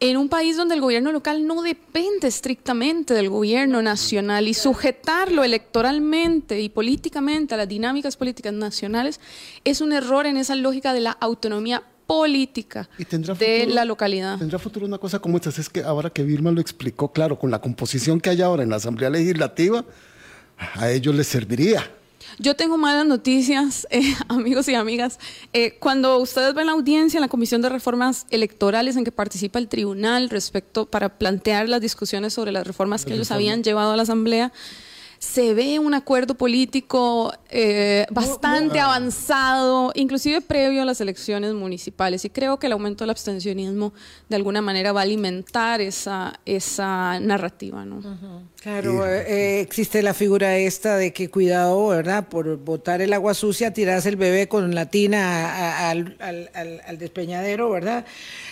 en 0.00 0.16
un 0.16 0.28
país 0.28 0.56
donde 0.56 0.74
el 0.74 0.80
gobierno 0.80 1.10
local 1.12 1.46
no 1.46 1.62
depende 1.62 2.28
estrictamente 2.28 3.14
del 3.14 3.30
gobierno 3.30 3.80
nacional 3.82 4.46
y 4.46 4.54
sujetarlo 4.54 5.42
electoralmente 5.42 6.60
y 6.60 6.68
políticamente 6.68 7.54
a 7.54 7.56
las 7.56 7.68
dinámicas 7.68 8.16
políticas 8.16 8.52
nacionales 8.52 9.20
es 9.64 9.80
un 9.80 9.92
error 9.92 10.26
en 10.26 10.36
esa 10.36 10.54
lógica 10.54 10.92
de 10.92 11.00
la 11.00 11.12
autonomía 11.12 11.82
política 12.06 12.88
de 13.38 13.66
la 13.66 13.84
localidad. 13.84 14.38
Tendrá 14.38 14.58
futuro 14.58 14.86
una 14.86 14.98
cosa 14.98 15.18
como 15.18 15.38
esta, 15.38 15.50
es 15.50 15.68
que 15.68 15.82
ahora 15.82 16.10
que 16.10 16.22
Vilma 16.22 16.50
lo 16.50 16.60
explicó, 16.60 17.12
claro, 17.12 17.38
con 17.38 17.50
la 17.50 17.60
composición 17.60 18.20
que 18.20 18.30
hay 18.30 18.42
ahora 18.42 18.62
en 18.62 18.70
la 18.70 18.76
Asamblea 18.76 19.10
Legislativa, 19.10 19.84
a 20.74 20.90
ellos 20.90 21.14
les 21.14 21.26
serviría 21.26 21.90
yo 22.38 22.54
tengo 22.56 22.78
malas 22.78 23.06
noticias, 23.06 23.86
eh, 23.90 24.14
amigos 24.28 24.68
y 24.68 24.74
amigas. 24.74 25.18
Eh, 25.52 25.76
cuando 25.78 26.18
ustedes 26.18 26.54
ven 26.54 26.66
la 26.66 26.72
audiencia 26.72 27.18
en 27.18 27.22
la 27.22 27.28
Comisión 27.28 27.62
de 27.62 27.68
Reformas 27.68 28.26
Electorales 28.30 28.96
en 28.96 29.04
que 29.04 29.12
participa 29.12 29.58
el 29.58 29.68
tribunal 29.68 30.30
respecto 30.30 30.86
para 30.86 31.18
plantear 31.18 31.68
las 31.68 31.80
discusiones 31.80 32.32
sobre 32.32 32.52
las 32.52 32.66
reformas 32.66 33.04
que 33.04 33.14
ellos 33.14 33.30
habían 33.30 33.62
llevado 33.62 33.92
a 33.92 33.96
la 33.96 34.02
Asamblea, 34.02 34.52
se 35.18 35.54
ve 35.54 35.78
un 35.78 35.94
acuerdo 35.94 36.34
político 36.34 37.32
eh, 37.48 38.06
bastante 38.10 38.80
avanzado, 38.80 39.92
inclusive 39.94 40.40
previo 40.40 40.82
a 40.82 40.84
las 40.84 41.00
elecciones 41.00 41.54
municipales. 41.54 42.24
Y 42.24 42.30
creo 42.30 42.58
que 42.58 42.66
el 42.66 42.72
aumento 42.72 43.04
del 43.04 43.10
abstencionismo 43.10 43.92
de 44.28 44.36
alguna 44.36 44.60
manera 44.60 44.92
va 44.92 45.00
a 45.00 45.02
alimentar 45.04 45.80
esa, 45.80 46.38
esa 46.44 47.18
narrativa. 47.20 47.84
¿no? 47.84 48.02
Claro, 48.60 49.06
eh, 49.06 49.24
eh, 49.26 49.60
existe 49.60 50.02
la 50.02 50.12
figura 50.12 50.56
esta 50.58 50.96
de 50.96 51.12
que 51.12 51.30
cuidado, 51.30 51.88
¿verdad? 51.88 52.28
Por 52.28 52.56
botar 52.58 53.00
el 53.00 53.12
agua 53.12 53.34
sucia, 53.34 53.72
tirarse 53.72 54.08
el 54.08 54.16
bebé 54.16 54.48
con 54.48 54.74
la 54.74 54.86
tina 54.86 55.88
al, 55.88 56.16
despeñadero, 56.98 57.70
¿verdad? 57.70 58.04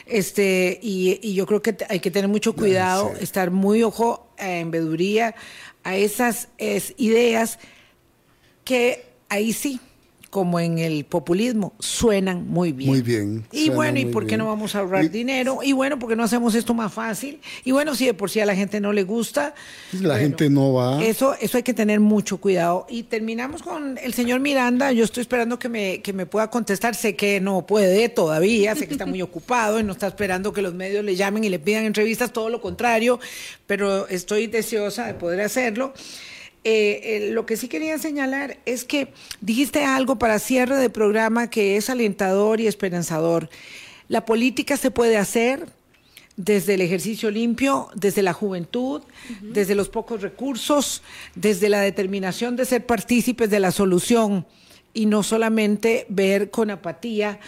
Este, 0.06 0.78
y, 0.82 1.34
yo 1.34 1.46
creo 1.46 1.62
que 1.62 1.76
hay 1.88 2.00
que 2.00 2.10
tener 2.10 2.28
mucho 2.28 2.54
cuidado, 2.54 3.12
estar 3.20 3.50
muy 3.50 3.82
ojo 3.82 4.28
en 4.38 4.70
veduría 4.70 5.34
a 5.84 5.96
esas 5.96 6.48
ideas 6.96 7.58
que 8.64 9.04
ahí 9.28 9.52
sí, 9.52 9.80
como 10.34 10.58
en 10.58 10.80
el 10.80 11.04
populismo, 11.04 11.74
suenan 11.78 12.48
muy 12.48 12.72
bien. 12.72 12.90
Muy 12.90 13.02
bien. 13.02 13.44
Y 13.52 13.70
bueno, 13.70 14.00
¿y 14.00 14.06
por 14.06 14.26
qué 14.26 14.36
no 14.36 14.48
vamos 14.48 14.74
a 14.74 14.80
ahorrar 14.80 15.08
dinero? 15.08 15.60
Y 15.62 15.70
bueno, 15.70 15.96
¿por 15.96 16.08
qué 16.08 16.16
no 16.16 16.24
hacemos 16.24 16.56
esto 16.56 16.74
más 16.74 16.92
fácil? 16.92 17.40
Y 17.62 17.70
bueno, 17.70 17.94
si 17.94 18.06
de 18.06 18.14
por 18.14 18.30
sí 18.30 18.40
a 18.40 18.44
la 18.44 18.56
gente 18.56 18.80
no 18.80 18.92
le 18.92 19.04
gusta. 19.04 19.54
La 19.92 20.18
gente 20.18 20.50
no 20.50 20.72
va. 20.72 21.04
Eso, 21.04 21.36
eso 21.40 21.56
hay 21.56 21.62
que 21.62 21.72
tener 21.72 22.00
mucho 22.00 22.38
cuidado. 22.38 22.84
Y 22.90 23.04
terminamos 23.04 23.62
con 23.62 23.96
el 23.96 24.12
señor 24.12 24.40
Miranda. 24.40 24.90
Yo 24.90 25.04
estoy 25.04 25.20
esperando 25.20 25.60
que 25.60 25.68
me, 25.68 26.02
que 26.02 26.12
me 26.12 26.26
pueda 26.26 26.50
contestar. 26.50 26.96
Sé 26.96 27.14
que 27.14 27.40
no 27.40 27.64
puede 27.64 28.08
todavía, 28.08 28.74
sé 28.74 28.88
que 28.88 28.94
está 28.94 29.06
muy 29.06 29.22
ocupado 29.30 29.78
y 29.78 29.84
no 29.84 29.92
está 29.92 30.08
esperando 30.08 30.52
que 30.52 30.62
los 30.62 30.74
medios 30.74 31.04
le 31.04 31.14
llamen 31.14 31.44
y 31.44 31.48
le 31.48 31.60
pidan 31.60 31.84
entrevistas, 31.84 32.32
todo 32.32 32.48
lo 32.48 32.60
contrario, 32.60 33.20
pero 33.68 34.08
estoy 34.08 34.48
deseosa 34.48 35.06
de 35.06 35.14
poder 35.14 35.42
hacerlo. 35.42 35.94
Eh, 36.66 37.26
eh, 37.26 37.30
lo 37.30 37.44
que 37.44 37.58
sí 37.58 37.68
quería 37.68 37.98
señalar 37.98 38.56
es 38.64 38.84
que 38.84 39.08
dijiste 39.42 39.84
algo 39.84 40.16
para 40.18 40.38
cierre 40.38 40.76
de 40.76 40.88
programa 40.88 41.50
que 41.50 41.76
es 41.76 41.90
alentador 41.90 42.58
y 42.58 42.66
esperanzador. 42.66 43.50
La 44.08 44.24
política 44.24 44.78
se 44.78 44.90
puede 44.90 45.18
hacer 45.18 45.66
desde 46.36 46.74
el 46.74 46.80
ejercicio 46.80 47.30
limpio, 47.30 47.88
desde 47.94 48.22
la 48.22 48.32
juventud, 48.32 49.02
desde 49.42 49.74
los 49.74 49.90
pocos 49.90 50.22
recursos, 50.22 51.02
desde 51.34 51.68
la 51.68 51.80
determinación 51.80 52.56
de 52.56 52.64
ser 52.64 52.86
partícipes 52.86 53.50
de 53.50 53.60
la 53.60 53.70
solución 53.70 54.46
y 54.94 55.04
no 55.04 55.22
solamente 55.22 56.06
ver 56.08 56.50
con 56.50 56.70
apatía 56.70 57.40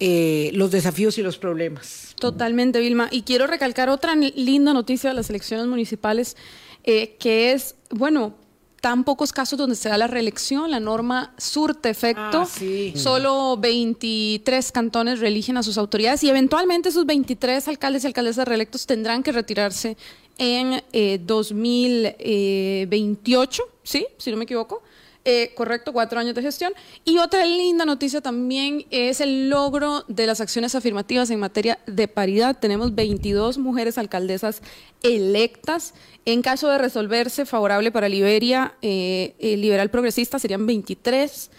eh, 0.00 0.50
los 0.54 0.70
desafíos 0.70 1.18
y 1.18 1.22
los 1.22 1.36
problemas. 1.36 2.14
Totalmente, 2.18 2.80
Vilma. 2.80 3.08
Y 3.10 3.22
quiero 3.22 3.46
recalcar 3.46 3.90
otra 3.90 4.16
linda 4.16 4.72
noticia 4.72 5.10
de 5.10 5.14
las 5.14 5.28
elecciones 5.28 5.66
municipales, 5.66 6.36
que 6.84 7.52
es, 7.52 7.76
bueno, 7.90 8.34
tan 8.82 9.04
pocos 9.04 9.32
casos 9.32 9.56
donde 9.56 9.76
se 9.76 9.88
da 9.88 9.96
la 9.96 10.08
reelección, 10.08 10.72
la 10.72 10.80
norma 10.80 11.32
surte 11.38 11.88
efecto. 11.88 12.42
Ah, 12.42 12.48
Solo 12.96 13.56
23 13.56 14.72
cantones 14.72 15.20
reeligen 15.20 15.56
a 15.56 15.62
sus 15.62 15.78
autoridades 15.78 16.24
y 16.24 16.28
eventualmente 16.28 16.88
esos 16.88 17.06
23 17.06 17.68
alcaldes 17.68 18.02
y 18.02 18.08
alcaldesas 18.08 18.46
reelectos 18.46 18.84
tendrán 18.84 19.22
que 19.22 19.30
retirarse 19.30 19.96
en 20.36 20.82
2028, 21.24 23.62
eh, 23.62 23.66
¿sí? 23.84 24.04
Si 24.18 24.32
no 24.32 24.36
me 24.36 24.44
equivoco. 24.44 24.82
Eh, 25.24 25.52
correcto, 25.54 25.92
cuatro 25.92 26.18
años 26.18 26.34
de 26.34 26.42
gestión. 26.42 26.72
Y 27.04 27.18
otra 27.18 27.44
linda 27.44 27.84
noticia 27.84 28.20
también 28.20 28.86
es 28.90 29.20
el 29.20 29.50
logro 29.50 30.04
de 30.08 30.26
las 30.26 30.40
acciones 30.40 30.74
afirmativas 30.74 31.30
en 31.30 31.38
materia 31.38 31.78
de 31.86 32.08
paridad. 32.08 32.58
Tenemos 32.58 32.94
22 32.94 33.58
mujeres 33.58 33.98
alcaldesas 33.98 34.62
electas. 35.02 35.94
En 36.24 36.42
caso 36.42 36.68
de 36.68 36.78
resolverse 36.78 37.46
favorable 37.46 37.92
para 37.92 38.08
Liberia, 38.08 38.74
eh, 38.82 39.34
liberal 39.40 39.90
progresista, 39.90 40.40
serían 40.40 40.66
23. 40.66 41.50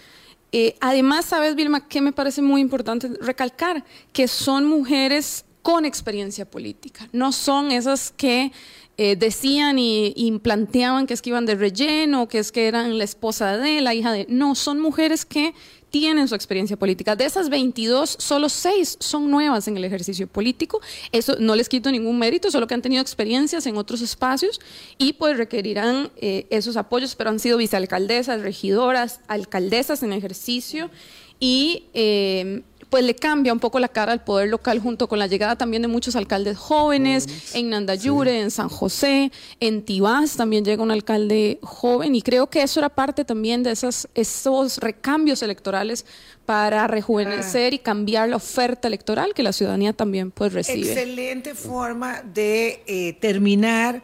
Eh, 0.52 0.76
además, 0.82 1.26
sabes, 1.26 1.56
Vilma, 1.56 1.88
que 1.88 2.00
me 2.00 2.12
parece 2.12 2.42
muy 2.42 2.62
importante 2.62 3.10
recalcar 3.22 3.84
que 4.12 4.28
son 4.28 4.66
mujeres 4.66 5.46
con 5.64 5.86
experiencia 5.86 6.46
política, 6.46 7.10
no 7.12 7.32
son 7.32 7.72
esas 7.72 8.12
que 8.12 8.52
eh, 8.98 9.16
decían 9.16 9.80
y, 9.80 10.40
planteaban 10.44 11.08
que 11.08 11.16
es 11.16 11.22
que 11.24 11.32
iban 11.32 11.48
de 11.48 11.56
relleno, 11.56 12.28
que 12.28 12.38
es 12.38 12.52
que 12.52 12.68
eran 12.68 13.00
la 13.00 13.04
esposa 13.04 13.58
de, 13.58 13.82
la 13.82 13.96
hija 13.96 14.12
de... 14.12 14.28
No, 14.30 14.54
son 14.54 14.80
mujeres 14.80 15.26
que 15.26 15.56
tienen 15.90 16.28
su 16.28 16.36
experiencia 16.36 16.78
política. 16.78 17.16
De 17.16 17.26
esas 17.26 17.50
22, 17.50 18.18
solo 18.20 18.50
6 18.50 18.98
son 19.00 19.32
nuevas 19.32 19.68
en 19.68 19.78
el 19.78 19.86
ejercicio 19.86 20.28
político. 20.28 20.82
Eso 21.12 21.38
no 21.40 21.56
les 21.56 21.70
quito 21.70 21.92
ningún 21.92 22.20
mérito, 22.20 22.52
solo 22.52 22.68
que 22.68 22.74
han 22.74 22.82
tenido 22.82 23.02
experiencias 23.02 23.66
en 23.66 23.78
otros 23.78 24.02
espacios 24.02 24.60
y 24.98 25.14
pues 25.14 25.38
requerirán 25.38 26.12
eh, 26.18 26.46
esos 26.50 26.78
apoyos, 26.78 27.16
pero 27.16 27.30
han 27.30 27.40
sido 27.40 27.58
vicealcaldesas, 27.58 28.42
regidoras, 28.42 29.22
alcaldesas 29.28 30.04
en 30.04 30.14
ejercicio 30.14 30.92
y 31.40 31.86
eh, 31.94 32.64
pues 32.94 33.04
le 33.04 33.16
cambia 33.16 33.52
un 33.52 33.60
poco 33.60 33.80
la 33.80 33.88
cara 33.88 34.12
al 34.12 34.24
poder 34.24 34.50
local 34.50 34.78
junto 34.78 35.08
con 35.08 35.18
la 35.18 35.26
llegada 35.26 35.56
también 35.56 35.82
de 35.82 35.88
muchos 35.88 36.16
alcaldes 36.16 36.60
jóvenes 36.60 37.56
en 37.56 37.72
Nandayure, 37.72 38.40
en 38.40 38.52
San 38.52 38.70
José, 38.70 39.32
en 39.60 39.82
Tibás 39.82 40.36
también 40.36 40.64
llega 40.64 40.84
un 40.84 40.92
alcalde 40.92 41.58
joven 41.64 42.14
y 42.14 42.22
creo 42.22 42.52
que 42.52 42.62
eso 42.62 42.80
era 42.80 42.90
parte 42.90 43.26
también 43.26 43.64
de 43.64 43.72
esas, 43.72 44.08
esos 44.14 44.78
recambios 44.78 45.42
electorales 45.42 46.06
para 46.46 46.86
rejuvenecer 46.86 47.74
y 47.74 47.80
cambiar 47.80 48.30
la 48.30 48.36
oferta 48.36 48.90
electoral 48.90 49.34
que 49.34 49.42
la 49.42 49.54
ciudadanía 49.54 49.94
también 49.94 50.30
pues 50.30 50.54
recibe. 50.54 50.92
Excelente 50.92 51.56
forma 51.56 52.22
de 52.22 52.84
eh, 52.86 53.14
terminar 53.14 54.04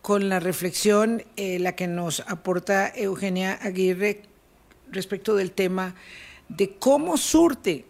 con 0.00 0.30
la 0.30 0.40
reflexión, 0.40 1.24
eh, 1.36 1.58
la 1.58 1.76
que 1.76 1.88
nos 1.88 2.20
aporta 2.20 2.88
Eugenia 2.88 3.58
Aguirre 3.60 4.22
respecto 4.90 5.34
del 5.34 5.52
tema 5.52 5.94
de 6.48 6.70
cómo 6.78 7.18
surte 7.18 7.84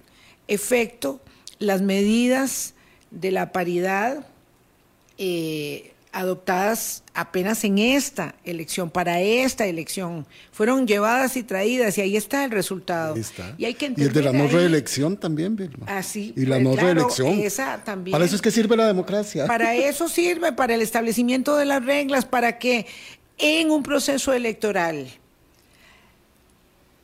efecto 0.50 1.20
las 1.58 1.80
medidas 1.80 2.74
de 3.10 3.30
la 3.30 3.52
paridad 3.52 4.26
eh, 5.16 5.92
adoptadas 6.12 7.04
apenas 7.14 7.62
en 7.62 7.78
esta 7.78 8.34
elección, 8.44 8.90
para 8.90 9.20
esta 9.20 9.66
elección, 9.66 10.26
fueron 10.50 10.86
llevadas 10.86 11.36
y 11.36 11.44
traídas 11.44 11.96
y 11.98 12.00
ahí 12.00 12.16
está 12.16 12.44
el 12.44 12.50
resultado. 12.50 13.14
Y, 13.58 13.64
hay 13.64 13.74
que 13.74 13.92
y 13.96 14.02
el 14.02 14.12
de 14.12 14.22
la 14.22 14.32
no 14.32 14.48
reelección 14.48 15.16
también, 15.16 15.54
Vilma. 15.54 15.86
Así. 15.86 16.32
Y 16.36 16.46
la 16.46 16.56
pues 16.56 16.64
no 16.64 16.76
reelección. 16.76 17.38
Esa 17.38 17.84
también. 17.84 18.12
Para 18.12 18.24
eso 18.24 18.34
es 18.34 18.42
que 18.42 18.50
sirve 18.50 18.76
la 18.76 18.86
democracia. 18.86 19.46
Para 19.46 19.74
eso 19.74 20.08
sirve, 20.08 20.52
para 20.52 20.74
el 20.74 20.82
establecimiento 20.82 21.56
de 21.56 21.66
las 21.66 21.84
reglas, 21.84 22.24
para 22.24 22.58
que 22.58 22.86
en 23.38 23.70
un 23.70 23.82
proceso 23.82 24.32
electoral 24.32 25.06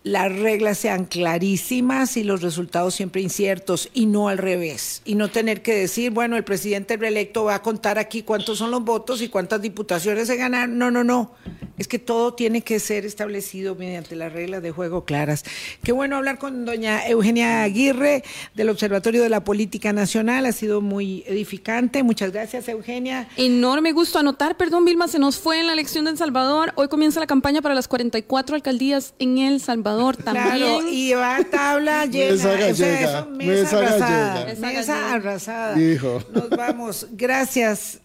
las 0.06 0.32
reglas 0.32 0.78
sean 0.78 1.04
clarísimas 1.04 2.16
y 2.16 2.22
los 2.22 2.40
resultados 2.40 2.94
siempre 2.94 3.22
inciertos 3.22 3.90
y 3.92 4.06
no 4.06 4.28
al 4.28 4.38
revés. 4.38 5.02
Y 5.04 5.16
no 5.16 5.32
tener 5.32 5.62
que 5.62 5.74
decir, 5.74 6.12
bueno, 6.12 6.36
el 6.36 6.44
presidente 6.44 6.96
reelecto 6.96 7.42
va 7.42 7.56
a 7.56 7.62
contar 7.62 7.98
aquí 7.98 8.22
cuántos 8.22 8.58
son 8.58 8.70
los 8.70 8.84
votos 8.84 9.20
y 9.20 9.28
cuántas 9.28 9.60
diputaciones 9.60 10.28
se 10.28 10.36
ganan. 10.36 10.78
No, 10.78 10.92
no, 10.92 11.02
no. 11.02 11.32
es 11.76 11.88
que 11.88 11.98
todo 11.98 12.34
tiene 12.34 12.62
que 12.62 12.78
ser 12.78 13.04
establecido 13.04 13.74
mediante 13.74 14.14
las 14.14 14.32
reglas 14.32 14.62
de 14.62 14.70
juego 14.70 15.04
claras. 15.04 15.42
Qué 15.82 15.90
bueno 15.90 16.16
hablar 16.16 16.38
con 16.38 16.64
doña 16.64 17.04
Eugenia 17.08 17.64
Aguirre 17.64 18.22
del 18.54 18.68
Observatorio 18.70 19.24
de 19.24 19.28
la 19.28 19.42
Política 19.42 19.92
Nacional, 19.92 20.46
ha 20.46 20.52
sido 20.52 20.82
muy 20.82 21.24
edificante. 21.26 22.04
Muchas 22.04 22.30
gracias, 22.30 22.68
Eugenia. 22.68 23.28
Enorme 23.36 23.90
gusto 23.90 24.20
anotar, 24.20 24.56
perdón, 24.56 24.84
Vilma, 24.84 25.08
se 25.08 25.18
nos 25.18 25.36
fue 25.36 25.58
en 25.58 25.66
la 25.66 25.72
elección 25.72 26.04
de 26.04 26.12
El 26.12 26.16
Salvador. 26.16 26.72
Hoy 26.76 26.86
comienza 26.86 27.18
la 27.18 27.26
campaña 27.26 27.60
para 27.60 27.74
las 27.74 27.88
44 27.88 28.54
alcaldías 28.54 29.12
en 29.18 29.38
El 29.38 29.60
Salvador 29.60 29.95
también. 30.16 30.46
Claro, 30.56 30.88
y 30.88 31.12
va 31.12 31.36
a 31.36 31.44
tabla 31.44 32.06
llena. 32.06 32.32
Mesa 32.34 32.48
o 32.48 32.52
sea, 32.56 32.60
gallega, 32.68 33.18
eso, 33.20 33.30
mesa, 33.30 33.52
mesa 33.52 33.78
arrasada. 33.78 34.34
gallega. 34.44 34.46
Mesa, 34.60 34.66
Mesa 34.78 35.14
arrasada. 35.14 35.80
Hijo. 35.80 36.22
Nos 36.32 36.50
vamos. 36.50 37.06
Gracias. 37.12 38.00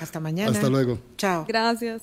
Hasta 0.00 0.20
mañana. 0.20 0.50
Hasta 0.52 0.68
luego. 0.68 0.98
Chao. 1.16 1.44
Gracias. 1.46 2.02